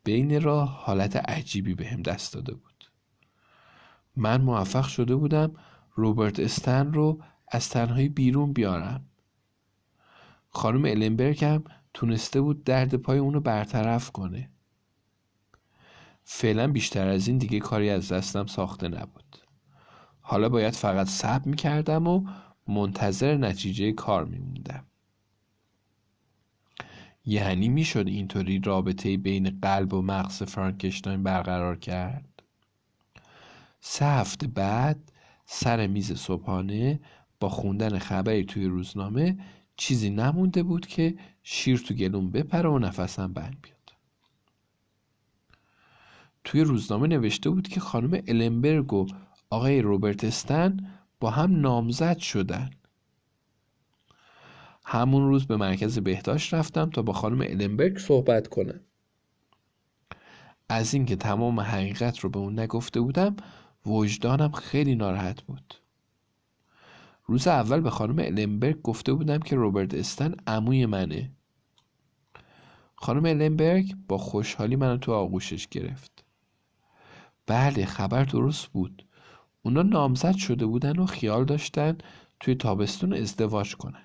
بین 0.04 0.42
راه 0.42 0.70
حالت 0.84 1.16
عجیبی 1.16 1.74
به 1.74 1.88
هم 1.88 2.02
دست 2.02 2.34
داده 2.34 2.54
بود. 2.54 2.92
من 4.16 4.42
موفق 4.42 4.88
شده 4.88 5.16
بودم 5.16 5.54
روبرت 5.96 6.40
استن 6.40 6.94
رو 6.94 7.24
از 7.48 7.70
تنهایی 7.70 8.10
بیرون 8.10 8.54
بیارم. 8.54 9.09
خانم 10.50 10.86
النبرگ 10.86 11.46
هم 11.46 11.64
تونسته 11.94 12.42
بود 12.42 12.64
درد 12.64 12.96
پای 12.96 13.18
اونو 13.18 13.40
برطرف 13.40 14.12
کنه. 14.12 14.50
فعلا 16.24 16.68
بیشتر 16.68 17.08
از 17.08 17.28
این 17.28 17.38
دیگه 17.38 17.60
کاری 17.60 17.90
از 17.90 18.12
دستم 18.12 18.46
ساخته 18.46 18.88
نبود. 18.88 19.38
حالا 20.22 20.50
باید 20.50 20.74
فقط 20.74 21.08
صبر 21.08 21.50
می‌کردم 21.50 22.08
و 22.08 22.28
منتظر 22.68 23.38
نتیجه 23.38 23.92
کار 23.92 24.26
میموندم. 24.26 24.86
یعنی 27.26 27.70
می‌شد 27.70 28.08
اینطوری 28.08 28.60
رابطه 28.60 29.18
بین 29.18 29.60
قلب 29.62 29.94
و 29.94 30.02
مغز 30.02 30.44
فرانکشتاین 30.44 31.24
برقرار 31.24 31.76
کرد؟ 31.76 32.44
سه 33.80 34.06
هفته 34.06 34.48
بعد 34.48 35.12
سر 35.46 35.88
میز 35.88 36.14
صبحانه 36.14 37.00
با 37.40 37.50
خوندن 37.50 38.00
خبری 38.00 38.46
توی 38.46 38.66
روزنامه 38.66 39.38
چیزی 39.80 40.10
نمونده 40.10 40.64
بود 40.64 40.88
که 40.88 41.16
شیر 41.44 41.78
تو 41.78 41.94
گلوم 41.94 42.32
بپره 42.32 42.70
و 42.70 42.80
نفسم 42.80 43.34
بند 43.34 43.58
بیاد. 43.62 43.94
توی 46.44 46.62
روزنامه 46.62 47.08
نوشته 47.08 47.50
بود 47.50 47.68
که 47.68 47.80
خانم 47.80 48.22
النبرگ 48.28 48.94
و 48.94 49.08
آقای 49.50 49.82
روبرت 49.82 50.24
استن 50.24 50.78
با 51.20 51.30
هم 51.30 51.62
نامزد 51.62 52.18
شدن. 52.18 52.70
همون 54.86 55.28
روز 55.28 55.48
به 55.48 55.58
مرکز 55.58 56.00
بهداشت 56.00 56.54
رفتم 56.54 56.90
تا 56.90 57.02
با 57.02 57.14
خانم 57.14 57.42
النبرگ 57.42 57.98
صحبت 57.98 58.48
کنم. 58.48 58.80
از 60.70 60.94
اینکه 60.94 61.16
تمام 61.16 61.60
حقیقت 61.60 62.20
رو 62.20 62.30
به 62.30 62.40
اون 62.40 62.60
نگفته 62.60 63.02
بودم 63.02 63.36
وجدانم 63.86 64.52
خیلی 64.52 64.96
ناراحت 64.96 65.42
بود. 65.42 65.76
روز 67.30 67.48
اول 67.48 67.80
به 67.80 67.90
خانم 67.90 68.20
النبرگ 68.20 68.82
گفته 68.82 69.14
بودم 69.14 69.40
که 69.40 69.56
روبرت 69.56 69.94
استن 69.94 70.36
عموی 70.48 70.86
منه. 70.86 71.32
خانم 72.96 73.26
النبرگ 73.26 73.96
با 74.08 74.18
خوشحالی 74.18 74.76
منو 74.76 74.98
تو 74.98 75.14
آغوشش 75.14 75.68
گرفت. 75.68 76.24
بله 77.48 77.86
خبر 77.86 78.24
درست 78.24 78.68
بود. 78.68 79.06
اونا 79.62 79.82
نامزد 79.82 80.36
شده 80.36 80.66
بودن 80.66 81.00
و 81.00 81.06
خیال 81.06 81.46
داشتن 81.46 81.98
توی 82.40 82.56
تابستون 82.56 83.14
ازدواج 83.14 83.76
کنن. 83.76 84.04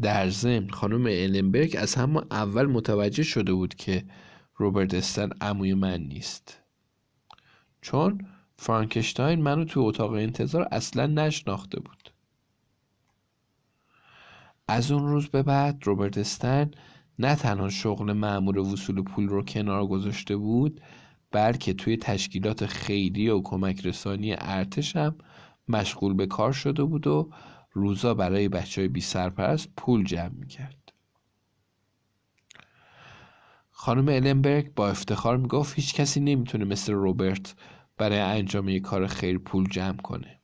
در 0.00 0.28
ضمن 0.28 0.68
خانم 0.68 1.06
النبرگ 1.06 1.76
از 1.78 1.94
همون 1.94 2.26
اول 2.30 2.66
متوجه 2.66 3.22
شده 3.22 3.52
بود 3.52 3.74
که 3.74 4.04
روبرت 4.56 4.94
استن 4.94 5.30
عموی 5.40 5.74
من 5.74 6.00
نیست. 6.00 6.60
چون 7.80 8.26
فرانکشتاین 8.58 9.42
منو 9.42 9.64
تو 9.64 9.80
اتاق 9.80 10.12
انتظار 10.12 10.68
اصلا 10.72 11.06
نشناخته 11.06 11.80
بود. 11.80 12.10
از 14.68 14.92
اون 14.92 15.06
روز 15.06 15.28
به 15.28 15.42
بعد 15.42 15.82
روبرت 15.84 16.18
استن 16.18 16.70
نه 17.18 17.34
تنها 17.34 17.68
شغل 17.68 18.12
معمور 18.12 18.58
وصول 18.58 19.02
پول 19.02 19.28
رو 19.28 19.42
کنار 19.42 19.86
گذاشته 19.86 20.36
بود 20.36 20.80
بلکه 21.30 21.74
توی 21.74 21.96
تشکیلات 21.96 22.66
خیری 22.66 23.28
و 23.28 23.40
کمک 23.40 23.86
رسانی 23.86 24.34
ارتشم 24.38 25.14
مشغول 25.68 26.14
به 26.14 26.26
کار 26.26 26.52
شده 26.52 26.84
بود 26.84 27.06
و 27.06 27.30
روزا 27.72 28.14
برای 28.14 28.48
بچه 28.48 28.80
های 28.80 28.88
بی 28.88 29.00
سرپرست 29.00 29.68
پول 29.76 30.04
جمع 30.04 30.28
می‌کرد. 30.28 30.92
خانم 33.70 34.08
النبرگ 34.08 34.74
با 34.74 34.88
افتخار 34.88 35.36
می‌گفت 35.36 35.74
هیچ 35.74 35.94
کسی 35.94 36.20
نمی‌تونه 36.20 36.64
مثل 36.64 36.92
روبرت 36.92 37.54
برای 37.96 38.18
انجام 38.18 38.68
یک 38.68 38.82
کار 38.82 39.06
خیر 39.06 39.38
پول 39.38 39.68
جمع 39.68 39.96
کنه. 39.96 40.38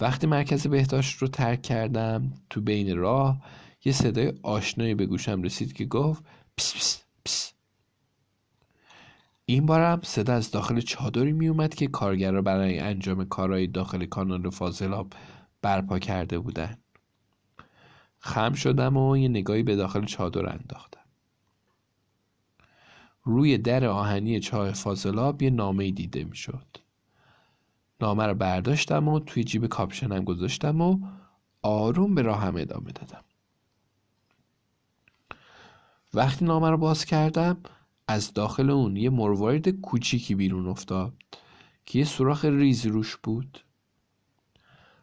وقتی 0.00 0.26
مرکز 0.26 0.66
بهداشت 0.66 1.18
رو 1.18 1.28
ترک 1.28 1.62
کردم 1.62 2.32
تو 2.50 2.60
بین 2.60 2.96
راه 2.96 3.42
یه 3.84 3.92
صدای 3.92 4.32
آشنایی 4.42 4.94
به 4.94 5.06
گوشم 5.06 5.42
رسید 5.42 5.72
که 5.72 5.84
گفت 5.84 6.24
پس 6.56 6.74
پس 6.74 7.02
پس. 7.24 7.52
این 9.44 9.66
بارم 9.66 10.00
صدا 10.02 10.34
از 10.34 10.50
داخل 10.50 10.80
چادری 10.80 11.32
می 11.32 11.48
اومد 11.48 11.74
که 11.74 11.86
کارگرا 11.86 12.42
برای 12.42 12.78
انجام 12.78 13.24
کارهای 13.24 13.66
داخل 13.66 14.06
کانال 14.06 14.50
فاضلاب 14.50 15.12
برپا 15.62 15.98
کرده 15.98 16.38
بودن. 16.38 16.78
خم 18.18 18.52
شدم 18.52 18.96
و 18.96 19.16
یه 19.16 19.28
نگاهی 19.28 19.62
به 19.62 19.76
داخل 19.76 20.04
چادر 20.04 20.48
انداختم. 20.52 20.97
روی 23.28 23.58
در 23.58 23.84
آهنی 23.84 24.40
چاه 24.40 24.72
فاضلاب 24.72 25.42
یه 25.42 25.50
نامه 25.50 25.90
دیده 25.90 26.24
می‌شد. 26.24 26.66
نامه 28.00 28.26
رو 28.26 28.34
برداشتم 28.34 29.08
و 29.08 29.20
توی 29.20 29.44
جیب 29.44 29.66
کاپشنم 29.66 30.24
گذاشتم 30.24 30.80
و 30.80 30.98
آروم 31.62 32.14
به 32.14 32.22
راهم 32.22 32.56
ادامه 32.56 32.92
دادم. 32.92 33.24
وقتی 36.14 36.44
نامه 36.44 36.70
رو 36.70 36.76
باز 36.76 37.04
کردم 37.04 37.56
از 38.08 38.32
داخل 38.32 38.70
اون 38.70 38.96
یه 38.96 39.10
مروارید 39.10 39.80
کوچیکی 39.80 40.34
بیرون 40.34 40.68
افتاد 40.68 41.14
که 41.86 41.98
یه 41.98 42.04
سوراخ 42.04 42.44
ریزی 42.44 42.88
روش 42.88 43.16
بود. 43.16 43.60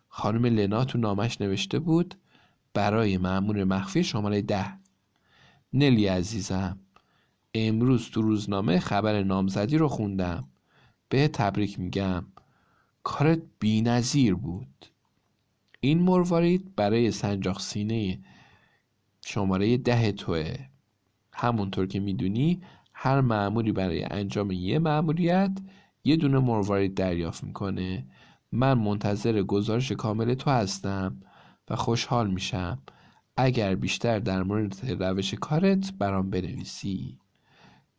خانم 0.08 0.46
لنا 0.46 0.86
تو 0.86 0.98
نامش 0.98 1.42
نوشته 1.42 1.80
بود 1.80 2.16
برای 2.74 3.18
معمور 3.18 3.64
مخفی 3.64 4.04
شماره 4.04 4.42
ده. 4.42 4.80
نلی 5.74 6.08
عزیزم. 6.08 6.80
امروز 7.58 8.10
تو 8.10 8.22
روزنامه 8.22 8.80
خبر 8.80 9.24
نامزدی 9.24 9.78
رو 9.78 9.88
خوندم. 9.88 10.48
به 11.10 11.28
تبریک 11.28 11.80
میگم. 11.80 12.26
کارت 13.04 13.40
بینظیر 13.60 14.36
بود. 14.36 14.86
این 15.80 16.00
مروارید 16.00 16.76
برای 16.76 17.12
سنجاق 17.12 17.60
سینه 17.60 18.20
شماره 19.26 19.78
ده 19.78 20.12
توه. 20.12 20.56
همونطور 21.34 21.88
که 21.88 22.00
می‌دونی 22.00 22.62
هر 22.94 23.22
معمولی 23.22 23.72
برای 23.72 24.04
انجام 24.04 24.52
یه 24.52 24.80
معمولیت 24.80 25.58
یه 26.04 26.16
دونه 26.16 26.40
مروارید 26.40 26.94
دریافت 26.94 27.44
می‌کنه. 27.44 28.06
من 28.52 28.74
منتظر 28.74 29.42
گزارش 29.42 29.92
کامل 29.92 30.34
تو 30.34 30.52
هستم 30.52 31.22
و 31.70 31.76
خوشحال 31.76 32.32
میشم. 32.32 32.80
اگر 33.38 33.76
بیشتر 33.76 34.20
در 34.20 34.44
مورد 34.44 35.04
روش 35.04 35.34
کارت 35.34 35.94
برام 36.00 36.30
بنویسی. 36.30 37.20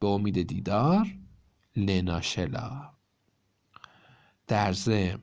به 0.01 0.07
امید 0.07 0.43
دیدار 0.43 1.07
لناشلا 1.77 2.91
در 4.47 4.73
ضمن 4.73 5.23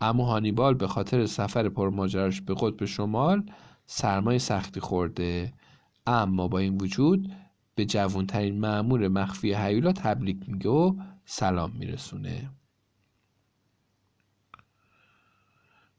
اما 0.00 0.24
هانیبال 0.24 0.74
به 0.74 0.88
خاطر 0.88 1.26
سفر 1.26 1.68
پرماجراش 1.68 2.40
به 2.40 2.54
قطب 2.54 2.84
شمال 2.84 3.50
سرمای 3.86 4.38
سختی 4.38 4.80
خورده. 4.80 5.52
اما 6.06 6.48
با 6.48 6.58
این 6.58 6.78
وجود 6.78 7.32
به 7.74 7.84
جوانترین 7.84 8.60
معمور 8.60 9.08
مخفی 9.08 9.54
هیولا 9.54 9.92
تبریک 9.92 10.48
میگه 10.48 10.70
و 10.70 10.94
سلام 11.24 11.72
میرسونه. 11.72 12.50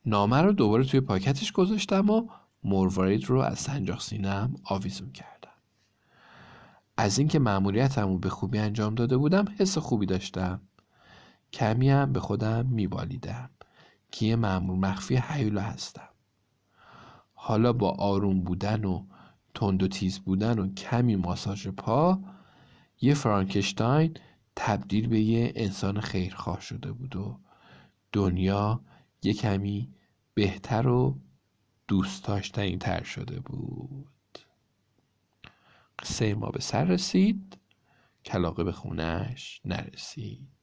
نامه 0.05 0.41
رو 0.41 0.53
دوباره 0.53 0.84
توی 0.84 0.99
پاکتش 0.99 1.51
گذاشتم 1.51 2.09
و 2.09 2.28
مروارید 2.64 3.26
رو 3.26 3.39
از 3.39 3.59
سنجاق 3.59 4.01
سینم 4.01 4.55
آویزون 4.64 5.11
کردم 5.11 5.42
از 6.97 7.19
اینکه 7.19 7.39
مأموریتم 7.39 8.17
به 8.17 8.29
خوبی 8.29 8.57
انجام 8.57 8.95
داده 8.95 9.17
بودم 9.17 9.45
حس 9.59 9.77
خوبی 9.77 10.05
داشتم. 10.05 10.61
کمی 11.53 11.89
هم 11.89 12.13
به 12.13 12.19
خودم 12.19 12.65
میبالیدم. 12.65 13.49
که 14.11 14.25
یه 14.25 14.35
مأمور 14.35 14.77
مخفی 14.77 15.15
حیولا 15.15 15.61
هستم. 15.61 16.09
حالا 17.33 17.73
با 17.73 17.91
آروم 17.91 18.43
بودن 18.43 18.85
و 18.85 19.05
تند 19.53 19.83
و 19.83 19.87
تیز 19.87 20.19
بودن 20.19 20.59
و 20.59 20.73
کمی 20.73 21.15
ماساژ 21.15 21.67
پا 21.67 22.19
یه 23.01 23.13
فرانکشتاین 23.13 24.17
تبدیل 24.55 25.07
به 25.07 25.19
یه 25.19 25.53
انسان 25.55 25.99
خیرخواه 25.99 26.61
شده 26.61 26.91
بود 26.91 27.15
و 27.15 27.39
دنیا 28.11 28.81
یه 29.23 29.33
کمی 29.33 29.93
بهتر 30.33 30.87
و 30.87 31.19
دوست 31.87 32.25
داشتنی 32.25 32.77
تر 32.77 33.03
شده 33.03 33.39
بود. 33.39 34.12
قصه 36.03 36.33
ما 36.33 36.49
به 36.49 36.59
سر 36.59 36.83
رسید. 36.85 37.57
کلاقه 38.25 38.63
به 38.63 38.71
خونش 38.71 39.61
نرسید. 39.65 40.62